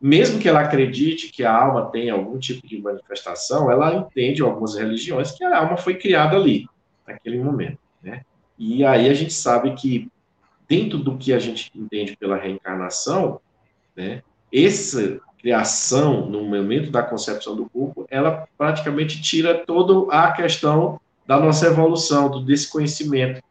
Mesmo 0.00 0.40
que 0.40 0.48
ela 0.48 0.62
acredite 0.62 1.28
que 1.28 1.44
a 1.44 1.54
alma 1.54 1.90
tem 1.90 2.10
algum 2.10 2.36
tipo 2.36 2.66
de 2.66 2.80
manifestação, 2.80 3.70
ela 3.70 3.94
entende 3.94 4.42
algumas 4.42 4.74
religiões 4.74 5.30
que 5.30 5.44
a 5.44 5.56
alma 5.56 5.76
foi 5.76 5.94
criada 5.94 6.36
ali, 6.36 6.66
naquele 7.06 7.38
momento, 7.38 7.78
né? 8.02 8.22
E 8.58 8.84
aí 8.84 9.08
a 9.08 9.14
gente 9.14 9.32
sabe 9.32 9.74
que 9.74 10.10
dentro 10.70 10.98
do 10.98 11.18
que 11.18 11.32
a 11.32 11.38
gente 11.40 11.68
entende 11.74 12.16
pela 12.16 12.36
reencarnação, 12.36 13.40
né, 13.96 14.22
essa 14.54 15.20
criação 15.40 16.30
no 16.30 16.44
momento 16.44 16.92
da 16.92 17.02
concepção 17.02 17.56
do 17.56 17.68
corpo, 17.68 18.06
ela 18.08 18.46
praticamente 18.56 19.20
tira 19.20 19.66
toda 19.66 20.12
a 20.14 20.30
questão 20.30 21.00
da 21.26 21.40
nossa 21.40 21.66
evolução, 21.66 22.30
do 22.30 22.44
desconhecimento, 22.44 23.42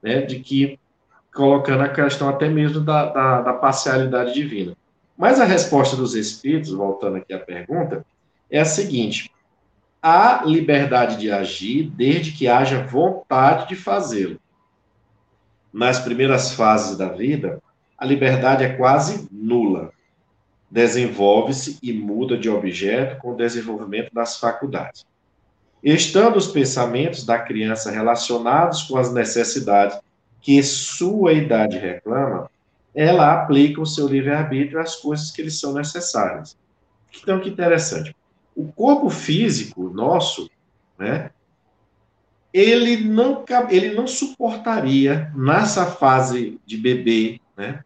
né, 0.00 0.20
de 0.20 0.38
que 0.38 0.78
colocando 1.34 1.82
a 1.82 1.88
questão 1.88 2.28
até 2.28 2.48
mesmo 2.48 2.80
da, 2.80 3.06
da, 3.06 3.42
da 3.42 3.52
parcialidade 3.54 4.32
divina. 4.32 4.76
Mas 5.16 5.40
a 5.40 5.44
resposta 5.44 5.96
dos 5.96 6.14
espíritos, 6.14 6.70
voltando 6.70 7.16
aqui 7.16 7.34
à 7.34 7.40
pergunta, 7.40 8.06
é 8.48 8.60
a 8.60 8.64
seguinte: 8.64 9.28
há 10.00 10.44
liberdade 10.44 11.16
de 11.16 11.28
agir 11.28 11.90
desde 11.90 12.30
que 12.30 12.46
haja 12.46 12.84
vontade 12.84 13.68
de 13.68 13.74
fazê-lo 13.74 14.38
nas 15.72 15.98
primeiras 15.98 16.52
fases 16.52 16.96
da 16.96 17.08
vida, 17.08 17.60
a 17.96 18.04
liberdade 18.04 18.64
é 18.64 18.76
quase 18.76 19.28
nula. 19.30 19.90
Desenvolve-se 20.70 21.78
e 21.82 21.92
muda 21.92 22.36
de 22.36 22.48
objeto 22.48 23.18
com 23.20 23.32
o 23.32 23.36
desenvolvimento 23.36 24.12
das 24.12 24.38
faculdades. 24.38 25.06
Estando 25.82 26.36
os 26.36 26.48
pensamentos 26.48 27.24
da 27.24 27.38
criança 27.38 27.90
relacionados 27.90 28.82
com 28.82 28.96
as 28.96 29.12
necessidades 29.12 29.98
que 30.40 30.62
sua 30.62 31.32
idade 31.32 31.78
reclama, 31.78 32.50
ela 32.94 33.32
aplica 33.32 33.80
o 33.80 33.86
seu 33.86 34.06
livre-arbítrio 34.06 34.80
às 34.80 34.96
coisas 34.96 35.30
que 35.30 35.42
lhe 35.42 35.50
são 35.50 35.72
necessárias. 35.72 36.56
Então, 37.22 37.40
que 37.40 37.48
interessante. 37.48 38.14
O 38.56 38.72
corpo 38.72 39.08
físico 39.08 39.88
nosso, 39.90 40.50
né, 40.98 41.30
ele 42.58 42.96
não, 43.04 43.44
ele 43.70 43.94
não 43.94 44.06
suportaria, 44.06 45.30
nessa 45.36 45.86
fase 45.86 46.58
de 46.66 46.76
bebê, 46.76 47.40
né, 47.56 47.84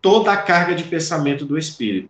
toda 0.00 0.32
a 0.32 0.36
carga 0.36 0.74
de 0.74 0.84
pensamento 0.84 1.44
do 1.44 1.58
espírito. 1.58 2.08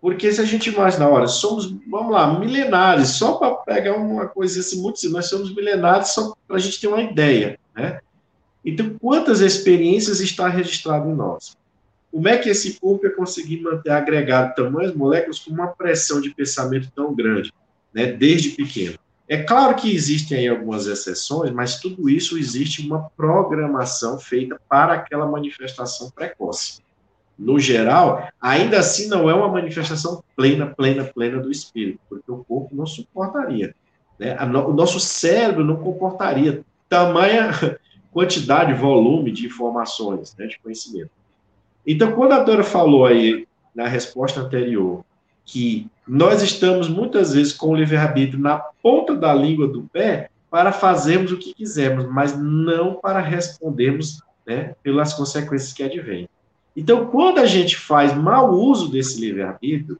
Porque 0.00 0.30
se 0.32 0.40
a 0.40 0.44
gente 0.44 0.70
imaginar, 0.70 1.08
olha, 1.08 1.26
somos, 1.26 1.74
vamos 1.88 2.12
lá, 2.12 2.38
milenares, 2.38 3.08
só 3.08 3.32
para 3.32 3.50
pegar 3.50 3.96
uma 3.96 4.28
coisa 4.28 4.60
assim 4.60 4.80
muito 4.80 5.00
simples, 5.00 5.14
nós 5.14 5.26
somos 5.28 5.52
milenares 5.52 6.10
só 6.10 6.36
para 6.46 6.56
a 6.56 6.60
gente 6.60 6.80
ter 6.80 6.86
uma 6.86 7.02
ideia, 7.02 7.58
né? 7.74 7.98
Então, 8.64 8.96
quantas 9.00 9.40
experiências 9.40 10.20
está 10.20 10.46
registrado 10.46 11.08
em 11.08 11.14
nós? 11.14 11.56
Como 12.12 12.28
é 12.28 12.38
que 12.38 12.48
esse 12.48 12.78
corpo 12.78 13.06
é 13.06 13.10
conseguir 13.10 13.60
manter 13.60 13.90
agregado 13.90 14.54
tamanhas 14.54 14.94
moléculas 14.94 15.40
com 15.40 15.50
uma 15.50 15.66
pressão 15.68 16.20
de 16.20 16.30
pensamento 16.30 16.90
tão 16.94 17.12
grande, 17.12 17.52
né, 17.92 18.12
desde 18.12 18.50
pequeno? 18.50 18.98
É 19.28 19.42
claro 19.42 19.76
que 19.76 19.94
existem 19.94 20.38
aí 20.38 20.48
algumas 20.48 20.86
exceções, 20.86 21.50
mas 21.52 21.78
tudo 21.78 22.08
isso 22.08 22.38
existe 22.38 22.86
uma 22.86 23.10
programação 23.16 24.18
feita 24.18 24.58
para 24.68 24.94
aquela 24.94 25.26
manifestação 25.26 26.10
precoce 26.10 26.80
no 27.38 27.58
geral, 27.58 28.28
ainda 28.40 28.80
assim 28.80 29.06
não 29.06 29.30
é 29.30 29.34
uma 29.34 29.48
manifestação 29.48 30.24
plena, 30.34 30.66
plena, 30.66 31.04
plena 31.04 31.38
do 31.38 31.52
espírito, 31.52 32.00
porque 32.08 32.30
o 32.30 32.44
corpo 32.44 32.74
não 32.74 32.84
suportaria. 32.84 33.74
Né? 34.18 34.36
O 34.42 34.72
nosso 34.72 34.98
cérebro 34.98 35.64
não 35.64 35.76
comportaria 35.76 36.64
tamanha 36.88 37.50
quantidade, 38.10 38.74
volume 38.74 39.30
de 39.30 39.46
informações, 39.46 40.34
né, 40.36 40.46
de 40.46 40.58
conhecimento. 40.58 41.10
Então, 41.86 42.12
quando 42.12 42.32
a 42.32 42.42
Dora 42.42 42.64
falou 42.64 43.06
aí, 43.06 43.46
na 43.72 43.86
resposta 43.86 44.40
anterior, 44.40 45.04
que 45.48 45.88
nós 46.06 46.42
estamos 46.42 46.88
muitas 46.90 47.32
vezes 47.32 47.54
com 47.54 47.70
o 47.70 47.74
livre-arbítrio 47.74 48.38
na 48.38 48.58
ponta 48.82 49.16
da 49.16 49.32
língua 49.32 49.66
do 49.66 49.82
pé 49.84 50.28
para 50.50 50.72
fazermos 50.72 51.32
o 51.32 51.38
que 51.38 51.54
quisermos, 51.54 52.06
mas 52.06 52.38
não 52.38 52.94
para 52.94 53.20
respondermos 53.20 54.22
né, 54.46 54.74
pelas 54.82 55.14
consequências 55.14 55.72
que 55.72 55.82
advêm. 55.82 56.28
Então, 56.76 57.06
quando 57.06 57.38
a 57.38 57.46
gente 57.46 57.78
faz 57.78 58.14
mau 58.14 58.52
uso 58.52 58.90
desse 58.90 59.18
livre-arbítrio, 59.18 59.98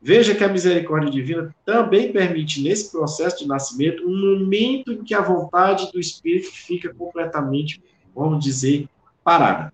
veja 0.00 0.34
que 0.34 0.44
a 0.44 0.48
misericórdia 0.48 1.10
divina 1.10 1.54
também 1.66 2.12
permite, 2.12 2.62
nesse 2.62 2.92
processo 2.92 3.38
de 3.38 3.48
nascimento, 3.48 4.06
um 4.06 4.38
momento 4.38 4.92
em 4.92 5.02
que 5.02 5.12
a 5.12 5.20
vontade 5.20 5.90
do 5.92 5.98
espírito 5.98 6.52
fica 6.52 6.94
completamente, 6.94 7.82
vamos 8.14 8.42
dizer, 8.44 8.88
parada. 9.24 9.72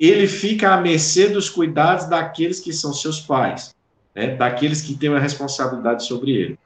Ele 0.00 0.26
fica 0.26 0.74
à 0.74 0.80
mercê 0.80 1.28
dos 1.28 1.50
cuidados 1.50 2.06
daqueles 2.06 2.58
que 2.58 2.72
são 2.72 2.92
seus 2.92 3.20
pais, 3.20 3.74
né, 4.14 4.36
daqueles 4.36 4.80
que 4.80 4.94
têm 4.94 5.14
a 5.14 5.18
responsabilidade 5.18 6.04
sobre 6.04 6.32
ele. 6.32 6.58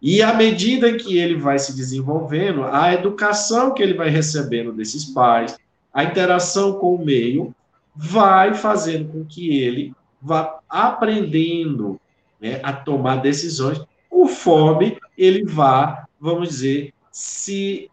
E 0.00 0.22
à 0.22 0.34
medida 0.34 0.94
que 0.94 1.18
ele 1.18 1.36
vai 1.36 1.58
se 1.58 1.74
desenvolvendo, 1.74 2.64
a 2.64 2.92
educação 2.92 3.72
que 3.72 3.82
ele 3.82 3.94
vai 3.94 4.08
recebendo 4.08 4.72
desses 4.72 5.06
pais, 5.06 5.58
a 5.92 6.04
interação 6.04 6.74
com 6.74 6.94
o 6.94 7.04
meio, 7.04 7.54
vai 7.94 8.54
fazendo 8.54 9.10
com 9.10 9.24
que 9.24 9.58
ele 9.58 9.94
vá 10.20 10.60
aprendendo 10.68 11.98
né, 12.40 12.60
a 12.62 12.72
tomar 12.72 13.16
decisões 13.16 13.80
conforme 14.08 14.98
ele 15.16 15.44
vá, 15.44 16.06
vamos 16.20 16.50
dizer, 16.50 16.92
se 17.10 17.90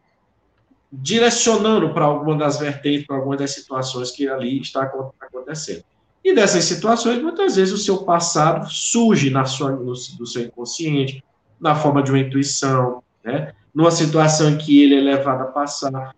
direcionando 0.92 1.94
para 1.94 2.06
alguma 2.06 2.38
das 2.38 2.60
vertentes, 2.60 3.08
para 3.08 3.16
alguma 3.16 3.38
das 3.38 3.52
situações 3.52 4.12
que 4.12 4.28
ali 4.28 4.62
está 4.62 4.84
acontecendo. 4.84 5.84
E 6.24 6.34
dessas 6.34 6.64
situações, 6.64 7.22
muitas 7.22 7.56
vezes 7.56 7.74
o 7.74 7.78
seu 7.78 8.04
passado 8.04 8.70
surge 8.72 9.30
na 9.30 9.46
sua, 9.46 9.72
no, 9.72 9.94
do 9.94 10.26
seu 10.26 10.44
inconsciente, 10.44 11.24
na 11.60 11.76
forma 11.76 12.02
de 12.02 12.12
uma 12.12 12.20
intuição, 12.20 13.04
né? 13.24 13.54
numa 13.74 13.92
situação 13.92 14.52
em 14.52 14.58
que 14.58 14.82
ele 14.82 14.96
é 14.96 15.02
levado 15.02 15.42
a 15.42 15.48
passar. 15.48 16.16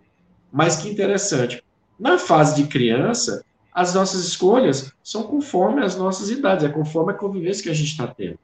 Mas 0.52 0.78
que 0.78 0.90
interessante, 0.90 1.64
na 2.00 2.20
fase 2.20 2.62
de 2.62 2.68
criança, 2.68 3.44
as 3.74 3.94
nossas 3.94 4.26
escolhas 4.26 4.94
são 5.04 5.24
conforme 5.24 5.84
as 5.84 5.96
nossas 5.96 6.30
idades, 6.30 6.64
é 6.64 6.70
conforme 6.70 7.12
a 7.12 7.16
convivência 7.16 7.64
que 7.64 7.70
a 7.70 7.74
gente 7.74 7.92
está 7.92 8.08
tendo. 8.08 8.40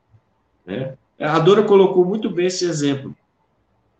Né? 0.65 0.95
A 1.19 1.39
Dora 1.39 1.63
colocou 1.63 2.03
muito 2.03 2.29
bem 2.29 2.47
esse 2.47 2.65
exemplo. 2.65 3.15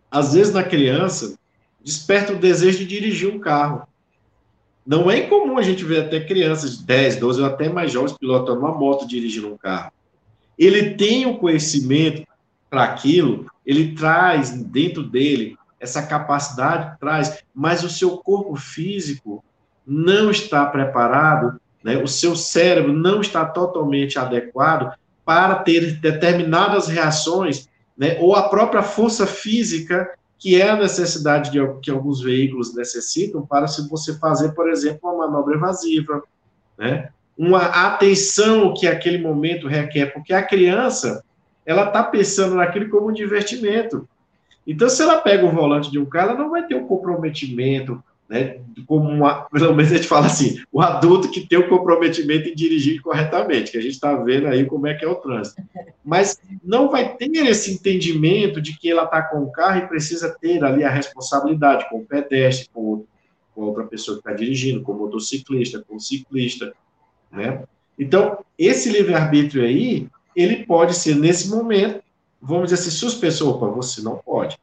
Às 0.10 0.34
vezes, 0.34 0.54
na 0.54 0.64
criança, 0.64 1.38
desperta 1.84 2.34
o 2.34 2.40
desejo 2.40 2.80
de 2.80 2.86
dirigir 2.86 3.34
um 3.34 3.40
carro. 3.40 3.88
Não 4.86 5.10
é 5.10 5.20
incomum 5.20 5.58
a 5.58 5.62
gente 5.62 5.84
ver 5.84 6.06
até 6.06 6.20
crianças 6.20 6.80
de 6.80 6.84
10, 6.86 7.18
12 7.18 7.42
ou 7.42 7.48
até 7.48 7.70
mais 7.70 7.92
jovens 7.92 8.18
pilotando 8.18 8.60
uma 8.60 8.74
moto, 8.74 9.08
dirigindo 9.08 9.54
um 9.54 9.58
carro. 9.58 9.92
Ele 10.58 10.96
tem 10.96 11.26
o 11.26 11.38
conhecimento 11.38 12.26
para 12.70 12.84
aquilo, 12.84 13.46
ele 13.66 13.94
traz 13.94 14.52
dentro 14.52 15.04
dele 15.04 15.58
essa 15.80 16.04
capacidade, 16.04 16.98
traz, 17.00 17.44
mas 17.54 17.84
o 17.84 17.90
seu 17.90 18.18
corpo 18.18 18.56
físico 18.56 19.44
não 19.86 20.30
está 20.30 20.66
preparado, 20.66 21.60
né, 21.84 21.98
o 21.98 22.08
seu 22.08 22.36
cérebro 22.36 22.94
não 22.94 23.22
está 23.22 23.44
totalmente 23.44 24.20
adequado 24.20 24.96
para 25.26 25.56
ter 25.56 26.00
determinadas 26.00 26.88
reações, 26.88 27.68
né, 27.98 28.18
ou 28.20 28.36
a 28.36 28.48
própria 28.48 28.84
força 28.84 29.26
física, 29.26 30.12
que 30.42 30.60
é 30.60 30.72
a 30.72 30.76
necessidade 30.76 31.52
de, 31.52 31.60
que 31.82 31.92
alguns 31.92 32.20
veículos 32.20 32.76
necessitam 32.76 33.46
para 33.46 33.68
se 33.68 33.88
você 33.88 34.18
fazer, 34.18 34.56
por 34.56 34.68
exemplo, 34.68 35.00
uma 35.04 35.28
manobra 35.28 35.56
evasiva, 35.56 36.24
né, 36.76 37.12
uma 37.38 37.68
atenção 37.68 38.74
que 38.74 38.88
aquele 38.88 39.20
momento 39.20 39.68
requer, 39.68 40.08
porque 40.08 40.34
a 40.34 40.42
criança, 40.42 41.24
ela 41.64 41.86
está 41.86 42.02
pensando 42.02 42.56
naquilo 42.56 42.90
como 42.90 43.10
um 43.10 43.14
divertimento. 43.14 44.10
Então, 44.66 44.90
se 44.90 45.04
ela 45.04 45.22
pega 45.22 45.46
o 45.46 45.52
volante 45.52 45.92
de 45.92 46.00
um 46.00 46.06
carro, 46.06 46.32
ela 46.32 46.40
não 46.40 46.50
vai 46.50 46.66
ter 46.66 46.74
o 46.74 46.88
comprometimento, 46.88 48.04
né, 48.32 48.62
como 48.88 49.10
uma, 49.10 49.42
pelo 49.50 49.76
menos 49.76 49.92
a 49.92 49.98
gente 49.98 50.08
fala 50.08 50.28
assim, 50.28 50.62
o 50.72 50.80
adulto 50.80 51.30
que 51.30 51.46
tem 51.46 51.60
o 51.60 51.68
comprometimento 51.68 52.48
em 52.48 52.56
dirigir 52.56 53.02
corretamente, 53.02 53.74
que 53.74 53.78
a 53.78 53.82
gente 53.82 53.92
está 53.92 54.16
vendo 54.16 54.48
aí 54.48 54.66
como 54.66 54.88
é 54.88 54.94
que 54.94 55.04
é 55.04 55.08
o 55.08 55.16
trânsito. 55.16 55.62
Mas 56.02 56.40
não 56.64 56.90
vai 56.90 57.14
ter 57.18 57.30
esse 57.46 57.74
entendimento 57.74 58.62
de 58.62 58.80
que 58.80 58.90
ela 58.90 59.04
está 59.04 59.22
com 59.22 59.40
o 59.40 59.52
carro 59.52 59.80
e 59.80 59.88
precisa 59.88 60.34
ter 60.40 60.64
ali 60.64 60.82
a 60.82 60.90
responsabilidade 60.90 61.90
com 61.90 61.98
o 61.98 62.06
pedestre, 62.06 62.70
com, 62.74 63.04
com 63.54 63.62
outra 63.64 63.84
pessoa 63.84 64.16
que 64.16 64.22
está 64.22 64.32
dirigindo, 64.32 64.82
com 64.82 64.94
o 64.94 65.00
motociclista, 65.00 65.84
com 65.86 65.98
o 65.98 66.00
ciclista, 66.00 66.72
né? 67.30 67.64
Então, 68.00 68.38
esse 68.58 68.90
livre-arbítrio 68.90 69.66
aí, 69.66 70.08
ele 70.34 70.66
pode 70.66 70.96
ser, 70.96 71.16
nesse 71.18 71.50
momento, 71.50 72.02
vamos 72.42 72.70
dizer 72.70 72.82
assim, 72.82 72.92
suspensor, 72.92 73.58
opa, 73.58 73.68
você 73.68 74.02
não 74.02 74.16
pode. 74.16 74.58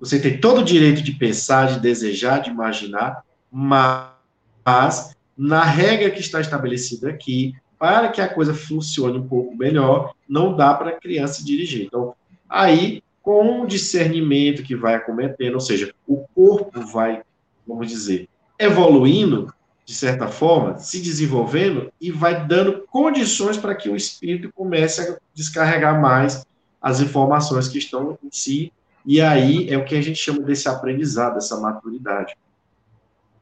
Você 0.00 0.20
tem 0.20 0.40
todo 0.40 0.60
o 0.60 0.64
direito 0.64 1.02
de 1.02 1.12
pensar, 1.12 1.66
de 1.66 1.80
desejar, 1.80 2.38
de 2.38 2.50
imaginar, 2.50 3.24
mas 3.50 5.16
na 5.36 5.64
regra 5.64 6.10
que 6.10 6.20
está 6.20 6.40
estabelecida 6.40 7.10
aqui, 7.10 7.54
para 7.78 8.08
que 8.08 8.20
a 8.20 8.28
coisa 8.28 8.54
funcione 8.54 9.18
um 9.18 9.26
pouco 9.26 9.56
melhor, 9.56 10.14
não 10.28 10.56
dá 10.56 10.74
para 10.74 10.90
a 10.90 11.00
criança 11.00 11.44
dirigir. 11.44 11.86
Então, 11.86 12.14
aí, 12.48 13.02
com 13.22 13.62
o 13.62 13.66
discernimento 13.66 14.62
que 14.62 14.74
vai 14.74 14.94
acometendo, 14.94 15.54
ou 15.54 15.60
seja, 15.60 15.92
o 16.06 16.24
corpo 16.34 16.80
vai, 16.80 17.22
vamos 17.66 17.88
dizer, 17.88 18.28
evoluindo, 18.58 19.52
de 19.84 19.94
certa 19.94 20.28
forma, 20.28 20.78
se 20.78 21.00
desenvolvendo 21.00 21.90
e 22.00 22.10
vai 22.10 22.46
dando 22.46 22.84
condições 22.90 23.56
para 23.56 23.74
que 23.74 23.88
o 23.88 23.96
espírito 23.96 24.52
comece 24.52 25.00
a 25.00 25.16
descarregar 25.32 26.00
mais 26.00 26.44
as 26.80 27.00
informações 27.00 27.68
que 27.68 27.78
estão 27.78 28.18
em 28.22 28.28
si 28.30 28.72
e 29.08 29.22
aí 29.22 29.70
é 29.70 29.78
o 29.78 29.86
que 29.86 29.96
a 29.96 30.02
gente 30.02 30.18
chama 30.18 30.40
desse 30.40 30.68
aprendizado, 30.68 31.38
essa 31.38 31.58
maturidade. 31.58 32.36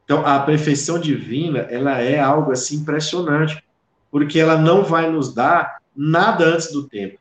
Então, 0.05 0.25
a 0.25 0.39
perfeição 0.39 0.97
divina, 0.97 1.59
ela 1.59 1.99
é 1.99 2.17
algo 2.17 2.53
assim 2.53 2.77
impressionante, 2.77 3.61
porque 4.09 4.39
ela 4.39 4.57
não 4.57 4.81
vai 4.81 5.11
nos 5.11 5.33
dar 5.33 5.81
nada 5.93 6.45
antes 6.45 6.71
do 6.71 6.87
tempo. 6.87 7.19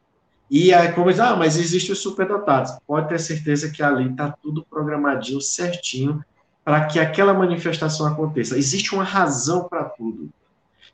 E 0.49 0.73
aí, 0.73 0.93
como 0.93 1.11
diz, 1.11 1.19
ah, 1.19 1.35
mas 1.35 1.59
existem 1.59 1.93
os 1.93 1.99
superdotados. 1.99 2.71
Pode 2.87 3.09
ter 3.09 3.19
certeza 3.19 3.69
que 3.69 3.83
ali 3.83 4.09
está 4.13 4.31
tudo 4.41 4.65
programadinho, 4.71 5.41
certinho, 5.41 6.25
para 6.65 6.87
que 6.87 7.01
aquela 7.01 7.35
manifestação 7.35 8.07
aconteça. 8.07 8.57
Existe 8.57 8.95
uma 8.95 9.03
razão 9.03 9.65
para 9.65 9.87
tudo. 9.87 10.31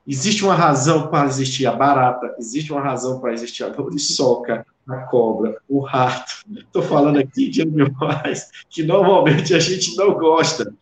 Existe 0.08 0.42
uma 0.42 0.54
razão 0.54 1.08
para 1.08 1.28
existir 1.28 1.66
a 1.66 1.72
barata, 1.72 2.34
existe 2.38 2.72
uma 2.72 2.80
razão 2.80 3.20
para 3.20 3.34
existir 3.34 3.62
a 3.62 3.68
muriçoca, 3.68 4.64
a 4.88 4.96
cobra, 4.98 5.58
o 5.68 5.80
rato. 5.80 6.44
Estou 6.56 6.82
falando 6.82 7.18
aqui 7.18 7.48
de 7.48 7.62
animais 7.62 8.50
que 8.68 8.82
normalmente 8.82 9.54
a 9.54 9.58
gente 9.58 9.96
não 9.96 10.14
gosta. 10.14 10.74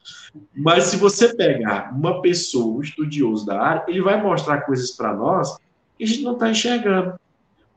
Mas 0.56 0.84
se 0.84 0.96
você 0.96 1.34
pegar 1.34 1.92
uma 1.94 2.22
pessoa, 2.22 2.78
um 2.78 2.82
estudioso 2.82 3.44
da 3.44 3.60
área, 3.60 3.84
ele 3.88 4.00
vai 4.00 4.20
mostrar 4.22 4.62
coisas 4.62 4.92
para 4.92 5.14
nós 5.14 5.56
que 5.98 6.04
a 6.04 6.06
gente 6.06 6.22
não 6.22 6.34
está 6.34 6.50
enxergando. 6.50 7.14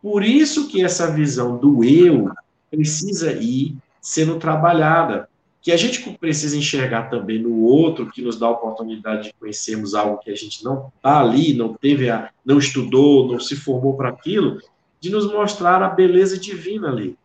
Por 0.01 0.23
isso 0.23 0.67
que 0.67 0.83
essa 0.83 1.11
visão 1.11 1.57
do 1.57 1.83
eu 1.83 2.31
precisa 2.69 3.31
ir 3.33 3.75
sendo 4.01 4.37
trabalhada. 4.37 5.29
que 5.61 5.71
a 5.71 5.77
gente 5.77 6.01
precisa 6.19 6.57
enxergar 6.57 7.09
também 7.09 7.41
no 7.41 7.61
outro, 7.61 8.11
que 8.11 8.21
nos 8.21 8.37
dá 8.37 8.47
a 8.47 8.51
oportunidade 8.51 9.29
de 9.29 9.33
conhecermos 9.39 9.95
algo 9.95 10.17
que 10.17 10.29
a 10.29 10.35
gente 10.35 10.61
não 10.61 10.91
está 10.97 11.21
ali, 11.21 11.53
não 11.53 11.73
teve, 11.73 12.09
a, 12.09 12.29
não 12.45 12.57
estudou, 12.57 13.31
não 13.31 13.39
se 13.39 13.55
formou 13.55 13.95
para 13.95 14.09
aquilo, 14.09 14.59
de 15.03 15.09
nos 15.09 15.29
mostrar 15.29 15.83
a 15.83 15.89
beleza 15.89 16.39
divina 16.39 16.87
ali. 16.87 17.17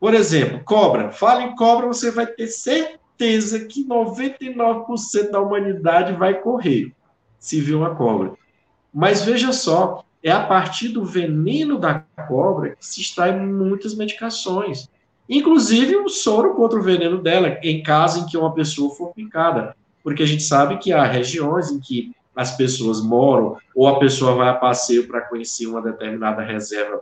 Por 0.00 0.14
exemplo, 0.14 0.62
cobra. 0.64 1.12
Fala 1.12 1.42
em 1.42 1.54
cobra, 1.54 1.86
você 1.86 2.10
vai 2.10 2.26
ter 2.26 2.46
certeza 2.46 3.66
que 3.66 3.86
99% 3.86 5.30
da 5.30 5.38
humanidade 5.38 6.14
vai 6.14 6.40
correr 6.40 6.90
se 7.38 7.60
vir 7.60 7.74
uma 7.74 7.94
cobra. 7.94 8.32
Mas 8.90 9.22
veja 9.22 9.52
só, 9.52 10.06
é 10.22 10.32
a 10.32 10.42
partir 10.42 10.88
do 10.88 11.04
veneno 11.04 11.78
da 11.78 12.02
cobra 12.26 12.70
que 12.70 12.86
se 12.86 13.02
extrai 13.02 13.38
muitas 13.38 13.94
medicações. 13.94 14.88
Inclusive 15.28 15.96
o 15.96 16.08
soro 16.08 16.54
contra 16.54 16.78
o 16.78 16.82
veneno 16.82 17.20
dela, 17.20 17.58
em 17.62 17.82
caso 17.82 18.20
em 18.20 18.26
que 18.26 18.38
uma 18.38 18.54
pessoa 18.54 18.94
for 18.94 19.12
picada. 19.12 19.76
Porque 20.02 20.22
a 20.22 20.26
gente 20.26 20.44
sabe 20.44 20.78
que 20.78 20.94
há 20.94 21.04
regiões 21.04 21.70
em 21.70 21.78
que 21.78 22.10
as 22.34 22.56
pessoas 22.56 23.02
moram, 23.02 23.56
ou 23.74 23.86
a 23.86 23.98
pessoa 23.98 24.34
vai 24.34 24.48
a 24.48 24.54
passeio 24.54 25.06
para 25.06 25.20
conhecer 25.22 25.66
uma 25.66 25.82
determinada 25.82 26.42
reserva 26.42 27.00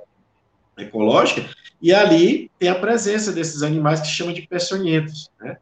ecológica, 0.77 1.49
e 1.81 1.93
ali 1.93 2.51
tem 2.59 2.69
a 2.69 2.75
presença 2.75 3.33
desses 3.33 3.62
animais 3.62 4.01
que 4.01 4.09
chamam 4.09 4.35
de 4.35 4.43
peçonhentos. 4.43 5.31
Né? 5.40 5.57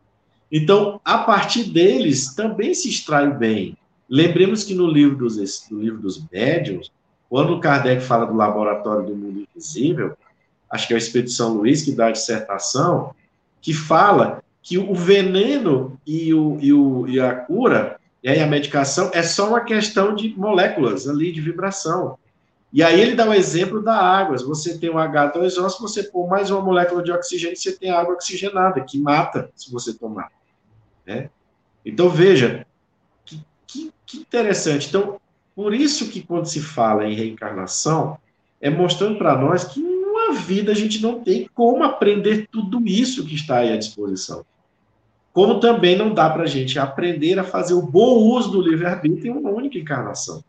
Então, 0.51 1.01
a 1.05 1.19
partir 1.19 1.65
deles 1.65 2.35
também 2.35 2.73
se 2.75 2.89
extrai 2.89 3.29
o 3.29 3.35
bem. 3.35 3.77
Lembremos 4.09 4.65
que 4.65 4.75
no 4.75 4.87
livro 4.87 5.17
dos, 5.17 5.37
no 5.71 5.81
livro 5.81 6.01
dos 6.01 6.25
médiuns, 6.31 6.91
quando 7.29 7.61
Kardec 7.61 8.03
fala 8.03 8.25
do 8.25 8.35
laboratório 8.35 9.07
do 9.07 9.15
mundo 9.15 9.47
invisível, 9.51 10.17
acho 10.71 10.87
que 10.87 10.95
é 10.95 10.97
o 10.97 10.99
Espírito 10.99 11.31
São 11.31 11.53
Luís 11.53 11.83
que 11.83 11.93
dá 11.93 12.07
a 12.07 12.13
dissertação, 12.13 13.15
que 13.61 13.75
fala 13.75 14.43
que 14.63 14.79
o 14.79 14.95
veneno 14.95 15.99
e, 16.07 16.33
o, 16.33 16.59
e, 16.61 16.73
o, 16.73 17.09
e 17.09 17.21
a 17.21 17.35
cura 17.35 17.98
e 18.37 18.41
a 18.41 18.47
medicação 18.47 19.11
é 19.15 19.23
só 19.23 19.49
uma 19.49 19.61
questão 19.61 20.15
de 20.15 20.35
moléculas 20.37 21.09
ali, 21.09 21.33
de 21.33 21.41
vibração. 21.41 22.19
E 22.73 22.83
aí 22.83 23.01
ele 23.01 23.15
dá 23.15 23.27
o 23.27 23.33
exemplo 23.33 23.83
da 23.83 23.95
água. 23.95 24.37
Se 24.37 24.45
você 24.45 24.77
tem 24.77 24.91
um 24.91 24.97
H2O, 24.97 25.71
se 25.71 25.81
você 25.81 26.03
pôr 26.03 26.29
mais 26.29 26.51
uma 26.51 26.61
molécula 26.61 27.03
de 27.03 27.11
oxigênio, 27.11 27.57
você 27.57 27.73
tem 27.73 27.91
água 27.91 28.15
oxigenada, 28.15 28.81
que 28.83 28.99
mata 28.99 29.51
se 29.55 29.73
você 29.73 29.95
tomar. 29.95 30.31
Né? 31.07 31.31
Então, 31.85 32.11
veja, 32.11 32.67
que, 33.25 33.43
que, 33.67 33.93
que 34.05 34.19
interessante. 34.19 34.89
Então, 34.89 35.19
por 35.57 35.73
isso 35.73 36.11
que 36.11 36.21
quando 36.21 36.47
se 36.47 36.61
fala 36.61 37.07
em 37.07 37.15
reencarnação, 37.15 38.19
é 38.61 38.69
mostrando 38.69 39.17
para 39.17 39.37
nós 39.37 39.65
que 39.65 39.81
numa 39.81 40.35
vida 40.35 40.73
a 40.73 40.75
gente 40.75 41.01
não 41.01 41.21
tem 41.21 41.49
como 41.55 41.83
aprender 41.83 42.47
tudo 42.51 42.87
isso 42.87 43.25
que 43.25 43.35
está 43.35 43.59
aí 43.59 43.73
à 43.73 43.77
disposição. 43.77 44.45
Como 45.39 45.61
também 45.61 45.97
não 45.97 46.13
dá 46.13 46.29
para 46.29 46.43
a 46.43 46.47
gente 46.49 46.81
aprender 46.81 47.39
a 47.39 47.45
fazer 47.45 47.73
o 47.73 47.81
bom 47.81 48.17
uso 48.17 48.51
do 48.51 48.61
livre-arbítrio 48.61 49.33
em 49.33 49.39
uma 49.39 49.51
única 49.51 49.79
encarnação. 49.79 50.43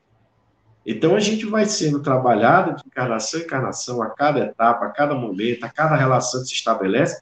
Então 0.83 1.15
a 1.15 1.19
gente 1.19 1.45
vai 1.45 1.67
sendo 1.67 1.99
trabalhado 1.99 2.75
de 2.75 2.87
encarnação 2.87 3.39
em 3.39 3.43
encarnação, 3.43 4.01
a 4.01 4.09
cada 4.09 4.39
etapa, 4.39 4.87
a 4.87 4.89
cada 4.89 5.13
momento, 5.13 5.63
a 5.63 5.69
cada 5.69 5.95
relação 5.95 6.41
que 6.41 6.47
se 6.47 6.55
estabelece. 6.55 7.21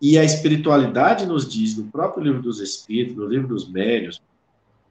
E 0.00 0.16
a 0.16 0.22
espiritualidade 0.22 1.26
nos 1.26 1.48
diz, 1.48 1.76
no 1.76 1.90
próprio 1.90 2.22
livro 2.22 2.40
dos 2.40 2.60
Espíritos, 2.60 3.16
no 3.16 3.26
livro 3.26 3.48
dos 3.48 3.68
Médios, 3.68 4.22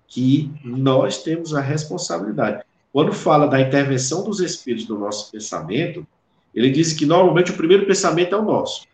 que 0.05 0.51
nós 0.61 1.23
temos 1.23 1.55
a 1.55 1.61
responsabilidade. 1.61 2.61
Quando 2.91 3.13
fala 3.13 3.47
da 3.47 3.61
intervenção 3.61 4.25
dos 4.25 4.41
Espíritos 4.41 4.89
no 4.89 4.99
nosso 4.99 5.31
pensamento, 5.31 6.05
ele 6.53 6.71
diz 6.71 6.91
que 6.91 7.05
normalmente 7.05 7.51
o 7.51 7.55
primeiro 7.55 7.85
pensamento 7.85 8.35
é 8.35 8.37
o 8.37 8.43
nosso. 8.43 8.85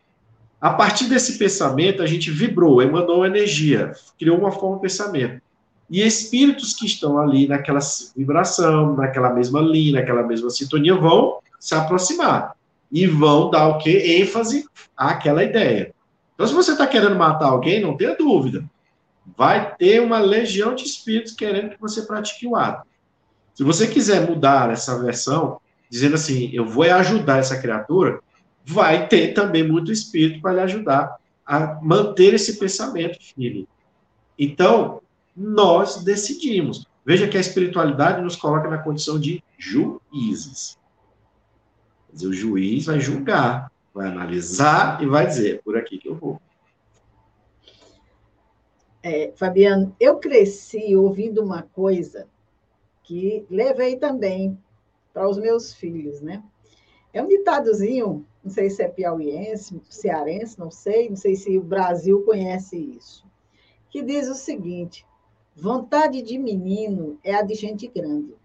A 0.66 0.74
partir 0.74 1.06
desse 1.06 1.38
pensamento, 1.38 2.02
a 2.02 2.08
gente 2.08 2.32
vibrou, 2.32 2.82
emanou 2.82 3.24
energia, 3.24 3.94
criou 4.18 4.40
uma 4.40 4.52
forma 4.52 4.78
de 4.78 4.82
pensamento. 4.82 5.40
E 5.88 6.02
espíritos 6.02 6.74
que 6.74 6.88
estão 6.88 7.20
ali 7.20 7.48
naquela 7.48 7.78
vibração, 8.18 8.96
naquela 8.96 9.32
mesma 9.32 9.62
linha, 9.62 10.00
naquela 10.00 10.24
mesma 10.24 10.50
sintonia, 10.50 10.96
vão 10.96 11.38
se 11.60 11.76
aproximar 11.76 12.56
e 12.92 13.06
vão 13.06 13.52
dar 13.52 13.68
o 13.68 13.78
quê? 13.78 14.18
ênfase 14.20 14.66
àquela 14.98 15.44
ideia. 15.44 15.94
Então, 16.34 16.48
se 16.48 16.54
você 16.56 16.72
está 16.72 16.88
querendo 16.88 17.16
matar 17.16 17.50
alguém, 17.50 17.80
não 17.80 17.96
tenha 17.96 18.16
dúvida. 18.16 18.66
Vai 19.38 19.76
ter 19.76 20.02
uma 20.02 20.18
legião 20.18 20.74
de 20.74 20.84
espíritos 20.84 21.34
querendo 21.34 21.76
que 21.76 21.80
você 21.80 22.02
pratique 22.02 22.48
o 22.48 22.56
ato. 22.56 22.88
Se 23.54 23.64
você 23.64 23.86
quiser 23.86 24.28
mudar 24.28 24.72
essa 24.72 25.00
versão, 25.00 25.60
dizendo 25.92 26.16
assim, 26.16 26.50
eu 26.52 26.66
vou 26.66 26.86
ajudar 26.86 27.38
essa 27.38 27.62
criatura, 27.62 28.20
vai 28.66 29.08
ter 29.08 29.34
também 29.34 29.68
muito 29.68 29.92
espírito 29.92 30.42
para 30.42 30.54
lhe 30.54 30.62
ajudar 30.62 31.18
a 31.46 31.80
manter 31.82 32.34
esse 32.34 32.58
pensamento 32.58 33.20
firme. 33.22 33.68
Então, 34.38 35.02
nós 35.36 36.04
decidimos. 36.04 36.88
Veja 37.06 37.28
que 37.28 37.38
a 37.38 37.42
espiritualidade 37.42 38.22
nos 38.22 38.36
coloca 38.36 38.68
na 38.68 38.80
condição 38.80 39.20
de 39.20 39.44
juízes. 39.58 40.78
Dizer, 42.12 42.28
o 42.28 42.34
juiz 42.34 42.86
vai 42.86 43.00
julgar, 43.00 43.72
vai 43.94 44.08
analisar 44.08 45.02
e 45.04 45.06
vai 45.06 45.28
dizer, 45.28 45.56
é 45.56 45.58
por 45.60 45.78
aqui 45.78 45.98
que 46.00 46.10
eu 46.10 46.16
vou. 46.16 46.42
É, 49.04 49.32
Fabiano, 49.36 49.96
eu 50.00 50.18
cresci 50.18 50.96
ouvindo 50.96 51.44
uma 51.44 51.62
coisa 51.62 52.28
que 53.04 53.46
levei 53.52 53.98
também 53.98 54.58
para 55.14 55.30
os 55.30 55.38
meus 55.38 55.74
filhos, 55.74 56.22
né? 56.22 56.44
É 57.14 57.22
um 57.22 57.28
ditadozinho, 57.28 58.26
não 58.46 58.52
sei 58.52 58.70
se 58.70 58.84
é 58.84 58.88
piauiense, 58.88 59.82
cearense, 59.90 60.60
não 60.60 60.70
sei, 60.70 61.10
não 61.10 61.16
sei 61.16 61.36
se 61.36 61.58
o 61.58 61.64
Brasil 61.64 62.24
conhece 62.24 62.78
isso, 62.78 63.26
que 63.90 64.04
diz 64.04 64.30
o 64.30 64.36
seguinte: 64.36 65.04
Vontade 65.56 66.22
de 66.22 66.38
menino 66.38 67.18
é 67.24 67.34
a 67.34 67.42
de 67.42 67.56
gente 67.56 67.88
grande. 67.88 68.36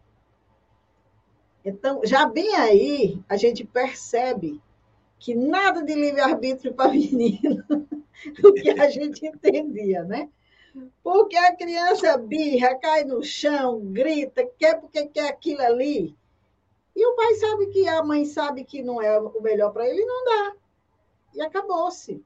Então, 1.63 2.01
já 2.03 2.25
bem 2.25 2.55
aí, 2.55 3.21
a 3.29 3.37
gente 3.37 3.63
percebe 3.63 4.59
que 5.19 5.35
nada 5.35 5.83
de 5.83 5.95
livre-arbítrio 5.95 6.73
para 6.73 6.93
menino, 6.95 7.63
o 8.43 8.53
que 8.55 8.71
a 8.71 8.89
gente 8.89 9.27
entendia, 9.27 10.03
né? 10.05 10.31
Porque 11.03 11.37
a 11.37 11.55
criança 11.55 12.17
birra, 12.17 12.77
cai 12.77 13.05
no 13.05 13.23
chão, 13.23 13.81
grita, 13.81 14.49
quer 14.57 14.81
porque 14.81 15.07
quer 15.09 15.29
aquilo 15.29 15.61
ali. 15.61 16.17
E 17.01 17.07
o 17.07 17.17
pai 17.17 17.35
sabe 17.37 17.67
que 17.69 17.89
a 17.89 18.03
mãe 18.03 18.27
sabe 18.27 18.63
que 18.63 18.83
não 18.83 19.01
é 19.01 19.19
o 19.19 19.41
melhor 19.41 19.73
para 19.73 19.89
ele, 19.89 20.05
não 20.05 20.23
dá. 20.23 20.57
E 21.35 21.41
acabou-se. 21.41 22.23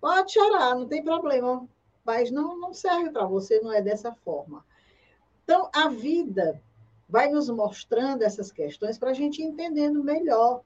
Pode 0.00 0.32
chorar, 0.32 0.74
não 0.74 0.86
tem 0.86 1.04
problema 1.04 1.68
mas 2.06 2.30
não, 2.30 2.56
não 2.56 2.72
serve 2.72 3.10
para 3.10 3.26
você, 3.26 3.58
não 3.60 3.72
é 3.72 3.82
dessa 3.82 4.12
forma. 4.12 4.64
Então, 5.42 5.68
a 5.74 5.88
vida 5.88 6.62
vai 7.08 7.28
nos 7.28 7.50
mostrando 7.50 8.22
essas 8.22 8.52
questões 8.52 8.96
para 8.96 9.10
a 9.10 9.14
gente 9.14 9.42
entendendo 9.42 10.04
melhor. 10.04 10.62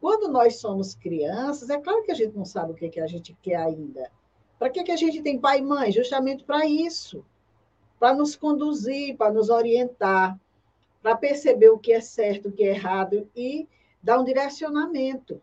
Quando 0.00 0.28
nós 0.28 0.56
somos 0.56 0.94
crianças, 0.96 1.70
é 1.70 1.78
claro 1.78 2.02
que 2.02 2.10
a 2.10 2.14
gente 2.14 2.36
não 2.36 2.44
sabe 2.44 2.72
o 2.72 2.74
que, 2.74 2.88
que 2.88 3.00
a 3.00 3.06
gente 3.06 3.36
quer 3.40 3.56
ainda. 3.56 4.10
Para 4.58 4.68
que, 4.68 4.82
que 4.82 4.90
a 4.90 4.96
gente 4.96 5.22
tem 5.22 5.38
pai 5.38 5.60
e 5.60 5.62
mãe? 5.62 5.92
Justamente 5.92 6.42
para 6.42 6.66
isso 6.66 7.24
para 8.00 8.14
nos 8.14 8.34
conduzir, 8.34 9.14
para 9.18 9.30
nos 9.30 9.50
orientar, 9.50 10.40
para 11.02 11.16
perceber 11.16 11.70
o 11.70 11.78
que 11.78 11.92
é 11.92 12.00
certo, 12.00 12.48
o 12.48 12.52
que 12.52 12.62
é 12.62 12.68
errado 12.68 13.28
e 13.34 13.68
dar 14.02 14.18
um 14.18 14.24
direcionamento. 14.24 15.40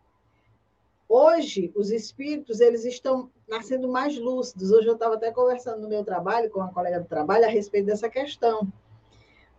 Hoje, 1.10 1.72
os 1.76 1.89
espíritos 1.89 2.60
eles 2.60 2.84
estão 2.84 3.32
nascendo 3.48 3.88
mais 3.88 4.17
lúcidos. 4.17 4.72
Hoje 4.72 4.88
eu 4.88 4.96
estava 4.96 5.15
até 5.15 5.32
conversando 5.32 5.82
no 5.82 5.88
meu 5.88 6.04
trabalho 6.04 6.50
com 6.50 6.60
uma 6.60 6.74
colega 6.74 7.00
do 7.00 7.08
trabalho 7.08 7.46
a 7.46 7.50
respeito 7.50 7.86
dessa 7.86 8.10
questão. 8.10 8.72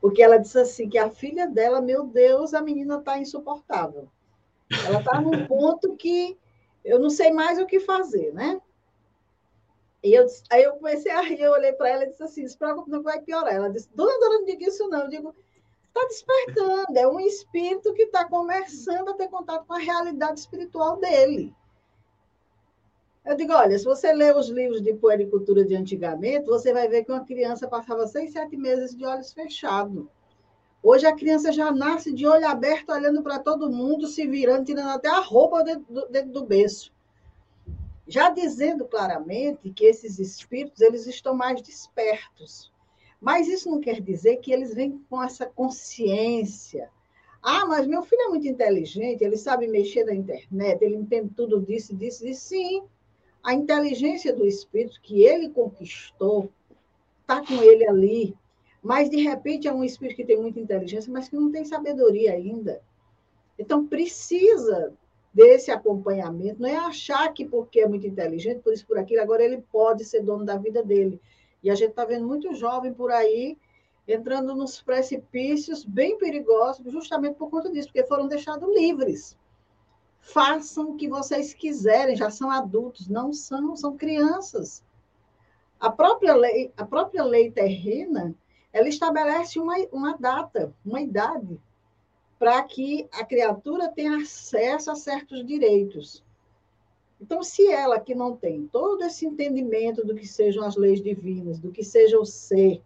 Porque 0.01 0.23
ela 0.23 0.39
disse 0.39 0.59
assim 0.59 0.89
que 0.89 0.99
a 0.99 1.11
filha 1.11 1.47
dela, 1.47 1.81
meu 1.81 2.07
Deus, 2.07 2.55
a 2.55 2.61
menina 2.61 2.99
está 2.99 3.19
insuportável. 3.19 4.09
Ela 4.87 4.99
está 5.01 5.21
num 5.21 5.47
ponto 5.47 5.97
que 5.97 6.39
eu 6.85 6.99
não 6.99 7.11
sei 7.11 7.33
mais 7.33 7.59
o 7.59 7.67
que 7.67 7.81
fazer, 7.81 8.33
né? 8.33 8.61
E 10.03 10.15
eu, 10.15 10.27
aí 10.51 10.63
eu 10.63 10.75
comecei 10.75 11.11
a 11.11 11.21
rir, 11.21 11.41
eu 11.41 11.53
olhei 11.53 11.73
para 11.73 11.89
ela 11.89 12.05
e 12.05 12.11
disse 12.11 12.23
assim, 12.23 12.47
se 12.47 12.57
preocupe, 12.57 12.91
não 12.91 13.03
vai 13.03 13.21
piorar. 13.21 13.55
Ela 13.55 13.71
disse, 13.71 13.89
dona 13.95 14.13
Dona, 14.21 14.39
não 14.39 14.45
diga 14.45 14.69
isso 14.69 14.89
não. 14.89 15.03
Eu 15.03 15.09
digo, 15.09 15.35
está 15.99 16.07
despertando, 16.07 16.99
é 16.99 17.07
um 17.07 17.21
espírito 17.21 17.93
que 17.95 18.05
está 18.05 18.25
começando 18.25 19.09
a 19.09 19.15
ter 19.15 19.29
contato 19.29 19.67
com 19.67 19.75
a 19.75 19.79
realidade 19.79 20.41
espiritual 20.41 20.99
dele. 20.99 21.55
Eu 23.25 23.37
digo, 23.37 23.53
olha, 23.53 23.79
se 23.79 23.85
você 23.85 24.13
ler 24.13 24.35
os 24.35 24.49
livros 24.49 24.81
de 24.81 24.95
puericultura 24.95 25.65
de 25.65 25.75
antigamente, 25.75 26.47
você 26.47 26.73
vai 26.73 26.89
ver 26.89 27.05
que 27.05 27.13
uma 27.13 27.25
criança 27.25 27.69
passava 27.69 28.07
seis, 28.07 28.33
sete 28.33 28.57
meses 28.57 28.97
de 28.97 29.05
olhos 29.05 29.33
fechados. 29.33 30.07
Hoje 30.83 31.07
a 31.07 31.15
criança 31.15 31.53
já 31.53 31.71
nasce 31.71 32.13
de 32.13 32.27
olho 32.27 32.47
aberto, 32.47 32.91
olhando 32.91 33.23
para 33.23 33.39
todo 33.39 33.71
mundo, 33.71 34.07
se 34.07 34.27
virando, 34.27 34.65
tirando 34.65 34.91
até 34.91 35.09
a 35.09 35.21
roupa 35.21 35.63
dentro 35.63 35.93
do, 35.93 36.09
dentro 36.09 36.31
do 36.31 36.47
berço. 36.47 36.93
Já 38.07 38.31
dizendo 38.31 38.87
claramente 38.87 39.71
que 39.71 39.85
esses 39.85 40.19
espíritos 40.19 40.81
eles 40.81 41.07
estão 41.07 41.35
mais 41.35 41.61
despertos. 41.61 42.73
Mas 43.21 43.49
isso 43.49 43.71
não 43.71 43.81
quer 43.81 44.01
dizer 44.01 44.37
que 44.37 44.53
eles 44.53 44.75
vêm 44.75 45.03
com 45.11 45.23
essa 45.23 45.45
consciência. 45.47 46.89
Ah, 47.43 47.67
mas 47.67 47.87
meu 47.87 48.03
filho 48.03 48.23
é 48.23 48.29
muito 48.29 48.47
inteligente, 48.47 49.23
ele 49.23 49.37
sabe 49.37 49.67
mexer 49.67 50.05
na 50.05 50.15
internet, 50.15 50.83
ele 50.83 50.97
entende 50.97 51.33
tudo 51.35 51.61
disso, 51.61 51.95
disso, 51.95 52.25
disso. 52.25 52.49
Sim, 52.49 52.83
a 53.43 53.55
inteligência 53.55 54.35
do 54.35 54.47
espírito 54.47 55.01
que 55.01 55.23
ele 55.23 55.49
conquistou 55.49 56.51
está 57.21 57.45
com 57.45 57.63
ele 57.63 57.89
ali, 57.89 58.37
mas 58.83 59.09
de 59.09 59.23
repente 59.23 59.69
é 59.69 59.73
um 59.73 59.85
espírito 59.85 60.17
que 60.17 60.25
tem 60.25 60.41
muita 60.41 60.61
inteligência, 60.61 61.13
mas 61.13 61.29
que 61.29 61.37
não 61.37 61.51
tem 61.51 61.65
sabedoria 61.65 62.33
ainda. 62.33 62.81
Então 63.59 63.87
precisa 63.87 64.93
desse 65.33 65.71
acompanhamento, 65.71 66.61
não 66.61 66.69
é 66.69 66.77
achar 66.77 67.33
que 67.33 67.45
porque 67.45 67.81
é 67.81 67.89
muito 67.89 68.07
inteligente, 68.07 68.61
por 68.61 68.73
isso 68.73 68.87
por 68.87 68.99
aquilo, 68.99 69.23
agora 69.23 69.45
ele 69.45 69.63
pode 69.71 70.05
ser 70.05 70.23
dono 70.23 70.45
da 70.45 70.57
vida 70.57 70.83
dele. 70.83 71.21
E 71.63 71.71
a 71.71 71.75
gente 71.75 71.91
está 71.91 72.05
vendo 72.05 72.27
muito 72.27 72.55
jovem 72.55 72.93
por 72.93 73.11
aí 73.11 73.57
entrando 74.07 74.55
nos 74.55 74.81
precipícios 74.81 75.85
bem 75.85 76.17
perigosos, 76.17 76.91
justamente 76.91 77.35
por 77.35 77.51
conta 77.51 77.71
disso, 77.71 77.89
porque 77.89 78.07
foram 78.07 78.27
deixados 78.27 78.69
livres. 78.75 79.37
Façam 80.19 80.91
o 80.91 80.97
que 80.97 81.09
vocês 81.09 81.53
quiserem, 81.53 82.17
já 82.17 82.31
são 82.31 82.51
adultos, 82.51 83.07
não 83.07 83.33
são, 83.33 83.77
são 83.77 83.97
crianças. 83.97 84.83
A 85.79 85.91
própria 85.91 86.35
lei, 86.35 86.73
a 86.77 86.87
própria 86.87 87.23
lei 87.23 87.51
terrena, 87.51 88.35
ela 88.73 88.89
estabelece 88.89 89.59
uma, 89.59 89.77
uma 89.93 90.17
data, 90.17 90.75
uma 90.85 91.01
idade, 91.01 91.61
para 92.39 92.63
que 92.63 93.09
a 93.13 93.25
criatura 93.25 93.89
tenha 93.89 94.17
acesso 94.17 94.91
a 94.91 94.95
certos 94.95 95.45
direitos. 95.45 96.25
Então, 97.21 97.43
se 97.43 97.67
ela 97.67 97.99
que 97.99 98.15
não 98.15 98.37
tem 98.37 98.69
todo 98.69 99.03
esse 99.05 99.27
entendimento 99.27 100.07
do 100.07 100.15
que 100.15 100.27
sejam 100.27 100.65
as 100.65 100.77
leis 100.77 101.03
divinas, 101.03 101.59
do 101.59 101.73
que 101.73 101.83
seja 101.83 102.19
o 102.19 102.25
ser, 102.25 102.83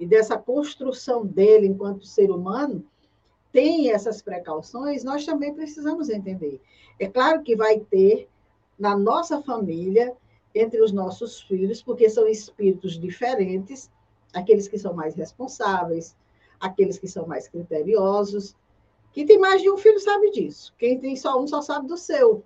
e 0.00 0.06
dessa 0.06 0.36
construção 0.36 1.24
dele 1.24 1.66
enquanto 1.66 2.06
ser 2.06 2.30
humano, 2.30 2.84
tem 3.52 3.90
essas 3.90 4.20
precauções, 4.20 5.04
nós 5.04 5.24
também 5.24 5.54
precisamos 5.54 6.08
entender. 6.08 6.60
É 6.98 7.06
claro 7.06 7.42
que 7.42 7.54
vai 7.54 7.78
ter 7.78 8.28
na 8.78 8.96
nossa 8.96 9.40
família, 9.42 10.16
entre 10.54 10.80
os 10.80 10.92
nossos 10.92 11.42
filhos, 11.42 11.82
porque 11.82 12.08
são 12.08 12.26
espíritos 12.26 12.98
diferentes, 12.98 13.90
aqueles 14.32 14.68
que 14.68 14.78
são 14.78 14.94
mais 14.94 15.14
responsáveis, 15.14 16.16
aqueles 16.60 16.98
que 16.98 17.08
são 17.08 17.26
mais 17.26 17.48
criteriosos. 17.48 18.56
Quem 19.12 19.26
tem 19.26 19.38
mais 19.38 19.62
de 19.62 19.70
um 19.70 19.76
filho 19.76 20.00
sabe 20.00 20.30
disso. 20.30 20.74
Quem 20.78 20.98
tem 20.98 21.14
só 21.14 21.40
um 21.40 21.46
só 21.46 21.60
sabe 21.60 21.86
do 21.86 21.96
seu. 21.96 22.44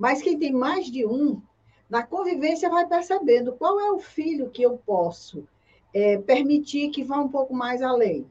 Mas 0.00 0.22
quem 0.22 0.38
tem 0.38 0.50
mais 0.50 0.86
de 0.86 1.04
um, 1.04 1.42
na 1.86 2.02
convivência 2.02 2.70
vai 2.70 2.88
percebendo 2.88 3.52
qual 3.52 3.78
é 3.78 3.92
o 3.92 3.98
filho 3.98 4.48
que 4.48 4.62
eu 4.62 4.78
posso 4.78 5.46
é, 5.92 6.16
permitir 6.16 6.88
que 6.88 7.04
vá 7.04 7.18
um 7.20 7.28
pouco 7.28 7.52
mais 7.52 7.82
além. 7.82 8.26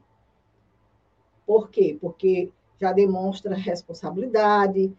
Por 1.46 1.70
quê? 1.70 1.96
Porque 2.02 2.52
já 2.82 2.92
demonstra 2.92 3.54
responsabilidade, 3.54 4.92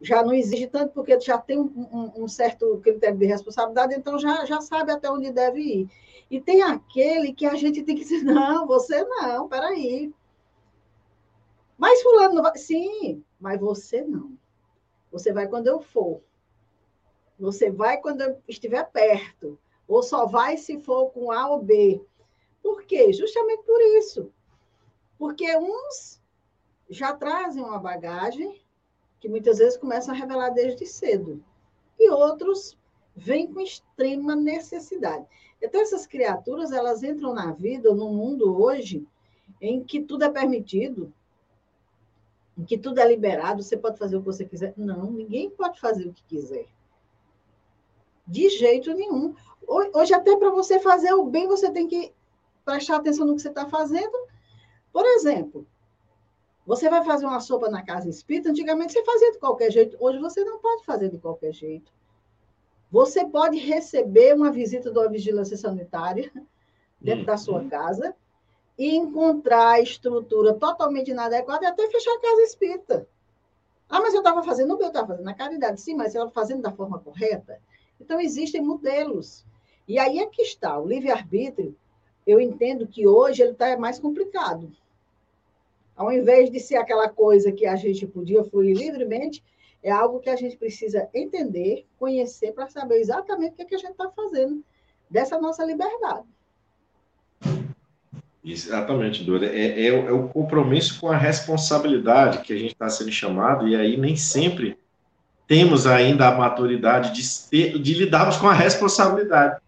já 0.00 0.20
não 0.24 0.34
exige 0.34 0.66
tanto, 0.66 0.92
porque 0.92 1.20
já 1.20 1.38
tem 1.38 1.60
um, 1.60 1.70
um, 1.92 2.24
um, 2.24 2.28
certo 2.28 2.80
critério 2.82 3.16
de 3.16 3.26
responsabilidade, 3.26 3.94
então 3.94 4.18
já, 4.18 4.44
já 4.44 4.60
sabe 4.60 4.90
até 4.90 5.08
onde 5.08 5.30
deve 5.30 5.60
ir. 5.60 5.90
E 6.28 6.40
tem 6.40 6.60
aquele 6.60 7.32
que 7.32 7.46
a 7.46 7.54
gente 7.54 7.84
tem 7.84 7.94
que 7.94 8.02
dizer, 8.02 8.24
não, 8.26 8.66
você 8.66 9.04
não, 9.04 9.48
peraí. 9.48 10.12
Mas 11.78 12.02
fulano 12.02 12.34
não 12.34 12.42
vai. 12.42 12.56
Sim, 12.56 13.22
mas 13.38 13.60
você 13.60 14.02
não. 14.02 14.36
Você 15.16 15.32
vai 15.32 15.48
quando 15.48 15.66
eu 15.66 15.80
for. 15.80 16.20
Você 17.38 17.70
vai 17.70 17.96
quando 18.02 18.20
eu 18.20 18.38
estiver 18.46 18.84
perto 18.84 19.58
ou 19.88 20.02
só 20.02 20.26
vai 20.26 20.58
se 20.58 20.78
for 20.78 21.10
com 21.10 21.32
A 21.32 21.48
ou 21.48 21.62
B. 21.62 22.04
Por 22.62 22.82
quê? 22.82 23.14
Justamente 23.14 23.62
por 23.62 23.80
isso. 23.80 24.30
Porque 25.18 25.56
uns 25.56 26.20
já 26.90 27.14
trazem 27.14 27.64
uma 27.64 27.78
bagagem 27.78 28.60
que 29.18 29.26
muitas 29.26 29.56
vezes 29.56 29.78
começam 29.78 30.14
a 30.14 30.16
revelar 30.18 30.50
desde 30.50 30.84
cedo, 30.84 31.42
e 31.98 32.10
outros 32.10 32.76
vêm 33.14 33.50
com 33.50 33.62
extrema 33.62 34.36
necessidade. 34.36 35.24
Então, 35.62 35.80
essas 35.80 36.06
criaturas, 36.06 36.72
elas 36.72 37.02
entram 37.02 37.32
na 37.32 37.52
vida, 37.52 37.94
no 37.94 38.10
mundo 38.10 38.62
hoje, 38.62 39.08
em 39.62 39.82
que 39.82 40.02
tudo 40.02 40.24
é 40.24 40.28
permitido, 40.28 41.10
em 42.56 42.64
que 42.64 42.78
tudo 42.78 42.98
é 43.00 43.06
liberado, 43.06 43.62
você 43.62 43.76
pode 43.76 43.98
fazer 43.98 44.16
o 44.16 44.20
que 44.20 44.26
você 44.26 44.44
quiser. 44.44 44.72
Não, 44.76 45.10
ninguém 45.10 45.50
pode 45.50 45.78
fazer 45.78 46.06
o 46.06 46.12
que 46.12 46.22
quiser. 46.24 46.66
De 48.26 48.48
jeito 48.48 48.92
nenhum. 48.94 49.34
Hoje, 49.66 50.14
até 50.14 50.36
para 50.36 50.50
você 50.50 50.80
fazer 50.80 51.12
o 51.12 51.26
bem, 51.26 51.46
você 51.46 51.70
tem 51.70 51.86
que 51.86 52.12
prestar 52.64 52.96
atenção 52.96 53.26
no 53.26 53.36
que 53.36 53.42
você 53.42 53.48
está 53.48 53.68
fazendo. 53.68 54.26
Por 54.92 55.04
exemplo, 55.04 55.66
você 56.66 56.88
vai 56.88 57.04
fazer 57.04 57.26
uma 57.26 57.40
sopa 57.40 57.68
na 57.68 57.84
casa 57.84 58.08
espírita, 58.08 58.50
antigamente 58.50 58.92
você 58.92 59.04
fazia 59.04 59.32
de 59.32 59.38
qualquer 59.38 59.70
jeito, 59.70 59.96
hoje 60.00 60.18
você 60.18 60.42
não 60.42 60.58
pode 60.58 60.84
fazer 60.84 61.10
de 61.10 61.18
qualquer 61.18 61.52
jeito. 61.52 61.92
Você 62.90 63.26
pode 63.26 63.58
receber 63.58 64.34
uma 64.34 64.50
visita 64.50 64.90
de 64.90 64.98
uma 64.98 65.08
vigilância 65.08 65.56
sanitária 65.56 66.32
dentro 67.00 67.26
da 67.26 67.36
sua 67.36 67.60
uhum. 67.60 67.68
casa 67.68 68.16
encontrar 68.78 69.72
a 69.72 69.80
estrutura 69.80 70.54
totalmente 70.54 71.10
inadequada 71.10 71.64
e 71.64 71.68
até 71.68 71.88
fechar 71.88 72.12
a 72.12 72.20
casa 72.20 72.42
espírita. 72.42 73.08
Ah, 73.88 74.00
mas 74.00 74.12
eu 74.14 74.20
estava 74.20 74.42
fazendo 74.42 74.74
o 74.74 74.76
que 74.76 74.84
eu 74.84 74.88
estava 74.88 75.08
fazendo 75.08 75.24
na 75.24 75.34
caridade. 75.34 75.80
Sim, 75.80 75.94
mas 75.94 76.14
ela 76.14 76.28
fazendo 76.30 76.62
da 76.62 76.72
forma 76.72 76.98
correta. 76.98 77.60
Então, 78.00 78.20
existem 78.20 78.60
modelos. 78.60 79.44
E 79.86 79.98
aí 79.98 80.18
é 80.18 80.26
que 80.26 80.42
está. 80.42 80.78
O 80.78 80.86
livre-arbítrio, 80.86 81.74
eu 82.26 82.40
entendo 82.40 82.86
que 82.86 83.06
hoje 83.06 83.42
ele 83.42 83.52
está 83.52 83.76
mais 83.78 83.98
complicado. 83.98 84.70
Ao 85.96 86.12
invés 86.12 86.50
de 86.50 86.60
ser 86.60 86.76
aquela 86.76 87.08
coisa 87.08 87.52
que 87.52 87.64
a 87.64 87.76
gente 87.76 88.06
podia 88.06 88.44
fluir 88.44 88.76
livremente, 88.76 89.42
é 89.82 89.90
algo 89.90 90.20
que 90.20 90.28
a 90.28 90.36
gente 90.36 90.56
precisa 90.56 91.08
entender, 91.14 91.86
conhecer, 91.98 92.52
para 92.52 92.68
saber 92.68 92.98
exatamente 92.98 93.52
o 93.52 93.56
que, 93.56 93.62
é 93.62 93.64
que 93.64 93.74
a 93.76 93.78
gente 93.78 93.92
está 93.92 94.10
fazendo 94.10 94.62
dessa 95.08 95.38
nossa 95.38 95.64
liberdade. 95.64 96.26
Exatamente, 98.46 99.24
Dora. 99.24 99.46
É, 99.46 99.86
é, 99.86 99.88
é, 99.88 100.12
o 100.12 100.28
compromisso 100.28 101.00
com 101.00 101.10
a 101.10 101.16
responsabilidade 101.16 102.42
que 102.42 102.52
a 102.52 102.56
gente 102.56 102.72
está 102.72 102.88
sendo 102.88 103.10
chamado, 103.10 103.66
e 103.66 103.74
aí 103.74 103.96
nem 103.96 104.14
sempre 104.14 104.78
temos 105.48 105.84
ainda 105.84 106.28
a 106.28 106.36
maturidade 106.36 107.12
de, 107.12 107.22
ter, 107.50 107.76
de 107.76 107.94
lidarmos 107.94 108.36
com 108.36 108.46
a 108.46 108.52
responsabilidade. 108.52 109.60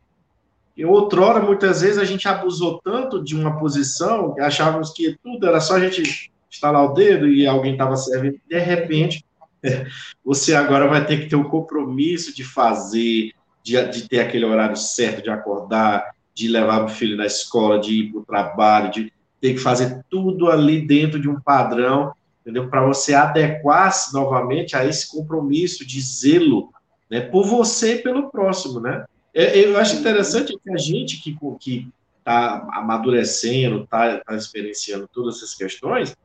E 0.76 0.84
outrora, 0.84 1.40
muitas 1.40 1.80
vezes, 1.80 1.98
a 1.98 2.04
gente 2.04 2.28
abusou 2.28 2.80
tanto 2.80 3.22
de 3.22 3.34
uma 3.34 3.58
posição 3.58 4.32
que 4.32 4.40
achávamos 4.40 4.92
que 4.92 5.18
tudo 5.24 5.44
era 5.44 5.60
só 5.60 5.74
a 5.74 5.80
gente 5.80 6.30
estalar 6.48 6.84
o 6.84 6.94
dedo 6.94 7.26
e 7.26 7.48
alguém 7.48 7.72
estava 7.72 7.96
servindo. 7.96 8.38
De 8.48 8.58
repente, 8.60 9.24
você 10.24 10.54
agora 10.54 10.86
vai 10.86 11.04
ter 11.04 11.22
que 11.22 11.26
ter 11.28 11.34
o 11.34 11.40
um 11.40 11.48
compromisso 11.48 12.32
de 12.32 12.44
fazer, 12.44 13.32
de, 13.60 13.88
de 13.90 14.08
ter 14.08 14.20
aquele 14.20 14.44
horário 14.44 14.76
certo 14.76 15.20
de 15.20 15.30
acordar, 15.30 16.12
de 16.38 16.48
levar 16.48 16.84
o 16.84 16.88
filho 16.88 17.16
na 17.16 17.26
escola, 17.26 17.80
de 17.80 17.92
ir 17.92 18.12
para 18.12 18.20
o 18.20 18.24
trabalho, 18.24 18.90
de 18.90 19.12
ter 19.40 19.54
que 19.54 19.58
fazer 19.58 20.04
tudo 20.08 20.50
ali 20.50 20.80
dentro 20.80 21.20
de 21.20 21.28
um 21.28 21.40
padrão 21.40 22.12
entendeu? 22.48 22.68
Para 22.70 22.82
você 22.82 23.12
adequar-se 23.12 24.14
novamente 24.14 24.74
a 24.74 24.84
esse 24.84 25.10
compromisso 25.10 25.86
de 25.86 26.00
zelo, 26.00 26.72
né, 27.10 27.20
por 27.20 27.44
você 27.44 27.96
e 27.96 28.02
pelo 28.02 28.30
próximo, 28.30 28.80
né? 28.80 29.04
É, 29.34 29.58
eu 29.58 29.76
acho 29.78 29.96
interessante 29.96 30.58
que 30.58 30.70
a 30.72 30.78
gente 30.78 31.18
que 31.18 31.36
que 31.60 31.92
está 32.18 32.66
amadurecendo, 32.72 33.84
está 33.84 34.18
tá 34.20 34.34
experienciando 34.34 35.08
todas 35.12 35.36
essas 35.36 35.54
questões, 35.54 36.16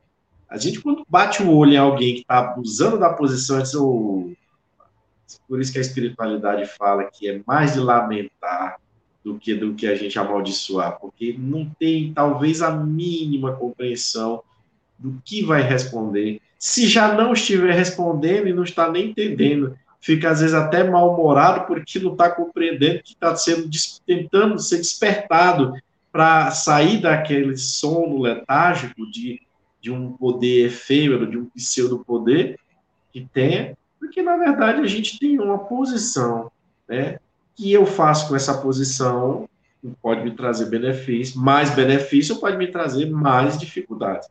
a 0.48 0.56
gente 0.56 0.80
quando 0.80 1.04
bate 1.06 1.42
o 1.42 1.54
olho 1.54 1.74
em 1.74 1.76
alguém 1.76 2.14
que 2.14 2.20
está 2.20 2.38
abusando 2.38 2.98
da 2.98 3.12
posição, 3.12 3.60
diz, 3.60 3.74
oh, 3.74 4.32
por 5.46 5.60
isso 5.60 5.72
que 5.72 5.78
a 5.78 5.82
espiritualidade 5.82 6.64
fala 6.66 7.04
que 7.04 7.28
é 7.28 7.42
mais 7.46 7.74
de 7.74 7.80
lamentar 7.80 8.78
do 9.24 9.38
que 9.38 9.54
do 9.54 9.74
que 9.74 9.86
a 9.86 9.94
gente 9.94 10.18
amaldiçoar, 10.18 10.98
porque 11.00 11.34
não 11.38 11.70
tem 11.78 12.12
talvez 12.12 12.60
a 12.60 12.70
mínima 12.70 13.56
compreensão 13.56 14.42
do 14.98 15.20
que 15.24 15.42
vai 15.42 15.62
responder. 15.62 16.40
Se 16.58 16.86
já 16.86 17.14
não 17.14 17.32
estiver 17.32 17.74
respondendo 17.74 18.48
e 18.48 18.52
não 18.52 18.62
está 18.62 18.90
nem 18.90 19.10
entendendo, 19.10 19.76
fica 20.00 20.30
às 20.30 20.40
vezes 20.40 20.54
até 20.54 20.84
mal-humorado 20.84 21.66
porque 21.66 21.98
não 21.98 22.12
está 22.12 22.30
compreendendo 22.30 23.02
que 23.02 23.12
está 23.12 23.34
sendo 23.34 23.68
tentando 24.06 24.58
ser 24.58 24.76
despertado 24.76 25.72
para 26.12 26.50
sair 26.50 27.00
daquele 27.00 27.56
sono 27.56 28.20
letárgico 28.20 29.10
de, 29.10 29.40
de 29.80 29.90
um 29.90 30.12
poder 30.12 30.66
efêmero, 30.66 31.28
de 31.28 31.38
um 31.38 31.46
pseudo-poder 31.46 32.58
que 33.12 33.26
tem, 33.32 33.74
porque 33.98 34.22
na 34.22 34.36
verdade 34.36 34.80
a 34.80 34.86
gente 34.86 35.18
tem 35.18 35.40
uma 35.40 35.58
posição, 35.58 36.50
né? 36.86 37.18
Que 37.56 37.72
eu 37.72 37.86
faço 37.86 38.28
com 38.28 38.36
essa 38.36 38.58
posição 38.58 39.48
pode 40.00 40.24
me 40.24 40.30
trazer 40.30 40.66
benefício, 40.66 41.38
mais 41.38 41.74
benefício 41.74 42.36
pode 42.36 42.56
me 42.56 42.66
trazer 42.68 43.10
mais 43.10 43.58
dificuldades. 43.58 44.28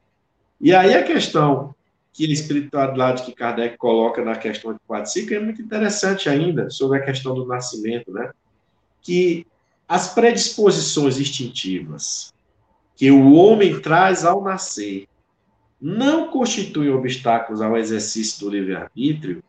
E 0.60 0.74
aí 0.74 0.96
a 0.96 1.04
questão 1.04 1.76
que 2.12 2.26
a 2.26 2.32
espiritualidade 2.32 3.24
que 3.24 3.34
Kardec 3.34 3.78
coloca 3.78 4.24
na 4.24 4.36
questão 4.36 4.74
de 4.74 4.80
45 4.88 5.34
é 5.34 5.40
muito 5.40 5.62
interessante 5.62 6.30
ainda, 6.30 6.70
sobre 6.70 7.00
a 7.00 7.04
questão 7.04 7.34
do 7.34 7.46
nascimento, 7.46 8.12
né? 8.12 8.32
Que 9.02 9.46
as 9.88 10.14
predisposições 10.14 11.20
instintivas 11.20 12.32
que 12.96 13.10
o 13.12 13.34
homem 13.34 13.80
traz 13.80 14.24
ao 14.24 14.44
nascer 14.44 15.08
não 15.82 16.30
constituem 16.30 16.92
obstáculos 16.92 17.62
ao 17.62 17.76
exercício 17.76 18.40
do 18.40 18.50
livre-arbítrio, 18.50 19.44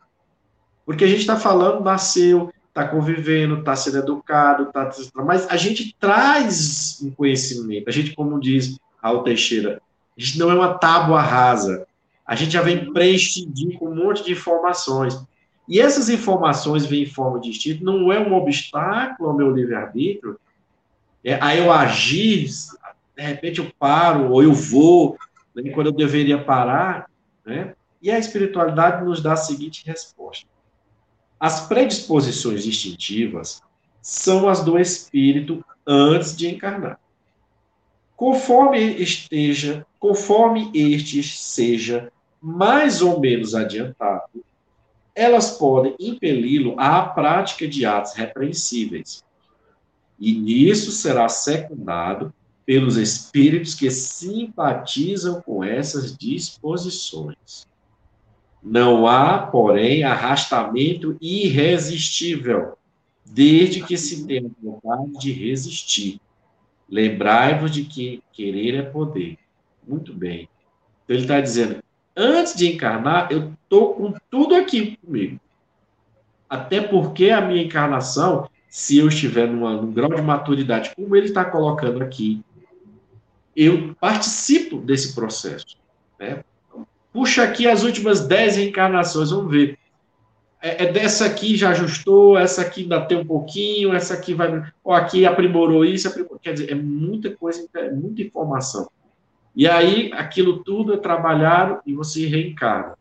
porque 0.85 1.05
a 1.05 1.07
gente 1.07 1.21
está 1.21 1.37
falando, 1.37 1.83
nasceu, 1.83 2.51
está 2.75 2.85
convivendo, 2.89 3.59
está 3.59 3.73
sendo 3.73 3.99
educado, 3.99 4.65
tá, 4.65 4.91
mas 5.23 5.49
a 5.49 5.55
gente 5.55 5.95
traz 5.97 6.99
um 7.01 7.09
conhecimento. 7.09 7.87
A 7.87 7.91
gente, 7.91 8.13
como 8.13 8.37
diz 8.37 8.77
Raul 9.01 9.23
Teixeira, 9.23 9.81
a 10.17 10.21
gente 10.21 10.37
não 10.37 10.51
é 10.51 10.55
uma 10.55 10.73
tábua 10.73 11.21
rasa. 11.21 11.87
A 12.27 12.35
gente 12.35 12.51
já 12.51 12.61
vem 12.61 12.91
preenchido 12.91 13.79
com 13.79 13.87
um 13.89 13.95
monte 13.95 14.25
de 14.25 14.33
informações. 14.33 15.17
E 15.69 15.79
essas 15.79 16.09
informações 16.09 16.85
vêm 16.85 17.03
em 17.03 17.07
forma 17.07 17.39
de 17.39 17.49
instinto, 17.49 17.81
não 17.81 18.11
é 18.11 18.19
um 18.19 18.33
obstáculo 18.33 19.29
ao 19.29 19.37
meu 19.37 19.51
livre-arbítrio. 19.51 20.37
É, 21.23 21.39
aí 21.41 21.59
eu 21.59 21.71
agir, 21.71 22.49
de 23.15 23.23
repente 23.23 23.59
eu 23.59 23.71
paro, 23.79 24.31
ou 24.31 24.43
eu 24.43 24.51
vou, 24.51 25.17
né, 25.55 25.71
quando 25.71 25.87
eu 25.87 25.93
deveria 25.93 26.43
parar. 26.43 27.09
Né? 27.45 27.73
E 28.01 28.11
a 28.11 28.19
espiritualidade 28.19 29.05
nos 29.05 29.21
dá 29.21 29.33
a 29.33 29.37
seguinte 29.37 29.83
resposta: 29.85 30.45
as 31.39 31.67
predisposições 31.67 32.65
instintivas 32.65 33.61
são 34.01 34.47
as 34.47 34.63
do 34.63 34.77
espírito 34.79 35.63
antes 35.85 36.35
de 36.35 36.47
encarnar. 36.47 36.99
Conforme 38.15 38.79
esteja, 38.79 39.85
conforme 39.99 40.71
este 40.73 41.21
seja 41.21 42.11
mais 42.41 43.01
ou 43.01 43.19
menos 43.19 43.53
adiantado, 43.55 44.45
elas 45.13 45.57
podem 45.57 45.95
impeli-lo 45.99 46.79
à 46.79 47.01
prática 47.01 47.67
de 47.67 47.85
atos 47.85 48.13
repreensíveis. 48.13 49.23
E 50.19 50.33
nisso 50.33 50.91
será 50.91 51.27
secundado 51.27 52.33
pelos 52.65 52.97
espíritos 52.97 53.75
que 53.75 53.89
simpatizam 53.91 55.41
com 55.41 55.63
essas 55.63 56.15
disposições. 56.17 57.67
Não 58.65 59.05
há, 59.05 59.37
porém, 59.37 60.03
arrastamento 60.03 61.15
irresistível, 61.21 62.75
desde 63.23 63.83
que 63.83 63.95
se 63.95 64.25
tenha 64.25 64.49
vontade 64.59 65.19
de 65.19 65.31
resistir. 65.31 66.19
Lembrai-vos 66.89 67.69
de 67.69 67.83
que 67.83 68.23
querer 68.33 68.73
é 68.73 68.81
poder. 68.81 69.37
Muito 69.87 70.11
bem. 70.11 70.49
Então, 71.03 71.15
ele 71.15 71.21
está 71.21 71.39
dizendo: 71.39 71.83
antes 72.17 72.55
de 72.55 72.73
encarnar, 72.73 73.31
eu 73.31 73.53
estou 73.53 73.93
com 73.93 74.13
tudo 74.31 74.55
aqui 74.55 74.97
comigo. 74.97 75.39
Até 76.49 76.81
porque 76.81 77.29
a 77.29 77.41
minha 77.41 77.61
encarnação, 77.61 78.49
se 78.67 78.97
eu 78.97 79.07
estiver 79.07 79.47
numa, 79.47 79.79
num 79.79 79.93
grau 79.93 80.09
de 80.09 80.23
maturidade, 80.23 80.91
como 80.95 81.15
ele 81.15 81.27
está 81.27 81.45
colocando 81.45 82.01
aqui, 82.01 82.43
eu 83.55 83.93
participo 84.01 84.79
desse 84.79 85.13
processo. 85.13 85.77
Né? 86.19 86.43
Puxa 87.15 87.43
aqui 87.43 87.65
as 87.65 87.81
últimas 87.81 88.27
dez 88.27 88.57
reencarnações, 88.57 89.29
vamos 89.29 89.49
ver. 89.49 89.79
É, 90.61 90.83
é, 90.83 90.91
dessa 90.91 91.25
aqui 91.25 91.55
já 91.55 91.69
ajustou, 91.69 92.37
essa 92.37 92.61
aqui 92.61 92.81
ainda 92.81 92.99
tem 93.05 93.17
um 93.17 93.25
pouquinho, 93.25 93.93
essa 93.93 94.15
aqui 94.15 94.33
vai. 94.33 94.69
Ó, 94.83 94.93
aqui 94.93 95.25
aprimorou 95.25 95.85
isso, 95.85 96.09
aprimorou. 96.09 96.37
Quer 96.37 96.51
dizer, 96.51 96.73
é 96.73 96.75
muita 96.75 97.31
coisa, 97.31 97.65
é 97.73 97.89
muita 97.89 98.21
informação. 98.21 98.91
E 99.55 99.65
aí, 99.65 100.11
aquilo 100.11 100.61
tudo 100.61 100.93
é 100.93 100.97
trabalhado 100.97 101.79
e 101.85 101.93
você 101.93 102.27
reencarna. 102.27 102.97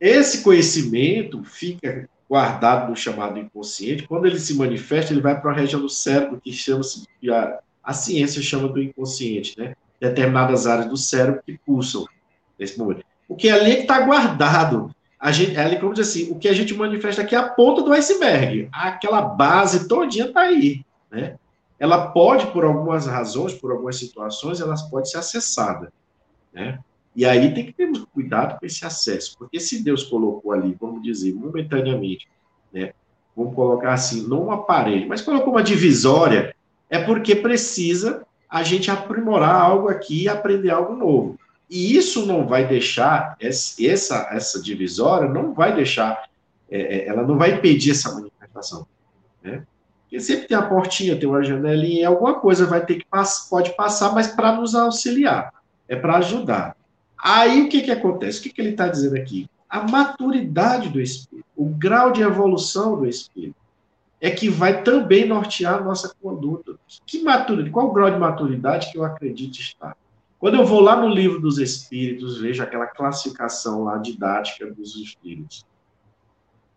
Esse 0.00 0.42
conhecimento 0.42 1.44
fica 1.44 2.08
guardado 2.28 2.90
no 2.90 2.96
chamado 2.96 3.38
inconsciente. 3.38 4.08
Quando 4.08 4.26
ele 4.26 4.40
se 4.40 4.54
manifesta, 4.54 5.12
ele 5.12 5.22
vai 5.22 5.40
para 5.40 5.52
a 5.52 5.54
região 5.54 5.80
do 5.80 5.88
cérebro 5.88 6.40
que 6.42 6.52
chama-se 6.52 7.06
a, 7.30 7.60
a 7.84 7.92
ciência 7.92 8.42
chama 8.42 8.66
do 8.66 8.82
inconsciente, 8.82 9.56
né? 9.56 9.76
Determinadas 10.00 10.66
áreas 10.66 10.88
do 10.88 10.96
cérebro 10.96 11.40
que 11.46 11.56
pulsam 11.64 12.04
nesse 12.58 12.78
momento. 12.78 13.04
O 13.28 13.34
que 13.34 13.48
é 13.48 13.52
ali 13.52 13.80
está 13.80 14.00
guardado. 14.00 14.90
A 15.18 15.32
gente, 15.32 15.56
é 15.56 15.64
ali, 15.64 15.80
como 15.80 15.94
diz 15.94 16.08
assim, 16.08 16.30
o 16.30 16.38
que 16.38 16.48
a 16.48 16.52
gente 16.52 16.74
manifesta 16.74 17.22
aqui 17.22 17.34
é 17.34 17.38
a 17.38 17.48
ponta 17.48 17.82
do 17.82 17.92
iceberg. 17.92 18.68
Aquela 18.72 19.22
base 19.22 19.88
todinha 19.88 20.26
está 20.26 20.42
aí, 20.42 20.84
né? 21.10 21.36
Ela 21.78 22.08
pode, 22.08 22.46
por 22.48 22.64
algumas 22.64 23.06
razões, 23.06 23.54
por 23.54 23.70
algumas 23.70 23.96
situações, 23.96 24.60
ela 24.60 24.74
pode 24.90 25.10
ser 25.10 25.18
acessada, 25.18 25.92
né? 26.52 26.78
E 27.14 27.24
aí 27.24 27.52
tem 27.54 27.64
que 27.64 27.72
ter 27.72 27.90
cuidado 28.12 28.58
com 28.58 28.66
esse 28.66 28.84
acesso, 28.84 29.36
porque 29.38 29.58
se 29.58 29.82
Deus 29.82 30.04
colocou 30.04 30.52
ali, 30.52 30.76
vamos 30.78 31.02
dizer, 31.02 31.34
momentaneamente, 31.34 32.28
né? 32.72 32.92
Vamos 33.34 33.54
colocar 33.54 33.92
assim, 33.92 34.26
não 34.26 34.46
um 34.46 34.50
aparelho, 34.50 35.08
mas 35.08 35.22
colocou 35.22 35.52
uma 35.52 35.62
divisória, 35.62 36.54
é 36.88 36.98
porque 36.98 37.34
precisa 37.34 38.26
a 38.48 38.62
gente 38.62 38.90
aprimorar 38.90 39.54
algo 39.54 39.88
aqui 39.88 40.24
e 40.24 40.28
aprender 40.28 40.70
algo 40.70 40.94
novo. 40.94 41.38
E 41.68 41.96
isso 41.96 42.24
não 42.26 42.46
vai 42.46 42.66
deixar, 42.66 43.36
essa, 43.40 44.28
essa 44.30 44.62
divisória 44.62 45.28
não 45.28 45.52
vai 45.52 45.74
deixar, 45.74 46.28
é, 46.70 46.80
é, 46.80 47.08
ela 47.08 47.22
não 47.22 47.36
vai 47.36 47.54
impedir 47.54 47.90
essa 47.90 48.14
manifestação. 48.14 48.86
Né? 49.42 49.64
Porque 50.02 50.20
sempre 50.20 50.46
tem 50.46 50.56
a 50.56 50.62
portinha, 50.62 51.18
tem 51.18 51.28
uma 51.28 51.42
janelinha, 51.42 52.06
alguma 52.08 52.34
coisa 52.34 52.66
vai 52.66 52.84
ter 52.84 52.96
que 52.96 53.06
pode 53.50 53.74
passar, 53.74 54.12
mas 54.12 54.28
para 54.28 54.52
nos 54.52 54.74
auxiliar, 54.74 55.52
é 55.88 55.96
para 55.96 56.18
ajudar. 56.18 56.76
Aí 57.18 57.62
o 57.62 57.68
que, 57.68 57.82
que 57.82 57.90
acontece? 57.90 58.38
O 58.38 58.42
que, 58.44 58.50
que 58.50 58.60
ele 58.60 58.70
está 58.70 58.86
dizendo 58.86 59.16
aqui? 59.16 59.48
A 59.68 59.82
maturidade 59.82 60.88
do 60.88 61.00
espírito, 61.00 61.46
o 61.56 61.64
grau 61.64 62.12
de 62.12 62.22
evolução 62.22 62.96
do 62.96 63.06
espírito, 63.06 63.56
é 64.20 64.30
que 64.30 64.48
vai 64.48 64.82
também 64.82 65.26
nortear 65.26 65.74
a 65.74 65.80
nossa 65.80 66.14
conduta. 66.22 66.76
Que 67.04 67.22
maturidade? 67.22 67.70
Qual 67.70 67.88
o 67.88 67.92
grau 67.92 68.10
de 68.10 68.18
maturidade 68.18 68.92
que 68.92 68.98
eu 68.98 69.04
acredito 69.04 69.58
estar? 69.58 69.96
Quando 70.46 70.58
eu 70.58 70.64
vou 70.64 70.78
lá 70.78 70.94
no 70.94 71.08
livro 71.08 71.40
dos 71.40 71.58
Espíritos, 71.58 72.38
vejo 72.38 72.62
aquela 72.62 72.86
classificação 72.86 73.82
lá 73.82 73.96
didática 73.96 74.64
dos 74.72 74.94
Espíritos. 74.94 75.66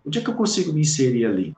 Onde 0.04 0.18
é 0.18 0.22
que 0.24 0.28
eu 0.28 0.34
consigo 0.34 0.74
me 0.74 0.82
inserir 0.82 1.28
ali? 1.28 1.56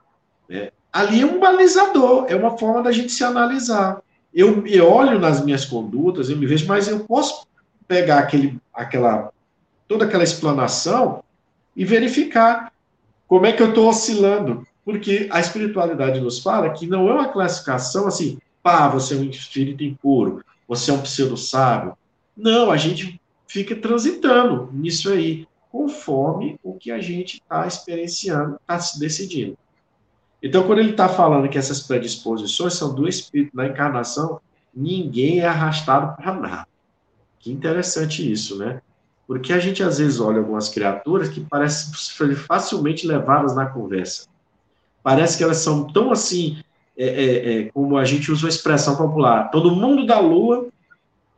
É, 0.50 0.74
ali 0.92 1.22
é 1.22 1.26
um 1.26 1.40
balizador, 1.40 2.26
é 2.28 2.36
uma 2.36 2.58
forma 2.58 2.84
da 2.84 2.92
gente 2.92 3.14
se 3.14 3.24
analisar. 3.24 4.02
Eu, 4.34 4.68
eu 4.68 4.92
olho 4.92 5.20
nas 5.20 5.42
minhas 5.42 5.64
condutas, 5.64 6.30
eu 6.30 6.36
me 6.36 6.46
vejo, 6.46 6.68
mas 6.68 6.90
eu 6.90 7.00
posso 7.06 7.48
pegar 7.88 8.20
aquele, 8.20 8.60
aquela, 8.74 9.32
toda 9.88 10.04
aquela 10.04 10.26
explanação 10.26 11.24
e 11.74 11.86
verificar 11.86 12.74
como 13.26 13.46
é 13.46 13.54
que 13.54 13.64
eu 13.64 13.70
estou 13.70 13.88
oscilando. 13.88 14.68
Porque 14.84 15.30
a 15.32 15.40
espiritualidade 15.40 16.20
nos 16.20 16.40
fala 16.40 16.72
que 16.72 16.86
não 16.86 17.08
é 17.08 17.14
uma 17.14 17.30
classificação 17.30 18.06
assim, 18.06 18.38
pá, 18.62 18.90
você 18.90 19.14
é 19.14 19.18
um 19.18 19.24
espírito 19.24 19.82
impuro, 19.82 20.44
você 20.68 20.92
é 20.92 20.94
um 20.94 21.00
pseudo-sábio. 21.02 21.96
Não, 22.42 22.72
a 22.72 22.78
gente 22.78 23.22
fica 23.48 23.76
transitando 23.76 24.68
nisso 24.74 25.12
aí, 25.12 25.48
conforme 25.72 26.60
o 26.64 26.74
que 26.74 26.90
a 26.90 27.00
gente 27.00 27.36
está 27.36 27.68
experienciando, 27.68 28.56
está 28.56 28.80
se 28.80 29.00
decidindo. 29.00 29.56
Então, 30.42 30.64
quando 30.64 30.80
ele 30.80 30.90
está 30.90 31.08
falando 31.08 31.48
que 31.48 31.58
essas 31.60 31.82
predisposições 31.82 32.74
são 32.74 32.96
do 32.96 33.08
espírito 33.08 33.56
na 33.56 33.68
encarnação, 33.68 34.42
ninguém 34.74 35.42
é 35.42 35.46
arrastado 35.46 36.16
para 36.16 36.34
nada. 36.34 36.68
Que 37.38 37.52
interessante 37.52 38.30
isso, 38.30 38.58
né? 38.58 38.82
Porque 39.28 39.54
a 39.54 39.60
gente 39.60 39.84
às 39.84 40.00
vezes 40.00 40.20
olha 40.20 40.40
algumas 40.40 40.68
criaturas 40.68 41.30
que 41.30 41.42
parecem 41.42 41.94
facilmente 42.36 43.06
levadas 43.06 43.56
na 43.56 43.68
conversa. 43.68 44.28
Parece 45.04 45.38
que 45.38 45.44
elas 45.44 45.58
são 45.58 45.94
tão 45.94 46.12
assim 46.12 46.60
é, 46.98 47.06
é, 47.06 47.54
é, 47.60 47.64
como 47.72 47.98
a 47.98 48.04
gente 48.04 48.32
usa 48.32 48.48
a 48.48 48.50
expressão 48.50 48.96
popular, 48.96 49.52
todo 49.52 49.76
mundo 49.76 50.08
da 50.08 50.20
lua, 50.20 50.72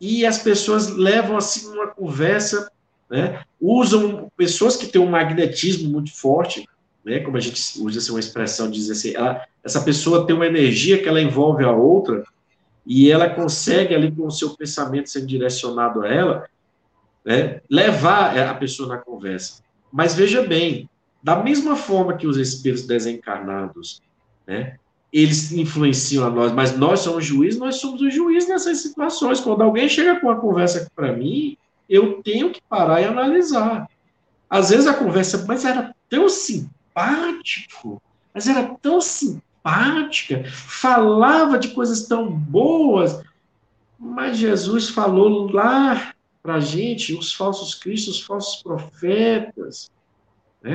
e 0.06 0.26
as 0.26 0.38
pessoas 0.38 0.90
levam 0.90 1.38
assim 1.38 1.66
uma 1.70 1.88
conversa, 1.88 2.70
né, 3.10 3.42
usam 3.62 4.30
pessoas 4.36 4.76
que 4.76 4.88
têm 4.88 5.00
um 5.00 5.10
magnetismo 5.10 5.90
muito 5.90 6.14
forte, 6.14 6.68
né, 7.06 7.22
como 7.22 7.38
a 7.38 7.40
gente 7.40 7.62
usa 7.80 8.00
assim, 8.00 8.12
uma 8.12 8.20
expressão, 8.20 8.70
diz 8.70 8.90
assim, 8.90 9.16
ela, 9.16 9.42
essa 9.64 9.80
pessoa 9.80 10.28
tem 10.28 10.36
uma 10.36 10.46
energia 10.46 11.02
que 11.02 11.08
ela 11.08 11.22
envolve 11.22 11.64
a 11.64 11.72
outra, 11.72 12.22
e 12.86 13.10
ela 13.10 13.30
consegue 13.30 13.96
ali 13.96 14.12
com 14.12 14.28
o 14.28 14.32
seu 14.32 14.50
pensamento 14.58 15.10
sendo 15.10 15.26
direcionado 15.26 16.02
a 16.02 16.14
ela, 16.14 16.50
né, 17.24 17.62
levar 17.70 18.38
a 18.38 18.54
pessoa 18.56 18.90
na 18.90 18.98
conversa. 18.98 19.64
Mas 19.90 20.16
veja 20.16 20.46
bem, 20.46 20.90
da 21.24 21.38
mesma 21.42 21.78
forma 21.78 22.18
que 22.18 22.28
os 22.28 22.36
espíritos 22.36 22.86
desencarnados, 22.86 24.02
né, 24.46 24.78
eles 25.14 25.52
influenciam 25.52 26.26
a 26.26 26.30
nós, 26.32 26.52
mas 26.52 26.76
nós 26.76 27.02
somos 27.02 27.24
juízes, 27.24 27.60
nós 27.60 27.76
somos 27.76 28.02
o 28.02 28.10
juiz 28.10 28.48
nessas 28.48 28.80
situações. 28.80 29.40
Quando 29.40 29.62
alguém 29.62 29.88
chega 29.88 30.20
com 30.20 30.26
uma 30.26 30.40
conversa 30.40 30.90
para 30.96 31.14
mim, 31.14 31.56
eu 31.88 32.24
tenho 32.24 32.50
que 32.50 32.60
parar 32.68 33.00
e 33.00 33.06
analisar. 33.06 33.88
Às 34.50 34.72
vezes 34.72 34.88
a 34.88 34.94
conversa, 34.96 35.46
mas 35.48 35.66
era 35.66 35.94
tão 36.10 36.28
simpático, 36.28 38.02
mas 38.34 38.48
era 38.48 38.64
tão 38.82 39.00
simpática, 39.00 40.46
falava 40.52 41.60
de 41.60 41.68
coisas 41.70 42.08
tão 42.08 42.32
boas, 42.32 43.22
mas 44.00 44.38
Jesus 44.38 44.90
falou 44.90 45.52
lá 45.52 46.14
para 46.42 46.56
a 46.56 46.60
gente, 46.60 47.14
os 47.14 47.34
falsos 47.34 47.76
cristos, 47.76 48.16
os 48.16 48.22
falsos 48.24 48.64
profetas, 48.64 49.92
né? 50.62 50.74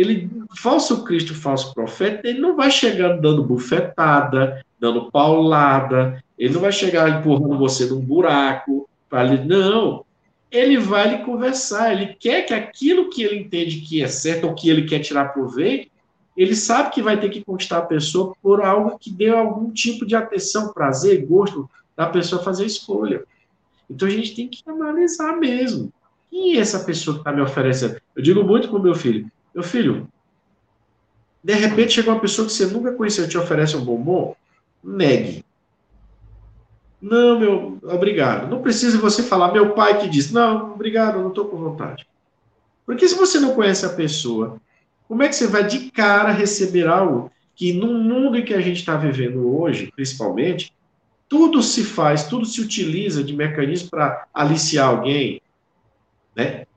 Ele, 0.00 0.30
falso 0.56 1.02
Cristo, 1.02 1.34
falso 1.34 1.74
profeta, 1.74 2.28
ele 2.28 2.38
não 2.38 2.54
vai 2.54 2.70
chegar 2.70 3.16
dando 3.16 3.42
bufetada, 3.42 4.64
dando 4.78 5.10
paulada, 5.10 6.22
ele 6.38 6.54
não 6.54 6.60
vai 6.60 6.70
chegar 6.70 7.18
empurrando 7.18 7.58
você 7.58 7.84
num 7.86 8.00
buraco, 8.00 8.88
para 9.10 9.44
não, 9.44 10.04
ele 10.52 10.78
vai 10.78 11.16
lhe 11.16 11.24
conversar, 11.24 11.92
ele 11.92 12.14
quer 12.14 12.42
que 12.42 12.54
aquilo 12.54 13.10
que 13.10 13.24
ele 13.24 13.40
entende 13.40 13.80
que 13.80 14.00
é 14.00 14.06
certo 14.06 14.46
ou 14.46 14.54
que 14.54 14.70
ele 14.70 14.86
quer 14.86 15.00
tirar 15.00 15.32
proveito, 15.32 15.90
ele 16.36 16.54
sabe 16.54 16.90
que 16.90 17.02
vai 17.02 17.18
ter 17.18 17.28
que 17.28 17.44
conquistar 17.44 17.78
a 17.78 17.86
pessoa 17.86 18.36
por 18.40 18.62
algo 18.64 18.96
que 19.00 19.10
dê 19.10 19.30
algum 19.30 19.72
tipo 19.72 20.06
de 20.06 20.14
atenção, 20.14 20.72
prazer, 20.72 21.26
gosto 21.26 21.68
da 21.96 22.06
pessoa 22.06 22.40
fazer 22.40 22.64
escolha. 22.64 23.24
Então 23.90 24.06
a 24.06 24.10
gente 24.12 24.36
tem 24.36 24.46
que 24.46 24.62
analisar 24.64 25.36
mesmo. 25.36 25.92
Quem 26.30 26.56
é 26.56 26.60
essa 26.60 26.84
pessoa 26.84 27.16
que 27.16 27.22
está 27.22 27.32
me 27.32 27.42
oferecendo? 27.42 28.00
Eu 28.14 28.22
digo 28.22 28.44
muito 28.44 28.74
o 28.74 28.80
meu 28.80 28.94
filho: 28.94 29.28
meu 29.54 29.64
filho, 29.64 30.08
de 31.42 31.54
repente 31.54 31.94
chega 31.94 32.10
uma 32.10 32.20
pessoa 32.20 32.46
que 32.46 32.52
você 32.52 32.66
nunca 32.66 32.92
conheceu 32.92 33.24
e 33.24 33.28
te 33.28 33.38
oferece 33.38 33.76
um 33.76 33.84
bombom, 33.84 34.34
negue. 34.82 35.44
Não, 37.00 37.38
meu, 37.38 37.78
obrigado. 37.82 38.48
Não 38.48 38.60
precisa 38.60 38.98
você 38.98 39.22
falar, 39.22 39.52
meu 39.52 39.72
pai 39.72 40.00
que 40.00 40.08
diz, 40.08 40.32
não, 40.32 40.72
obrigado, 40.72 41.20
não 41.20 41.28
estou 41.28 41.46
com 41.46 41.56
vontade. 41.56 42.06
Porque 42.84 43.06
se 43.06 43.14
você 43.14 43.38
não 43.38 43.54
conhece 43.54 43.86
a 43.86 43.90
pessoa, 43.90 44.60
como 45.06 45.22
é 45.22 45.28
que 45.28 45.34
você 45.34 45.46
vai 45.46 45.66
de 45.66 45.90
cara 45.90 46.30
receber 46.30 46.86
algo 46.86 47.30
que 47.54 47.72
no 47.72 47.92
mundo 47.92 48.36
em 48.36 48.44
que 48.44 48.54
a 48.54 48.60
gente 48.60 48.78
está 48.78 48.96
vivendo 48.96 49.58
hoje, 49.58 49.92
principalmente, 49.94 50.72
tudo 51.28 51.62
se 51.62 51.84
faz, 51.84 52.24
tudo 52.24 52.46
se 52.46 52.60
utiliza 52.60 53.22
de 53.22 53.34
mecanismo 53.34 53.90
para 53.90 54.26
aliciar 54.32 54.88
alguém, 54.88 55.42
né? 56.34 56.67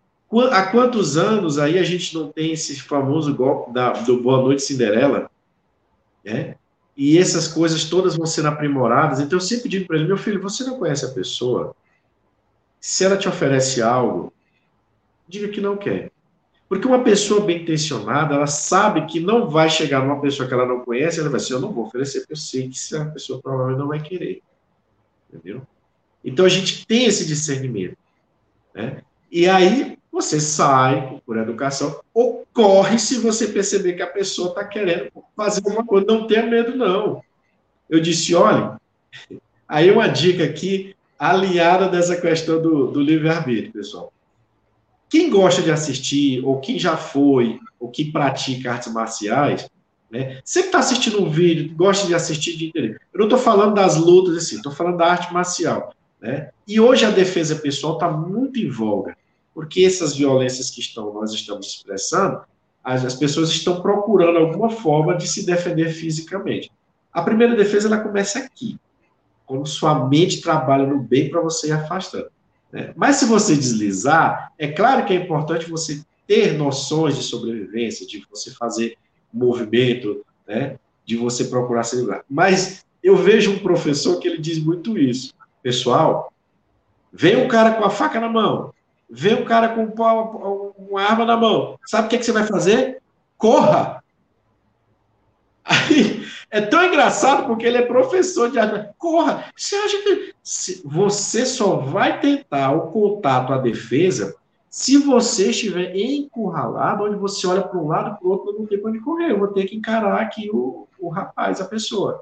Há 0.52 0.68
quantos 0.68 1.18
anos 1.18 1.60
aí 1.60 1.78
a 1.78 1.84
gente 1.84 2.14
não 2.16 2.32
tem 2.32 2.54
esse 2.54 2.82
famoso 2.82 3.36
golpe 3.36 3.74
da, 3.74 3.92
do 3.92 4.22
Boa 4.22 4.42
Noite 4.42 4.62
Cinderela, 4.62 5.30
né? 6.24 6.56
E 6.96 7.18
essas 7.18 7.48
coisas 7.48 7.86
todas 7.86 8.16
vão 8.16 8.26
sendo 8.26 8.48
aprimoradas. 8.48 9.20
Então 9.20 9.38
eu 9.38 9.42
sempre 9.42 9.68
digo 9.68 9.88
para 9.88 9.98
ele, 9.98 10.08
meu 10.08 10.18
filho, 10.18 10.42
você 10.42 10.64
não 10.64 10.78
conhece 10.78 11.06
a 11.06 11.10
pessoa? 11.10 11.76
Se 12.80 13.04
ela 13.04 13.18
te 13.18 13.28
oferece 13.28 13.82
algo, 13.82 14.32
diga 15.28 15.50
que 15.50 15.60
não 15.60 15.76
quer. 15.76 16.12
Porque 16.70 16.88
uma 16.88 17.04
pessoa 17.04 17.42
bem 17.42 17.64
intencionada, 17.64 18.36
ela 18.36 18.48
sabe 18.48 19.06
que 19.06 19.20
não 19.20 19.50
vai 19.50 19.70
chegar 19.70 20.02
numa 20.02 20.22
pessoa 20.22 20.48
que 20.48 20.54
ela 20.54 20.66
não 20.66 20.80
conhece, 20.80 21.20
ela 21.20 21.30
vai 21.30 21.40
dizer, 21.40 21.56
eu 21.56 21.60
não 21.60 21.74
vou 21.74 21.86
oferecer, 21.86 22.22
porque 22.22 22.34
eu 22.34 22.38
sei 22.38 22.70
que 22.70 22.96
a 22.96 23.06
pessoa 23.06 23.42
provavelmente 23.42 23.80
não 23.80 23.88
vai 23.90 24.02
querer. 24.02 24.42
Entendeu? 25.28 25.62
Então 26.24 26.46
a 26.46 26.50
gente 26.50 26.86
tem 26.86 27.06
esse 27.06 27.26
discernimento. 27.26 27.98
Né? 28.74 29.02
E 29.30 29.50
aí 29.50 29.98
você 30.12 30.40
sai 30.40 31.22
por 31.26 31.38
educação, 31.38 32.02
ocorre 32.14 33.00
se 33.00 33.18
você 33.18 33.48
perceber 33.48 33.94
que 33.94 34.02
a 34.02 34.08
pessoa 34.08 34.50
está 34.50 34.66
querendo 34.66 35.10
fazer 35.36 35.62
alguma 35.64 35.86
coisa. 35.86 36.06
Não 36.06 36.28
tenha 36.28 36.46
medo, 36.46 36.76
não. 36.76 37.24
Eu 37.90 38.00
disse, 38.00 38.36
olha, 38.36 38.80
aí 39.68 39.90
uma 39.90 40.08
dica 40.08 40.44
aqui, 40.44 40.96
aliada 41.18 41.88
dessa 41.88 42.20
questão 42.20 42.62
do, 42.62 42.88
do 42.88 43.00
livre-arbítrio, 43.00 43.72
pessoal. 43.72 44.12
Quem 45.10 45.30
gosta 45.30 45.62
de 45.62 45.72
assistir, 45.72 46.44
ou 46.46 46.60
quem 46.60 46.78
já 46.78 46.98
foi, 46.98 47.60
ou 47.80 47.90
que 47.90 48.12
pratica 48.12 48.72
artes 48.72 48.92
marciais, 48.92 49.70
né? 50.12 50.42
Sempre 50.44 50.68
está 50.68 50.80
assistindo 50.80 51.24
um 51.24 51.30
vídeo, 51.30 51.74
gosta 51.74 52.06
de 52.06 52.14
assistir 52.14 52.58
de 52.58 52.68
entender. 52.68 53.00
Eu 53.14 53.20
não 53.20 53.28
estou 53.28 53.40
falando 53.40 53.74
das 53.74 53.96
lutas 53.96 54.36
assim, 54.36 54.58
estou 54.58 54.72
falando 54.72 54.98
da 54.98 55.08
arte 55.08 55.34
marcial. 55.34 55.94
Né? 56.20 56.50
E 56.68 56.80
hoje 56.80 57.06
a 57.06 57.10
defesa 57.10 57.56
pessoal 57.56 57.94
está 57.94 58.10
muito 58.12 58.60
em 58.60 58.70
voga, 58.70 59.16
porque 59.54 59.84
essas 59.84 60.16
violências 60.16 60.70
que 60.70 60.80
estão, 60.80 61.14
nós 61.14 61.34
estamos 61.34 61.68
expressando, 61.68 62.42
as, 62.84 63.06
as 63.06 63.16
pessoas 63.16 63.50
estão 63.50 63.82
procurando 63.82 64.38
alguma 64.38 64.70
forma 64.70 65.16
de 65.16 65.28
se 65.28 65.46
defender 65.46 65.90
fisicamente. 65.92 66.72
A 67.12 67.22
primeira 67.22 67.56
defesa 67.56 67.88
ela 67.88 68.00
começa 68.00 68.40
aqui, 68.40 68.80
quando 69.46 69.68
sua 69.68 70.08
mente 70.08 70.42
trabalha 70.42 70.86
no 70.86 71.00
bem 71.00 71.30
para 71.30 71.42
você 71.42 71.68
ir 71.68 71.74
afastando. 71.74 72.30
Né? 72.72 72.94
Mas 72.96 73.18
se 73.18 73.26
você 73.26 73.56
deslizar, 73.56 74.54
é 74.58 74.70
claro 74.70 75.06
que 75.06 75.14
é 75.14 75.18
importante 75.18 75.70
você 75.70 76.02
ter 76.26 76.54
noções 76.54 77.18
de 77.18 77.24
sobrevivência, 77.24 78.08
de 78.08 78.26
você 78.30 78.52
fazer 78.52 78.98
movimento, 79.34 80.26
né? 80.48 80.78
de 81.06 81.18
você 81.18 81.46
procurar 81.46 81.84
se 81.84 81.98
livrar. 81.98 82.24
Mas 82.30 82.86
eu 83.04 83.18
vejo 83.18 83.52
um 83.52 83.60
professor 83.60 84.20
que 84.20 84.28
ele 84.28 84.38
diz 84.38 84.58
muito 84.58 84.98
isso. 84.98 85.34
Pessoal, 85.62 86.32
vem 87.12 87.36
um 87.36 87.48
cara 87.48 87.74
com 87.74 87.84
a 87.84 87.90
faca 87.90 88.20
na 88.20 88.30
mão, 88.30 88.74
vem 89.12 89.36
um 89.36 89.46
cara 89.46 89.70
com 89.70 89.84
uma 90.78 91.02
arma 91.02 91.26
na 91.26 91.38
mão. 91.38 91.78
Sabe 91.86 92.08
o 92.08 92.10
que, 92.10 92.16
é 92.16 92.20
que 92.20 92.26
você 92.26 92.32
vai 92.32 92.46
fazer? 92.46 93.02
Corra! 93.38 94.02
Aí, 95.64 96.26
é 96.50 96.62
tão 96.62 96.84
engraçado 96.84 97.46
porque 97.46 97.66
ele 97.66 97.78
é 97.78 97.82
professor 97.82 98.50
de 98.50 98.58
arte. 98.58 98.90
Corra! 98.98 99.46
Você 99.56 99.76
acha 99.76 99.98
que 100.02 100.34
você 100.84 101.46
só 101.46 101.76
vai 101.76 102.20
tentar 102.20 102.72
o 102.72 102.92
contato 102.92 103.54
à 103.54 103.58
defesa 103.58 104.36
se 104.72 104.98
você 104.98 105.50
estiver 105.50 105.94
encurralado, 105.94 107.04
onde 107.04 107.18
você 107.18 107.46
olha 107.46 107.62
para 107.62 107.78
um 107.78 107.88
lado 107.88 108.18
para 108.18 108.26
o 108.26 108.32
outro, 108.32 108.58
não 108.58 108.66
tem 108.66 108.80
para 108.80 108.90
onde 108.90 109.02
correr. 109.02 109.32
Eu 109.32 109.38
vou 109.38 109.50
ter 109.50 109.66
que 109.66 109.76
encarar 109.76 110.22
aqui 110.22 110.50
o, 110.50 110.88
o 110.98 111.10
rapaz, 111.10 111.60
a 111.60 111.66
pessoa. 111.66 112.22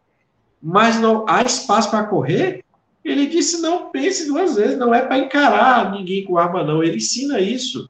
Mas 0.59 0.99
não 0.99 1.25
há 1.29 1.43
espaço 1.43 1.91
para 1.91 2.05
correr? 2.05 2.65
Ele 3.03 3.27
disse: 3.27 3.61
não 3.61 3.89
pense 3.89 4.27
duas 4.27 4.55
vezes, 4.55 4.77
não 4.77 4.93
é 4.93 5.01
para 5.01 5.17
encarar 5.19 5.91
ninguém 5.91 6.23
com 6.23 6.37
arma, 6.37 6.63
não. 6.63 6.83
Ele 6.83 6.97
ensina 6.97 7.39
isso. 7.39 7.89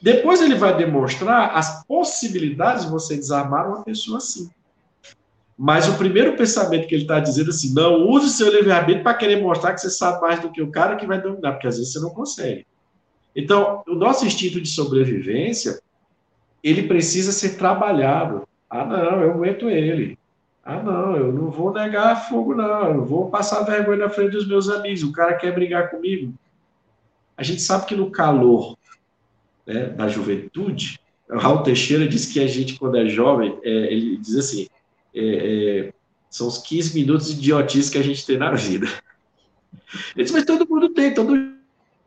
Depois 0.00 0.42
ele 0.42 0.56
vai 0.56 0.76
demonstrar 0.76 1.56
as 1.56 1.84
possibilidades 1.86 2.84
de 2.84 2.90
você 2.90 3.16
desarmar 3.16 3.68
uma 3.68 3.84
pessoa 3.84 4.18
assim. 4.18 4.50
Mas 5.56 5.88
o 5.88 5.96
primeiro 5.96 6.36
pensamento 6.36 6.88
que 6.88 6.94
ele 6.94 7.02
está 7.02 7.20
dizendo 7.20 7.50
assim, 7.50 7.72
não 7.72 8.08
use 8.08 8.30
seu 8.30 8.50
livre-arbítrio 8.50 9.04
para 9.04 9.14
querer 9.14 9.40
mostrar 9.40 9.72
que 9.72 9.80
você 9.80 9.90
sabe 9.90 10.20
mais 10.20 10.40
do 10.40 10.50
que 10.50 10.60
o 10.60 10.72
cara 10.72 10.96
que 10.96 11.06
vai 11.06 11.22
dominar, 11.22 11.52
porque 11.52 11.68
às 11.68 11.76
vezes 11.76 11.92
você 11.92 12.00
não 12.00 12.10
consegue. 12.10 12.66
Então, 13.34 13.82
o 13.86 13.94
nosso 13.94 14.26
instinto 14.26 14.60
de 14.60 14.68
sobrevivência, 14.68 15.80
ele 16.64 16.82
precisa 16.82 17.30
ser 17.30 17.56
trabalhado. 17.56 18.46
Ah, 18.68 18.84
não, 18.84 19.22
eu 19.22 19.30
aguento 19.30 19.70
ele. 19.70 20.18
Ah, 20.64 20.80
não, 20.80 21.16
eu 21.16 21.32
não 21.32 21.50
vou 21.50 21.72
negar 21.72 22.28
fogo, 22.28 22.54
não. 22.54 22.94
Eu 22.94 23.04
vou 23.04 23.28
passar 23.28 23.62
vergonha 23.62 23.98
na 23.98 24.08
frente 24.08 24.32
dos 24.32 24.46
meus 24.46 24.68
amigos. 24.68 25.02
O 25.02 25.12
cara 25.12 25.34
quer 25.34 25.52
brigar 25.52 25.90
comigo. 25.90 26.32
A 27.36 27.42
gente 27.42 27.60
sabe 27.60 27.86
que 27.86 27.96
no 27.96 28.10
calor 28.10 28.76
né, 29.66 29.86
da 29.86 30.06
juventude, 30.08 31.00
Raul 31.28 31.62
Teixeira 31.62 32.06
diz 32.06 32.26
que 32.26 32.38
a 32.38 32.46
gente, 32.46 32.78
quando 32.78 32.96
é 32.96 33.06
jovem, 33.06 33.58
é, 33.64 33.92
ele 33.92 34.16
diz 34.18 34.36
assim: 34.36 34.68
é, 35.14 35.88
é, 35.88 35.92
são 36.30 36.46
os 36.46 36.58
15 36.58 36.94
minutos 36.94 37.28
de 37.28 37.38
idiotice 37.38 37.90
que 37.90 37.98
a 37.98 38.02
gente 38.02 38.24
tem 38.24 38.38
na 38.38 38.52
vida. 38.52 38.86
Ele 40.14 40.24
diz, 40.24 40.32
mas 40.32 40.44
todo 40.44 40.68
mundo 40.68 40.90
tem, 40.90 41.12
todo 41.12 41.52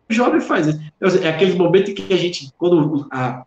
jovem 0.10 0.40
faz 0.40 0.68
isso. 0.68 0.80
É 1.22 1.30
aquele 1.30 1.56
momento 1.56 1.92
em 1.92 1.96
que 1.96 2.14
a 2.14 2.18
gente, 2.18 2.52
quando 2.58 3.08
a, 3.12 3.46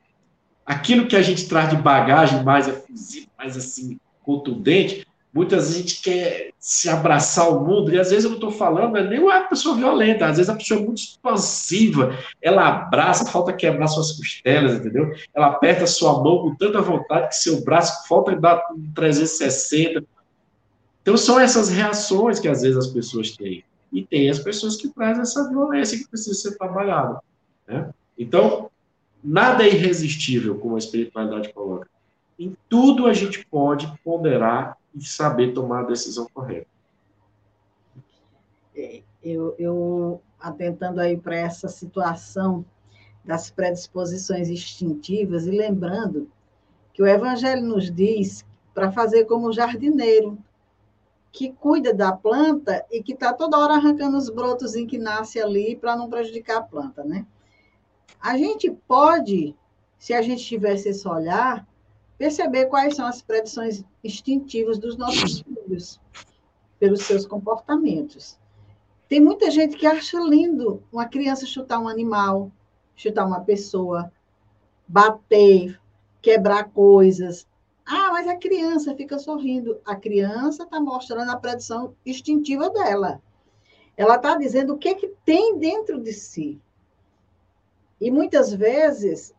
aquilo 0.66 1.06
que 1.06 1.16
a 1.16 1.22
gente 1.22 1.48
traz 1.48 1.70
de 1.70 1.76
bagagem 1.76 2.42
mais 2.44 2.68
efusivo, 2.68 3.28
mais 3.38 3.56
assim, 3.56 3.98
contundente, 4.28 5.06
muitas 5.32 5.68
vezes 5.68 5.74
a 5.74 5.80
gente 5.80 6.02
quer 6.02 6.50
se 6.58 6.90
abraçar 6.90 7.46
ao 7.46 7.64
mundo, 7.64 7.90
e 7.90 7.98
às 7.98 8.10
vezes 8.10 8.24
eu 8.24 8.30
não 8.30 8.36
estou 8.36 8.50
falando, 8.50 8.98
é 8.98 9.08
nem 9.08 9.18
uma 9.18 9.40
pessoa 9.44 9.74
violenta, 9.74 10.26
às 10.26 10.36
vezes 10.36 10.50
a 10.50 10.54
pessoa 10.54 10.80
é 10.80 10.84
muito 10.84 10.98
expansiva, 10.98 12.14
ela 12.42 12.68
abraça, 12.68 13.24
falta 13.24 13.54
quebrar 13.54 13.86
suas 13.86 14.12
costelas, 14.12 14.74
entendeu? 14.74 15.14
Ela 15.34 15.46
aperta 15.46 15.86
sua 15.86 16.22
mão 16.22 16.42
com 16.42 16.54
tanta 16.56 16.82
vontade 16.82 17.28
que 17.28 17.36
seu 17.36 17.64
braço 17.64 18.06
falta 18.06 18.36
dar 18.36 18.62
360. 18.94 20.04
Então 21.00 21.16
são 21.16 21.40
essas 21.40 21.70
reações 21.70 22.38
que 22.38 22.48
às 22.48 22.60
vezes 22.60 22.76
as 22.76 22.88
pessoas 22.88 23.34
têm. 23.34 23.64
E 23.90 24.04
tem 24.04 24.28
as 24.28 24.38
pessoas 24.38 24.76
que 24.76 24.88
trazem 24.88 25.22
essa 25.22 25.48
violência 25.48 25.96
que 25.96 26.06
precisa 26.06 26.34
ser 26.34 26.58
trabalhada. 26.58 27.18
Né? 27.66 27.88
Então, 28.18 28.70
nada 29.24 29.64
é 29.64 29.68
irresistível, 29.68 30.58
como 30.58 30.74
a 30.74 30.78
espiritualidade 30.78 31.50
coloca. 31.54 31.88
Em 32.38 32.56
tudo 32.68 33.06
a 33.06 33.12
gente 33.12 33.44
pode 33.46 33.92
ponderar 34.04 34.76
e 34.94 35.04
saber 35.04 35.52
tomar 35.52 35.80
a 35.80 35.86
decisão 35.86 36.26
correta. 36.32 36.68
É, 38.76 39.02
eu, 39.22 39.54
eu 39.58 40.22
atentando 40.38 41.00
aí 41.00 41.16
para 41.16 41.34
essa 41.36 41.68
situação 41.68 42.64
das 43.24 43.50
predisposições 43.50 44.48
instintivas 44.48 45.46
e 45.46 45.50
lembrando 45.50 46.30
que 46.94 47.02
o 47.02 47.06
Evangelho 47.06 47.62
nos 47.62 47.90
diz 47.90 48.44
para 48.72 48.90
fazer 48.92 49.24
como 49.24 49.48
o 49.48 49.52
jardineiro, 49.52 50.38
que 51.30 51.52
cuida 51.52 51.92
da 51.92 52.12
planta 52.12 52.84
e 52.90 53.02
que 53.02 53.12
está 53.12 53.32
toda 53.32 53.58
hora 53.58 53.74
arrancando 53.74 54.16
os 54.16 54.30
brotos 54.30 54.74
em 54.74 54.86
que 54.86 54.96
nasce 54.96 55.40
ali 55.40 55.76
para 55.76 55.96
não 55.96 56.08
prejudicar 56.08 56.58
a 56.58 56.62
planta, 56.62 57.04
né? 57.04 57.26
A 58.20 58.36
gente 58.38 58.70
pode, 58.70 59.54
se 59.98 60.14
a 60.14 60.22
gente 60.22 60.44
tivesse 60.44 60.88
esse 60.88 61.06
olhar, 61.06 61.67
perceber 62.18 62.66
quais 62.66 62.96
são 62.96 63.06
as 63.06 63.22
predições 63.22 63.84
instintivas 64.02 64.78
dos 64.78 64.96
nossos 64.96 65.40
filhos, 65.46 66.00
pelos 66.78 67.04
seus 67.04 67.24
comportamentos. 67.24 68.38
Tem 69.08 69.20
muita 69.20 69.50
gente 69.50 69.76
que 69.76 69.86
acha 69.86 70.18
lindo 70.18 70.82
uma 70.92 71.06
criança 71.06 71.46
chutar 71.46 71.78
um 71.78 71.88
animal, 71.88 72.52
chutar 72.94 73.24
uma 73.24 73.40
pessoa, 73.40 74.12
bater, 74.86 75.80
quebrar 76.20 76.64
coisas. 76.64 77.46
Ah, 77.86 78.10
mas 78.12 78.28
a 78.28 78.36
criança 78.36 78.94
fica 78.94 79.18
sorrindo. 79.18 79.80
A 79.86 79.96
criança 79.96 80.64
está 80.64 80.78
mostrando 80.78 81.30
a 81.30 81.36
predição 81.36 81.94
instintiva 82.04 82.68
dela. 82.68 83.22
Ela 83.96 84.16
está 84.16 84.36
dizendo 84.36 84.74
o 84.74 84.78
que, 84.78 84.94
que 84.94 85.08
tem 85.24 85.58
dentro 85.58 85.98
de 86.00 86.12
si. 86.12 86.60
E 88.00 88.10
muitas 88.10 88.52
vezes 88.52 89.34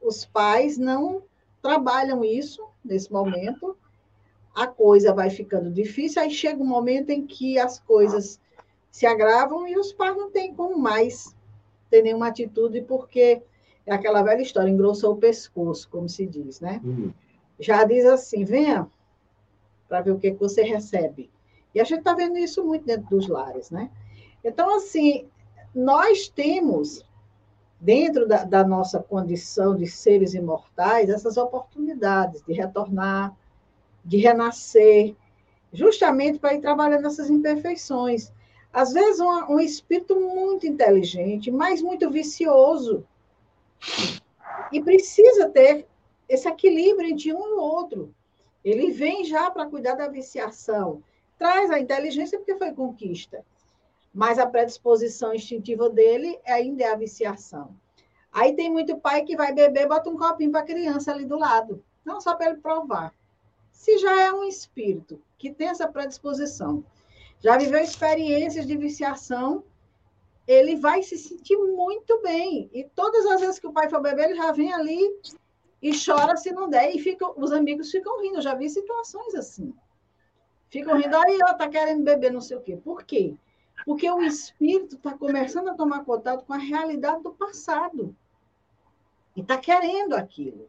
os 0.00 0.24
pais 0.24 0.78
não 0.78 1.22
trabalham 1.62 2.24
isso 2.24 2.66
nesse 2.84 3.12
momento, 3.12 3.76
a 4.54 4.66
coisa 4.66 5.12
vai 5.12 5.30
ficando 5.30 5.70
difícil, 5.70 6.22
aí 6.22 6.30
chega 6.30 6.62
um 6.62 6.66
momento 6.66 7.10
em 7.10 7.26
que 7.26 7.58
as 7.58 7.78
coisas 7.78 8.40
se 8.90 9.06
agravam 9.06 9.66
e 9.66 9.78
os 9.78 9.92
pais 9.92 10.16
não 10.16 10.30
têm 10.30 10.54
como 10.54 10.78
mais 10.78 11.36
ter 11.88 12.02
nenhuma 12.02 12.28
atitude, 12.28 12.82
porque 12.82 13.42
é 13.86 13.94
aquela 13.94 14.22
velha 14.22 14.42
história, 14.42 14.70
engrossou 14.70 15.14
o 15.14 15.18
pescoço, 15.18 15.88
como 15.90 16.08
se 16.08 16.26
diz, 16.26 16.60
né? 16.60 16.80
Uhum. 16.84 17.12
Já 17.58 17.84
diz 17.84 18.04
assim, 18.04 18.44
venha 18.44 18.88
para 19.88 20.00
ver 20.00 20.12
o 20.12 20.18
que, 20.18 20.30
que 20.30 20.38
você 20.38 20.62
recebe. 20.62 21.30
E 21.74 21.80
a 21.80 21.84
gente 21.84 22.00
está 22.00 22.14
vendo 22.14 22.38
isso 22.38 22.64
muito 22.64 22.84
dentro 22.84 23.08
dos 23.10 23.28
lares, 23.28 23.70
né? 23.70 23.90
Então, 24.42 24.76
assim, 24.76 25.28
nós 25.74 26.28
temos, 26.28 27.04
dentro 27.80 28.28
da, 28.28 28.44
da 28.44 28.62
nossa 28.62 29.00
condição 29.00 29.74
de 29.74 29.86
seres 29.86 30.34
imortais, 30.34 31.08
essas 31.08 31.36
oportunidades 31.36 32.42
de 32.42 32.52
retornar, 32.52 33.34
de 34.04 34.18
renascer, 34.18 35.16
justamente 35.72 36.38
para 36.38 36.54
ir 36.54 36.60
trabalhando 36.60 37.06
essas 37.06 37.30
imperfeições. 37.30 38.32
Às 38.72 38.92
vezes, 38.92 39.20
um, 39.20 39.54
um 39.54 39.60
espírito 39.60 40.14
muito 40.14 40.66
inteligente, 40.66 41.50
mas 41.50 41.80
muito 41.80 42.10
vicioso, 42.10 43.04
e 44.70 44.82
precisa 44.82 45.48
ter 45.48 45.86
esse 46.28 46.48
equilíbrio 46.48 47.10
entre 47.10 47.32
um 47.32 47.48
e 47.48 47.52
o 47.54 47.60
outro. 47.60 48.14
Ele 48.64 48.90
vem 48.90 49.24
já 49.24 49.50
para 49.50 49.66
cuidar 49.66 49.94
da 49.94 50.06
viciação, 50.06 51.02
traz 51.38 51.70
a 51.70 51.80
inteligência 51.80 52.38
porque 52.38 52.56
foi 52.56 52.72
conquista, 52.72 53.44
mas 54.12 54.38
a 54.38 54.46
predisposição 54.46 55.34
instintiva 55.34 55.88
dele 55.88 56.38
ainda 56.46 56.84
é 56.84 56.92
a 56.92 56.96
viciação. 56.96 57.74
Aí 58.32 58.54
tem 58.54 58.70
muito 58.70 58.98
pai 58.98 59.22
que 59.22 59.36
vai 59.36 59.52
beber, 59.52 59.88
bota 59.88 60.10
um 60.10 60.16
copinho 60.16 60.50
para 60.50 60.60
a 60.60 60.66
criança 60.66 61.12
ali 61.12 61.24
do 61.24 61.38
lado, 61.38 61.82
não 62.04 62.20
só 62.20 62.34
para 62.34 62.50
ele 62.50 62.60
provar. 62.60 63.14
Se 63.70 63.98
já 63.98 64.20
é 64.22 64.32
um 64.32 64.44
espírito 64.44 65.20
que 65.38 65.52
tem 65.52 65.68
essa 65.68 65.88
predisposição, 65.88 66.84
já 67.40 67.56
viveu 67.56 67.80
experiências 67.80 68.66
de 68.66 68.76
viciação, 68.76 69.64
ele 70.46 70.76
vai 70.76 71.02
se 71.02 71.16
sentir 71.16 71.56
muito 71.56 72.20
bem. 72.20 72.68
E 72.72 72.84
todas 72.84 73.24
as 73.26 73.40
vezes 73.40 73.58
que 73.58 73.66
o 73.66 73.72
pai 73.72 73.88
for 73.88 74.00
beber, 74.00 74.26
ele 74.26 74.34
já 74.34 74.52
vem 74.52 74.72
ali 74.72 75.18
e 75.80 75.92
chora 75.92 76.36
se 76.36 76.52
não 76.52 76.68
der, 76.68 76.94
e 76.94 76.98
fica, 76.98 77.26
os 77.40 77.52
amigos 77.52 77.90
ficam 77.90 78.20
rindo. 78.20 78.36
Eu 78.36 78.42
já 78.42 78.54
vi 78.54 78.68
situações 78.68 79.34
assim. 79.34 79.72
Ficam 80.68 80.96
rindo, 80.96 81.16
aí 81.16 81.40
ela 81.40 81.52
está 81.52 81.68
querendo 81.68 82.04
beber 82.04 82.30
não 82.30 82.40
sei 82.40 82.56
o 82.56 82.60
quê. 82.60 82.76
Por 82.76 83.04
quê? 83.04 83.34
Porque 83.84 84.10
o 84.10 84.22
espírito 84.22 84.96
está 84.96 85.16
começando 85.16 85.68
a 85.68 85.74
tomar 85.74 86.04
contato 86.04 86.44
com 86.44 86.52
a 86.52 86.58
realidade 86.58 87.22
do 87.22 87.32
passado. 87.32 88.14
E 89.36 89.40
está 89.40 89.56
querendo 89.56 90.14
aquilo. 90.14 90.68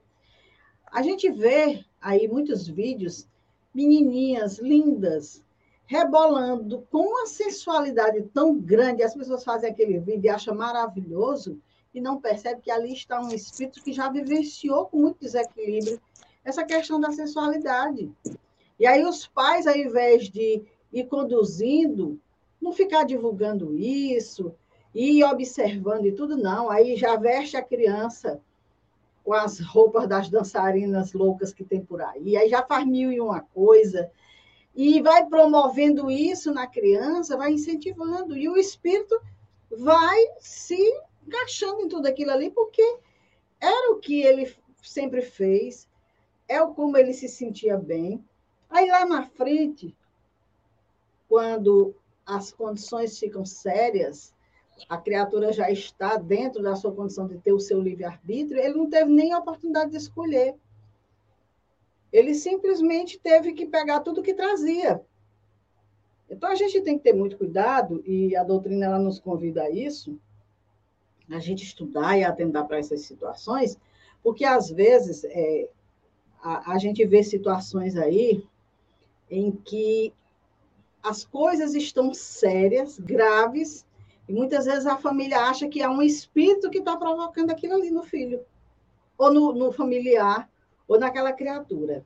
A 0.85 1.01
gente 1.01 1.29
vê 1.31 1.85
aí 2.01 2.27
muitos 2.27 2.67
vídeos, 2.67 3.27
menininhas 3.73 4.59
lindas, 4.59 5.43
rebolando 5.85 6.87
com 6.89 6.99
uma 6.99 7.27
sensualidade 7.27 8.21
tão 8.33 8.57
grande, 8.57 9.03
as 9.03 9.13
pessoas 9.13 9.43
fazem 9.43 9.69
aquele 9.69 9.99
vídeo 9.99 10.25
e 10.25 10.29
acham 10.29 10.55
maravilhoso, 10.55 11.61
e 11.93 11.99
não 11.99 12.21
percebem 12.21 12.61
que 12.61 12.71
ali 12.71 12.93
está 12.93 13.19
um 13.19 13.29
espírito 13.29 13.83
que 13.83 13.91
já 13.91 14.09
vivenciou 14.09 14.85
com 14.85 14.97
muito 14.97 15.19
desequilíbrio 15.19 16.01
essa 16.43 16.63
questão 16.63 16.99
da 16.99 17.11
sensualidade. 17.11 18.09
E 18.79 18.87
aí 18.87 19.03
os 19.03 19.27
pais, 19.27 19.67
ao 19.67 19.75
invés 19.75 20.29
de 20.29 20.63
ir 20.91 21.03
conduzindo, 21.07 22.19
não 22.61 22.71
ficar 22.71 23.03
divulgando 23.03 23.75
isso, 23.75 24.53
ir 24.93 25.23
observando 25.23 26.05
e 26.05 26.11
tudo, 26.11 26.37
não. 26.37 26.69
Aí 26.69 26.95
já 26.95 27.15
veste 27.15 27.57
a 27.57 27.63
criança 27.63 28.41
com 29.23 29.33
as 29.33 29.59
roupas 29.59 30.07
das 30.07 30.29
dançarinas 30.29 31.13
loucas 31.13 31.53
que 31.53 31.63
tem 31.63 31.81
por 31.81 32.01
aí. 32.01 32.37
Aí 32.37 32.49
já 32.49 32.63
faz 32.63 32.85
mil 32.85 33.11
e 33.11 33.19
uma 33.19 33.41
coisa 33.41 34.11
e 34.75 35.01
vai 35.01 35.25
promovendo 35.25 36.09
isso 36.09 36.53
na 36.53 36.65
criança, 36.65 37.37
vai 37.37 37.51
incentivando, 37.51 38.37
e 38.37 38.47
o 38.47 38.57
espírito 38.57 39.19
vai 39.69 40.17
se 40.39 40.77
encaixando 41.27 41.81
em 41.81 41.89
tudo 41.89 42.07
aquilo 42.07 42.31
ali, 42.31 42.49
porque 42.49 42.97
era 43.59 43.91
o 43.91 43.99
que 43.99 44.21
ele 44.21 44.53
sempre 44.81 45.21
fez, 45.21 45.87
é 46.47 46.61
o 46.61 46.73
como 46.73 46.97
ele 46.97 47.13
se 47.13 47.27
sentia 47.27 47.77
bem. 47.77 48.23
Aí 48.69 48.89
lá 48.89 49.05
na 49.05 49.23
frente, 49.23 49.95
quando 51.27 51.93
as 52.31 52.49
condições 52.49 53.19
ficam 53.19 53.43
sérias, 53.45 54.33
a 54.87 54.97
criatura 54.97 55.51
já 55.51 55.69
está 55.69 56.15
dentro 56.15 56.63
da 56.63 56.75
sua 56.75 56.93
condição 56.93 57.27
de 57.27 57.37
ter 57.37 57.51
o 57.51 57.59
seu 57.59 57.81
livre-arbítrio, 57.81 58.59
ele 58.59 58.77
não 58.77 58.89
teve 58.89 59.11
nem 59.11 59.33
a 59.33 59.39
oportunidade 59.39 59.91
de 59.91 59.97
escolher. 59.97 60.55
Ele 62.11 62.33
simplesmente 62.33 63.19
teve 63.19 63.51
que 63.51 63.65
pegar 63.65 63.99
tudo 63.99 64.23
que 64.23 64.33
trazia. 64.33 65.01
Então, 66.29 66.49
a 66.49 66.55
gente 66.55 66.79
tem 66.81 66.97
que 66.97 67.03
ter 67.03 67.13
muito 67.13 67.37
cuidado, 67.37 68.01
e 68.05 68.33
a 68.35 68.43
doutrina 68.45 68.85
ela 68.85 68.99
nos 68.99 69.19
convida 69.19 69.63
a 69.63 69.69
isso, 69.69 70.17
a 71.29 71.39
gente 71.39 71.65
estudar 71.65 72.17
e 72.17 72.23
atentar 72.23 72.65
para 72.65 72.79
essas 72.79 73.01
situações, 73.01 73.77
porque, 74.23 74.45
às 74.45 74.69
vezes, 74.69 75.25
é, 75.25 75.69
a, 76.41 76.73
a 76.73 76.77
gente 76.77 77.05
vê 77.05 77.23
situações 77.23 77.97
aí 77.97 78.43
em 79.29 79.51
que 79.51 80.13
as 81.03 81.25
coisas 81.25 81.73
estão 81.73 82.13
sérias, 82.13 82.99
graves, 82.99 83.85
e 84.27 84.33
muitas 84.33 84.65
vezes 84.65 84.85
a 84.85 84.97
família 84.97 85.41
acha 85.41 85.67
que 85.67 85.81
é 85.81 85.89
um 85.89 86.01
espírito 86.01 86.69
que 86.69 86.79
está 86.79 86.95
provocando 86.95 87.51
aquilo 87.51 87.73
ali 87.73 87.89
no 87.89 88.03
filho, 88.03 88.45
ou 89.17 89.33
no, 89.33 89.53
no 89.53 89.71
familiar, 89.71 90.49
ou 90.87 90.99
naquela 90.99 91.33
criatura. 91.33 92.05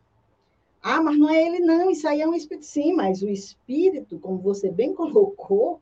Ah, 0.81 1.01
mas 1.01 1.17
não 1.17 1.29
é 1.29 1.43
ele, 1.43 1.59
não, 1.59 1.89
isso 1.89 2.07
aí 2.07 2.21
é 2.21 2.27
um 2.27 2.33
espírito. 2.35 2.65
Sim, 2.65 2.93
mas 2.93 3.23
o 3.23 3.29
espírito, 3.29 4.19
como 4.19 4.37
você 4.37 4.69
bem 4.69 4.93
colocou, 4.93 5.81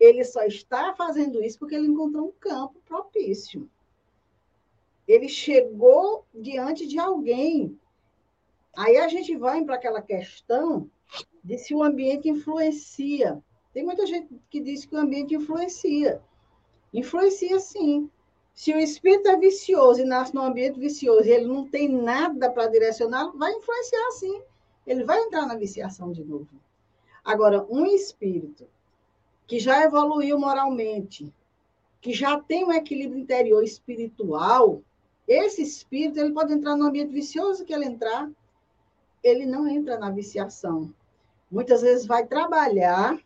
ele 0.00 0.24
só 0.24 0.42
está 0.42 0.92
fazendo 0.94 1.40
isso 1.42 1.58
porque 1.60 1.76
ele 1.76 1.86
encontrou 1.86 2.26
um 2.26 2.32
campo 2.32 2.80
propício. 2.84 3.70
Ele 5.06 5.28
chegou 5.28 6.26
diante 6.34 6.88
de 6.88 6.98
alguém. 6.98 7.78
Aí 8.76 8.96
a 8.96 9.06
gente 9.06 9.36
vai 9.36 9.64
para 9.64 9.76
aquela 9.76 10.02
questão 10.02 10.90
de 11.42 11.58
se 11.58 11.74
o 11.74 11.82
ambiente 11.82 12.28
influencia. 12.28 13.42
Tem 13.72 13.84
muita 13.84 14.06
gente 14.06 14.28
que 14.50 14.60
diz 14.60 14.84
que 14.84 14.94
o 14.94 14.98
ambiente 14.98 15.34
influencia. 15.34 16.20
Influencia 16.92 17.58
sim. 17.58 18.10
Se 18.54 18.72
o 18.72 18.78
espírito 18.78 19.28
é 19.28 19.36
vicioso 19.36 20.00
e 20.00 20.04
nasce 20.04 20.34
num 20.34 20.42
ambiente 20.44 20.78
vicioso 20.78 21.26
e 21.26 21.32
ele 21.32 21.46
não 21.46 21.66
tem 21.66 21.88
nada 21.88 22.50
para 22.50 22.66
direcionar, 22.66 23.32
vai 23.32 23.52
influenciar 23.52 24.10
sim. 24.12 24.42
Ele 24.86 25.04
vai 25.04 25.18
entrar 25.20 25.46
na 25.46 25.56
viciação 25.56 26.12
de 26.12 26.22
novo. 26.22 26.48
Agora, 27.24 27.64
um 27.70 27.86
espírito 27.86 28.68
que 29.46 29.58
já 29.58 29.82
evoluiu 29.84 30.38
moralmente, 30.38 31.32
que 32.00 32.12
já 32.12 32.40
tem 32.40 32.64
um 32.64 32.72
equilíbrio 32.72 33.20
interior 33.20 33.62
espiritual, 33.62 34.82
esse 35.26 35.62
espírito 35.62 36.18
ele 36.18 36.32
pode 36.32 36.52
entrar 36.52 36.76
no 36.76 36.86
ambiente 36.86 37.12
vicioso 37.12 37.64
que 37.64 37.72
ele 37.72 37.86
entrar, 37.86 38.30
ele 39.22 39.46
não 39.46 39.68
entra 39.68 39.98
na 39.98 40.10
viciação. 40.10 40.92
Muitas 41.52 41.82
vezes 41.82 42.04
vai 42.04 42.26
trabalhar 42.26 43.16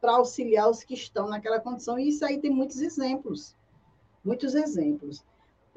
para 0.00 0.16
auxiliar 0.16 0.68
os 0.68 0.82
que 0.82 0.94
estão 0.94 1.28
naquela 1.28 1.60
condição, 1.60 1.96
e 1.98 2.08
isso 2.08 2.24
aí 2.24 2.38
tem 2.38 2.50
muitos 2.50 2.80
exemplos 2.80 3.54
muitos 4.24 4.54
exemplos. 4.54 5.22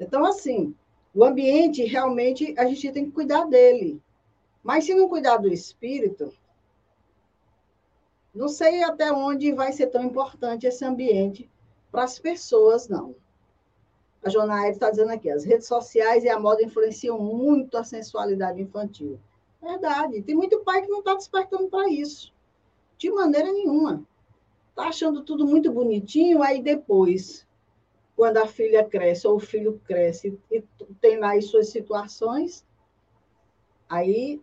Então, 0.00 0.24
assim, 0.24 0.74
o 1.14 1.22
ambiente 1.22 1.84
realmente 1.84 2.54
a 2.58 2.64
gente 2.64 2.90
tem 2.90 3.04
que 3.04 3.12
cuidar 3.12 3.44
dele. 3.44 4.00
Mas 4.62 4.84
se 4.84 4.94
não 4.94 5.08
cuidar 5.08 5.36
do 5.36 5.52
espírito, 5.52 6.32
não 8.34 8.48
sei 8.48 8.82
até 8.82 9.12
onde 9.12 9.52
vai 9.52 9.72
ser 9.72 9.88
tão 9.88 10.02
importante 10.02 10.66
esse 10.66 10.84
ambiente 10.84 11.48
para 11.92 12.04
as 12.04 12.18
pessoas, 12.18 12.88
não. 12.88 13.14
A 14.22 14.28
Jonaide 14.28 14.72
está 14.72 14.90
dizendo 14.90 15.12
aqui, 15.12 15.30
as 15.30 15.44
redes 15.44 15.66
sociais 15.66 16.24
e 16.24 16.28
a 16.28 16.40
moda 16.40 16.62
influenciam 16.62 17.18
muito 17.18 17.76
a 17.76 17.84
sensualidade 17.84 18.60
infantil. 18.60 19.18
Verdade. 19.60 20.22
Tem 20.22 20.34
muito 20.34 20.60
pai 20.60 20.82
que 20.82 20.88
não 20.88 21.00
está 21.00 21.14
despertando 21.14 21.68
para 21.68 21.88
isso. 21.88 22.32
De 22.96 23.10
maneira 23.10 23.52
nenhuma. 23.52 24.04
Está 24.70 24.88
achando 24.88 25.22
tudo 25.22 25.46
muito 25.46 25.72
bonitinho, 25.72 26.42
aí 26.42 26.62
depois 26.62 27.46
quando 28.18 28.38
a 28.38 28.48
filha 28.48 28.84
cresce 28.84 29.28
ou 29.28 29.36
o 29.36 29.40
filho 29.40 29.80
cresce 29.86 30.36
e 30.50 30.60
tem 31.00 31.18
lá 31.20 31.36
as 31.36 31.44
suas 31.44 31.68
situações, 31.68 32.66
aí 33.88 34.42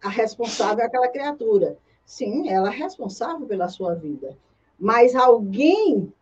a 0.00 0.08
responsável 0.08 0.84
é 0.84 0.86
aquela 0.86 1.08
criatura. 1.08 1.76
Sim, 2.06 2.48
ela 2.48 2.68
é 2.72 2.76
responsável 2.76 3.44
pela 3.44 3.68
sua 3.68 3.96
vida. 3.96 4.38
Mas 4.78 5.16
alguém 5.16 6.12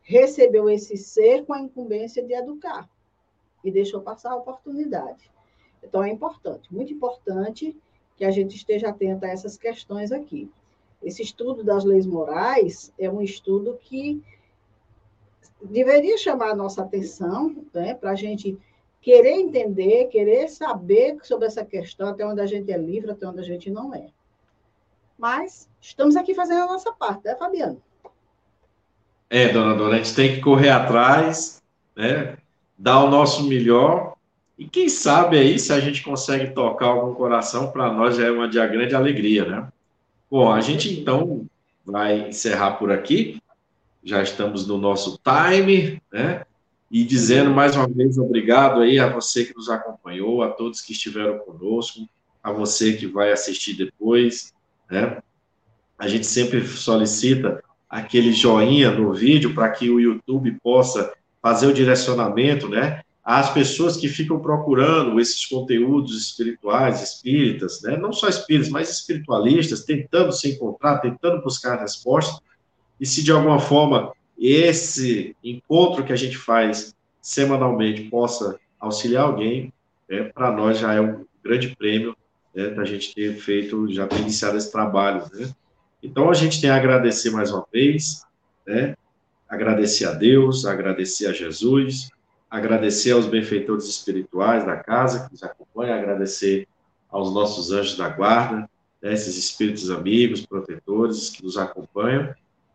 recebeu 0.00 0.70
esse 0.70 0.96
ser 0.96 1.44
com 1.44 1.52
a 1.52 1.60
incumbência 1.60 2.22
de 2.22 2.32
educar 2.32 2.88
e 3.62 3.70
deixou 3.70 4.00
passar 4.00 4.32
a 4.32 4.36
oportunidade. 4.36 5.30
Então, 5.88 6.02
é 6.02 6.10
importante, 6.10 6.72
muito 6.72 6.92
importante 6.92 7.76
que 8.16 8.24
a 8.24 8.30
gente 8.30 8.56
esteja 8.56 8.88
atento 8.88 9.24
a 9.24 9.28
essas 9.28 9.56
questões 9.56 10.10
aqui. 10.10 10.50
Esse 11.02 11.22
estudo 11.22 11.62
das 11.62 11.84
leis 11.84 12.06
morais 12.06 12.92
é 12.98 13.10
um 13.10 13.20
estudo 13.22 13.78
que 13.80 14.22
deveria 15.62 16.18
chamar 16.18 16.50
a 16.50 16.56
nossa 16.56 16.82
atenção, 16.82 17.64
né, 17.72 17.94
para 17.94 18.10
a 18.10 18.14
gente 18.14 18.58
querer 19.00 19.32
entender, 19.32 20.06
querer 20.06 20.48
saber 20.48 21.18
sobre 21.22 21.46
essa 21.46 21.64
questão, 21.64 22.08
até 22.08 22.26
onde 22.26 22.40
a 22.40 22.46
gente 22.46 22.72
é 22.72 22.76
livre, 22.76 23.10
até 23.10 23.26
onde 23.26 23.40
a 23.40 23.44
gente 23.44 23.70
não 23.70 23.94
é. 23.94 24.08
Mas 25.16 25.68
estamos 25.80 26.16
aqui 26.16 26.34
fazendo 26.34 26.62
a 26.62 26.66
nossa 26.66 26.92
parte, 26.92 27.24
né, 27.24 27.36
Fabiano? 27.36 27.80
É, 29.30 29.48
dona 29.48 29.74
Dona, 29.74 29.94
a 29.94 29.98
gente 29.98 30.14
tem 30.14 30.34
que 30.34 30.40
correr 30.40 30.70
atrás, 30.70 31.62
né? 31.94 32.36
Dar 32.76 33.04
o 33.04 33.10
nosso 33.10 33.44
melhor. 33.44 34.15
E 34.58 34.66
quem 34.66 34.88
sabe 34.88 35.38
aí, 35.38 35.58
se 35.58 35.72
a 35.72 35.80
gente 35.80 36.02
consegue 36.02 36.52
tocar 36.54 36.86
algum 36.86 37.14
coração, 37.14 37.70
para 37.70 37.92
nós 37.92 38.18
é 38.18 38.30
uma 38.30 38.48
de 38.48 38.58
grande 38.66 38.94
alegria, 38.94 39.44
né? 39.44 39.68
Bom, 40.30 40.50
a 40.50 40.60
gente 40.60 40.92
então 40.92 41.46
vai 41.84 42.28
encerrar 42.28 42.72
por 42.72 42.90
aqui. 42.90 43.40
Já 44.02 44.22
estamos 44.22 44.66
no 44.66 44.78
nosso 44.78 45.20
time, 45.22 46.00
né? 46.10 46.44
E 46.90 47.04
dizendo 47.04 47.50
mais 47.50 47.76
uma 47.76 47.86
vez 47.86 48.16
obrigado 48.16 48.80
aí 48.80 48.98
a 48.98 49.08
você 49.08 49.44
que 49.44 49.54
nos 49.54 49.68
acompanhou, 49.68 50.42
a 50.42 50.50
todos 50.50 50.80
que 50.80 50.92
estiveram 50.92 51.38
conosco, 51.38 52.08
a 52.42 52.50
você 52.50 52.94
que 52.94 53.06
vai 53.06 53.32
assistir 53.32 53.74
depois, 53.74 54.54
né? 54.90 55.18
A 55.98 56.08
gente 56.08 56.26
sempre 56.26 56.66
solicita 56.66 57.62
aquele 57.88 58.32
joinha 58.32 58.90
no 58.90 59.12
vídeo 59.12 59.54
para 59.54 59.70
que 59.70 59.90
o 59.90 60.00
YouTube 60.00 60.58
possa 60.62 61.12
fazer 61.42 61.66
o 61.66 61.74
direcionamento, 61.74 62.68
né? 62.68 63.02
Às 63.26 63.52
pessoas 63.52 63.96
que 63.96 64.08
ficam 64.08 64.38
procurando 64.38 65.18
esses 65.18 65.44
conteúdos 65.44 66.16
espirituais, 66.16 67.02
espíritas, 67.02 67.82
né? 67.82 67.96
Não 67.96 68.12
só 68.12 68.28
espíritas, 68.28 68.70
mas 68.70 68.88
espiritualistas, 68.88 69.84
tentando 69.84 70.30
se 70.30 70.52
encontrar, 70.52 71.00
tentando 71.00 71.42
buscar 71.42 71.80
respostas. 71.80 72.40
E 73.00 73.04
se 73.04 73.24
de 73.24 73.32
alguma 73.32 73.58
forma 73.58 74.12
esse 74.38 75.34
encontro 75.42 76.04
que 76.04 76.12
a 76.12 76.16
gente 76.16 76.38
faz 76.38 76.94
semanalmente 77.20 78.04
possa 78.04 78.60
auxiliar 78.78 79.24
alguém, 79.24 79.72
é, 80.08 80.22
para 80.22 80.52
nós 80.52 80.78
já 80.78 80.94
é 80.94 81.00
um 81.00 81.26
grande 81.42 81.74
prêmio 81.74 82.16
né, 82.54 82.68
da 82.68 82.84
gente 82.84 83.12
ter 83.12 83.34
feito, 83.34 83.92
já 83.92 84.06
ter 84.06 84.20
iniciado 84.20 84.56
esse 84.56 84.70
trabalho. 84.70 85.24
Né? 85.32 85.50
Então, 86.00 86.30
a 86.30 86.34
gente 86.34 86.60
tem 86.60 86.70
a 86.70 86.76
agradecer 86.76 87.30
mais 87.30 87.50
uma 87.50 87.66
vez, 87.72 88.22
né? 88.64 88.94
agradecer 89.48 90.04
a 90.04 90.12
Deus, 90.12 90.64
agradecer 90.64 91.26
a 91.26 91.32
Jesus, 91.32 92.08
agradecer 92.56 93.12
aos 93.12 93.26
benfeitores 93.26 93.86
espirituais 93.86 94.64
da 94.64 94.76
casa 94.76 95.26
que 95.26 95.32
nos 95.32 95.42
acompanham, 95.42 95.98
agradecer 95.98 96.66
aos 97.10 97.32
nossos 97.32 97.70
anjos 97.70 97.96
da 97.96 98.08
guarda, 98.08 98.68
né, 99.02 99.12
esses 99.12 99.36
espíritos 99.36 99.90
amigos, 99.90 100.44
protetores 100.44 101.30
que 101.30 101.44
nos 101.44 101.56
acompanham, 101.56 102.34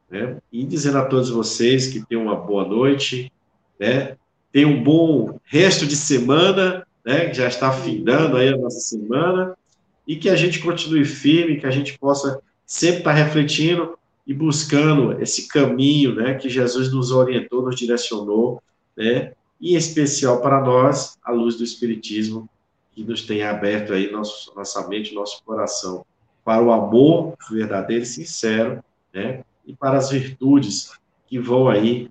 né? 0.09 0.37
E 0.51 0.63
dizendo 0.63 0.97
a 0.97 1.05
todos 1.05 1.29
vocês 1.29 1.87
que 1.87 2.05
tenham 2.05 2.23
uma 2.23 2.35
boa 2.35 2.67
noite, 2.67 3.31
né? 3.79 4.17
Tenham 4.51 4.71
um 4.71 4.83
bom 4.83 5.39
resto 5.45 5.85
de 5.85 5.95
semana, 5.95 6.85
né? 7.03 7.29
Que 7.29 7.35
já 7.35 7.47
está 7.47 7.71
findando 7.71 8.37
aí 8.37 8.49
a 8.49 8.57
nossa 8.57 8.79
semana 8.79 9.57
e 10.05 10.15
que 10.15 10.29
a 10.29 10.35
gente 10.35 10.59
continue 10.59 11.05
firme, 11.05 11.59
que 11.59 11.65
a 11.65 11.71
gente 11.71 11.97
possa 11.97 12.41
sempre 12.65 12.99
estar 12.99 13.13
refletindo 13.13 13.97
e 14.27 14.33
buscando 14.33 15.21
esse 15.21 15.47
caminho, 15.47 16.13
né? 16.13 16.35
Que 16.35 16.49
Jesus 16.49 16.91
nos 16.91 17.11
orientou, 17.11 17.63
nos 17.63 17.75
direcionou, 17.75 18.61
né? 18.95 19.33
E 19.61 19.75
em 19.75 19.77
especial 19.77 20.41
para 20.41 20.59
nós, 20.59 21.17
a 21.23 21.31
luz 21.31 21.55
do 21.55 21.63
Espiritismo 21.63 22.49
que 22.91 23.03
nos 23.03 23.21
tem 23.21 23.43
aberto 23.43 23.93
aí 23.93 24.11
nosso, 24.11 24.51
nossa 24.55 24.87
mente, 24.87 25.13
nosso 25.13 25.41
coração 25.45 26.05
para 26.43 26.61
o 26.61 26.71
amor 26.71 27.35
verdadeiro 27.49 28.03
e 28.03 28.07
sincero, 28.07 28.83
né? 29.13 29.43
e 29.65 29.73
para 29.73 29.97
as 29.97 30.09
virtudes 30.09 30.91
que 31.27 31.39
vão 31.39 31.69
aí 31.69 32.09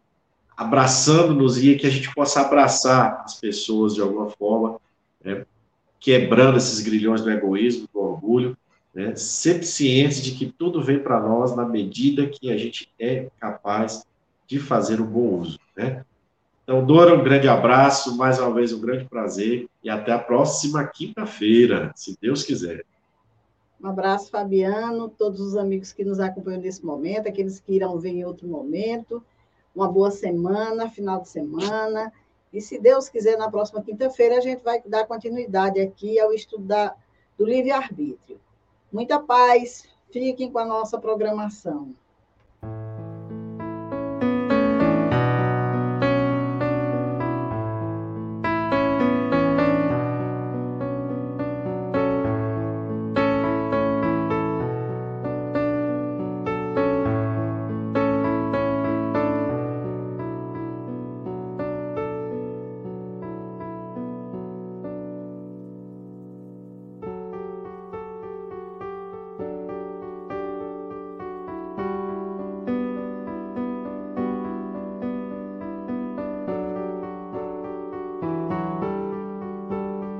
abraçando-nos 0.57 1.63
e 1.63 1.75
que 1.77 1.87
a 1.87 1.91
gente 1.91 2.13
possa 2.15 2.43
abraçar 2.43 3.23
as 3.25 3.41
pessoas 3.41 3.95
de 3.95 4.01
alguma 4.01 4.31
forma, 4.31 4.79
né, 5.23 5.45
quebrando 5.99 6.59
esses 6.59 6.81
grilhões 6.81 7.23
do 7.23 7.31
egoísmo, 7.31 7.89
do 7.93 8.01
orgulho, 8.01 8.57
né, 8.95 9.15
sempre 9.17 9.67
cientes 9.67 10.23
de 10.23 10.33
que 10.33 10.47
tudo 10.47 10.83
vem 10.83 10.99
para 10.99 11.21
nós 11.21 11.57
na 11.57 11.65
medida 11.65 12.27
que 12.27 12.51
a 12.51 12.57
gente 12.57 12.91
é 12.99 13.29
capaz 13.41 14.07
de 14.47 14.59
fazer 14.59 15.01
um 15.01 15.07
bom 15.07 15.39
uso. 15.39 15.59
Né? 15.77 16.05
Então, 16.71 16.87
Dora, 16.87 17.17
um 17.17 17.25
grande 17.25 17.49
abraço, 17.49 18.17
mais 18.17 18.39
uma 18.39 18.55
vez 18.55 18.73
um 18.73 18.81
grande 18.81 19.05
prazer 19.05 19.69
e 19.83 19.91
até 19.91 20.13
a 20.13 20.21
próxima 20.21 20.87
quinta-feira, 20.87 21.91
se 21.97 22.17
Deus 22.23 22.45
quiser. 22.45 22.85
Um 23.83 23.89
abraço, 23.89 24.31
Fabiano, 24.31 25.09
todos 25.09 25.41
os 25.41 25.57
amigos 25.57 25.93
que 25.93 26.05
nos 26.05 26.21
acompanham 26.21 26.61
nesse 26.61 26.87
momento, 26.87 27.27
aqueles 27.27 27.59
que 27.59 27.73
irão 27.73 27.99
ver 27.99 28.11
em 28.11 28.25
outro 28.25 28.47
momento. 28.47 29.21
Uma 29.75 29.91
boa 29.91 30.13
semana, 30.13 30.89
final 30.89 31.21
de 31.21 31.29
semana. 31.29 32.13
E 32.53 32.61
se 32.61 32.79
Deus 32.79 33.09
quiser, 33.09 33.37
na 33.37 33.51
próxima 33.51 33.83
quinta-feira, 33.83 34.37
a 34.37 34.41
gente 34.41 34.63
vai 34.63 34.81
dar 34.87 35.09
continuidade 35.09 35.81
aqui 35.81 36.21
ao 36.21 36.33
estudo 36.33 36.63
da, 36.63 36.95
do 37.37 37.45
livre-arbítrio. 37.45 38.39
Muita 38.93 39.19
paz, 39.19 39.89
fiquem 40.13 40.53
com 40.53 40.61
a 40.61 40.65
nossa 40.65 41.01
programação. 41.01 41.93